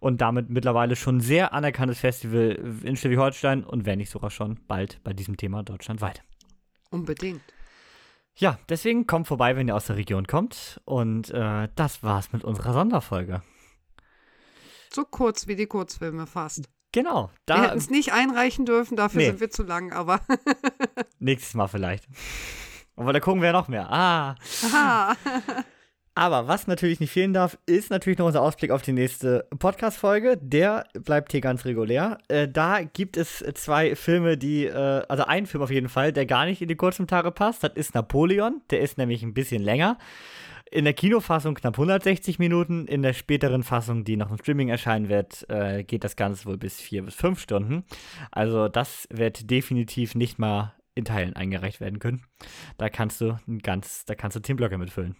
Und 0.07 0.21
damit 0.21 0.49
mittlerweile 0.51 0.95
schon 0.95 1.19
sehr 1.21 1.53
anerkanntes 1.53 1.99
Festival 1.99 2.53
in 2.85 2.97
Schleswig-Holstein 2.97 3.65
und 3.65 3.85
wenn 3.87 3.99
nicht 3.99 4.11
sogar 4.11 4.31
schon 4.31 4.61
bald 4.69 5.03
bei 5.03 5.13
diesem 5.13 5.37
Thema 5.37 5.65
deutschlandweit. 5.65 6.23
Unbedingt. 6.91 7.43
Ja, 8.37 8.59
deswegen 8.69 9.07
kommt 9.09 9.27
vorbei, 9.27 9.57
wenn 9.57 9.67
ihr 9.67 9.75
aus 9.75 9.87
der 9.87 9.97
Region 9.97 10.27
kommt 10.29 10.81
und 10.85 11.31
äh, 11.31 11.69
das 11.75 12.05
war's 12.05 12.33
mit 12.33 12.45
unserer 12.45 12.73
Sonderfolge. 12.73 13.43
So 14.95 15.05
kurz 15.05 15.49
wie 15.49 15.57
die 15.57 15.67
Kurzfilme 15.67 16.27
fast. 16.29 16.69
Genau, 16.93 17.25
Wir 17.29 17.33
da 17.47 17.63
hätten 17.65 17.79
es 17.79 17.91
nicht 17.91 18.13
einreichen 18.13 18.65
dürfen, 18.65 18.97
dafür 18.97 19.21
Nee. 19.23 19.27
sind 19.27 19.41
wir 19.41 19.51
zu 19.51 19.65
lang, 19.65 19.93
aber 19.93 20.21
nächstes 21.19 21.55
Mal 21.55 21.67
vielleicht. 21.67 22.07
Aber 22.95 23.13
da 23.13 23.19
gucken 23.21 23.41
wir 23.43 23.49
ja 23.49 23.53
noch 23.53 23.67
mehr. 23.69 23.91
Ah. 23.91 24.37
Aha. 24.67 25.17
Aber 26.19 26.49
was 26.49 26.67
natürlich 26.67 26.99
nicht 26.99 27.13
fehlen 27.13 27.35
darf, 27.35 27.59
ist 27.67 27.91
natürlich 27.91 28.19
noch 28.19 28.25
unser 28.25 28.41
Ausblick 28.41 28.71
auf 28.71 28.81
die 28.81 28.95
nächste 28.95 29.47
Podcast-Folge. 29.59 30.39
Der 30.41 30.87
bleibt 30.95 31.31
hier 31.31 31.43
ganz 31.43 31.67
regulär. 31.67 32.17
Äh, 32.29 32.49
da 32.49 32.85
gibt 32.85 33.19
es 33.19 33.45
zwei 33.53 33.95
Filme, 33.95 34.39
die, 34.39 34.65
äh, 34.65 35.03
also 35.11 35.25
einen 35.25 35.45
Film 35.45 35.63
auf 35.63 35.71
jeden 35.71 35.91
Fall, 35.91 36.15
der 36.15 36.25
gar 36.25 36.47
nicht 36.47 36.63
in 36.63 36.69
die 36.69 36.75
kurzen 36.75 37.07
Tage 37.07 37.31
passt. 37.33 37.63
Das 37.63 37.73
ist 37.75 37.95
Napoleon. 37.95 38.63
Der 38.71 38.81
ist 38.81 38.97
nämlich 38.97 39.23
ein 39.23 39.35
bisschen 39.35 39.63
länger. 39.63 39.99
In 40.71 40.85
der 40.85 40.95
Kinofassung 40.95 41.55
knapp 41.55 41.75
160 41.75 42.39
Minuten. 42.39 42.87
In 42.87 43.03
der 43.03 43.13
späteren 43.13 43.63
Fassung, 43.63 44.05
die 44.05 44.17
noch 44.17 44.31
im 44.31 44.39
Streaming 44.39 44.71
erscheinen 44.71 45.11
wird, 45.11 45.45
äh, 45.51 45.85
geht 45.85 46.03
das 46.03 46.17
Ganze 46.17 46.47
wohl 46.47 46.57
bis 46.57 46.81
vier 46.81 47.05
bis 47.05 47.15
fünf 47.15 47.41
Stunden. 47.41 47.85
Also 48.31 48.69
das 48.69 49.07
wird 49.11 49.51
definitiv 49.51 50.15
nicht 50.15 50.39
mal 50.39 50.76
in 50.97 51.05
Teilen 51.05 51.37
eingereicht 51.37 51.81
werden 51.81 52.01
können. 52.01 52.25
Da 52.79 52.89
kannst 52.89 53.21
du 53.21 53.39
ein 53.47 53.61
ganz, 53.61 54.05
da 54.07 54.17
kannst 54.17 54.37
du 54.37 54.41
Themenblöcke 54.41 54.79
mitfüllen. 54.79 55.15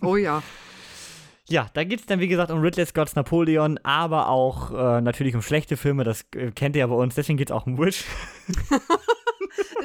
Oh 0.00 0.16
ja. 0.16 0.42
Ja, 1.46 1.68
da 1.74 1.84
geht 1.84 2.00
es 2.00 2.06
dann, 2.06 2.20
wie 2.20 2.28
gesagt, 2.28 2.50
um 2.50 2.60
Ridley 2.60 2.86
Scott's 2.86 3.16
Napoleon, 3.16 3.78
aber 3.82 4.28
auch 4.28 4.70
äh, 4.70 5.02
natürlich 5.02 5.34
um 5.34 5.42
schlechte 5.42 5.76
Filme, 5.76 6.02
das 6.02 6.24
äh, 6.34 6.50
kennt 6.52 6.74
ihr 6.74 6.80
ja 6.80 6.86
bei 6.86 6.94
uns, 6.94 7.16
deswegen 7.16 7.36
geht 7.36 7.50
es 7.50 7.52
auch 7.52 7.66
um 7.66 7.76
Wish. 7.76 8.04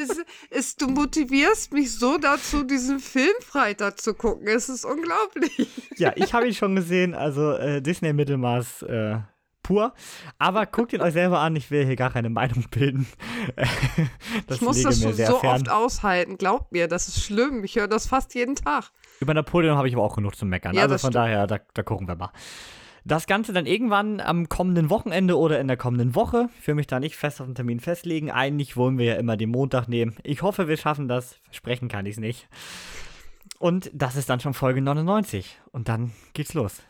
es, 0.02 0.22
es, 0.52 0.76
du 0.78 0.88
motivierst 0.88 1.74
mich 1.74 1.94
so 1.94 2.18
dazu, 2.18 2.64
diesen 2.64 3.00
Film 3.00 3.36
Freitag 3.42 4.00
zu 4.00 4.14
gucken. 4.14 4.48
Es 4.48 4.70
ist 4.70 4.86
unglaublich. 4.86 5.68
ja, 5.98 6.14
ich 6.16 6.34
habe 6.34 6.48
ihn 6.48 6.54
schon 6.54 6.78
gesehen, 6.78 7.14
also 7.14 7.52
äh, 7.52 7.82
Disney 7.82 8.14
Mittelmaß 8.14 8.84
äh, 8.84 9.18
pur. 9.64 9.94
Aber 10.38 10.66
guckt 10.66 10.94
ihn 10.94 11.02
euch 11.02 11.14
selber 11.14 11.40
an, 11.40 11.56
ich 11.56 11.72
will 11.72 11.86
hier 11.86 11.96
gar 11.96 12.12
keine 12.12 12.30
Meinung 12.30 12.66
bilden. 12.72 13.08
das 14.48 14.58
ich 14.58 14.62
muss 14.62 14.82
das 14.82 15.02
schon 15.02 15.14
so 15.14 15.38
fern. 15.40 15.56
oft 15.56 15.70
aushalten. 15.70 16.38
Glaubt 16.38 16.72
mir, 16.72 16.88
das 16.88 17.08
ist 17.08 17.24
schlimm. 17.24 17.64
Ich 17.64 17.76
höre 17.76 17.88
das 17.88 18.08
fast 18.08 18.34
jeden 18.36 18.56
Tag. 18.56 18.92
Über 19.20 19.34
Napoleon 19.34 19.78
habe 19.78 19.88
ich 19.88 19.96
aber 19.96 20.04
auch 20.04 20.16
genug 20.16 20.36
zu 20.36 20.46
meckern. 20.46 20.76
Ja, 20.76 20.84
also 20.84 20.94
von 20.94 21.00
stimmt. 21.00 21.16
daher, 21.16 21.48
da, 21.48 21.60
da 21.74 21.84
gucken 21.84 22.08
wir 22.08 22.16
mal. 22.16 22.32
Das 23.06 23.28
Ganze 23.28 23.54
dann 23.54 23.66
irgendwann 23.66 24.20
am 24.20 24.50
kommenden 24.50 24.90
Wochenende 24.90 25.38
oder 25.38 25.60
in 25.60 25.68
der 25.68 25.78
kommenden 25.78 26.16
Woche. 26.16 26.50
Ich 26.60 26.68
will 26.68 26.76
mich 26.76 26.88
da 26.88 27.00
nicht 27.00 27.16
fest 27.16 27.40
auf 27.42 27.48
den 27.48 27.56
Termin 27.56 27.80
festlegen. 27.80 28.30
Eigentlich 28.30 28.78
wollen 28.78 28.98
wir 28.98 29.06
ja 29.06 29.16
immer 29.16 29.38
den 29.38 29.50
Montag 29.50 29.88
nehmen. 29.88 30.16
Ich 30.24 30.42
hoffe, 30.42 30.68
wir 30.68 30.78
schaffen 30.78 31.08
das. 31.08 31.40
Versprechen 31.46 31.88
kann 31.88 32.06
ich 32.06 32.16
es 32.16 32.20
nicht. 32.20 32.48
Und 33.58 33.90
das 33.94 34.16
ist 34.16 34.30
dann 34.30 34.40
schon 34.40 34.54
Folge 34.54 34.82
99. 34.82 35.60
Und 35.72 35.90
dann 35.90 36.12
geht's 36.34 36.54
los. 36.54 36.82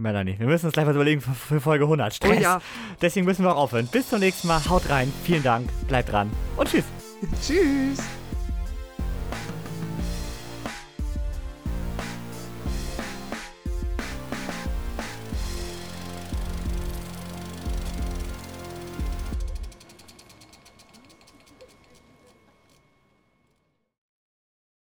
Melanie, 0.00 0.36
wir 0.38 0.46
müssen 0.46 0.66
uns 0.66 0.72
gleich 0.72 0.86
was 0.86 0.94
überlegen 0.94 1.20
für, 1.20 1.34
für 1.34 1.60
Folge 1.60 1.84
100. 1.84 2.14
Stress. 2.14 2.38
Oh 2.38 2.40
ja. 2.40 2.60
Deswegen 3.00 3.26
müssen 3.26 3.44
wir 3.44 3.54
auch 3.54 3.62
aufhören. 3.62 3.86
Bis 3.86 4.08
zum 4.08 4.20
nächsten 4.20 4.48
Mal. 4.48 4.60
Haut 4.68 4.88
rein. 4.88 5.12
Vielen 5.24 5.42
Dank. 5.42 5.68
Bleibt 5.86 6.10
dran. 6.10 6.30
Und 6.56 6.68
tschüss. 6.68 6.84
Tschüss. 7.46 8.00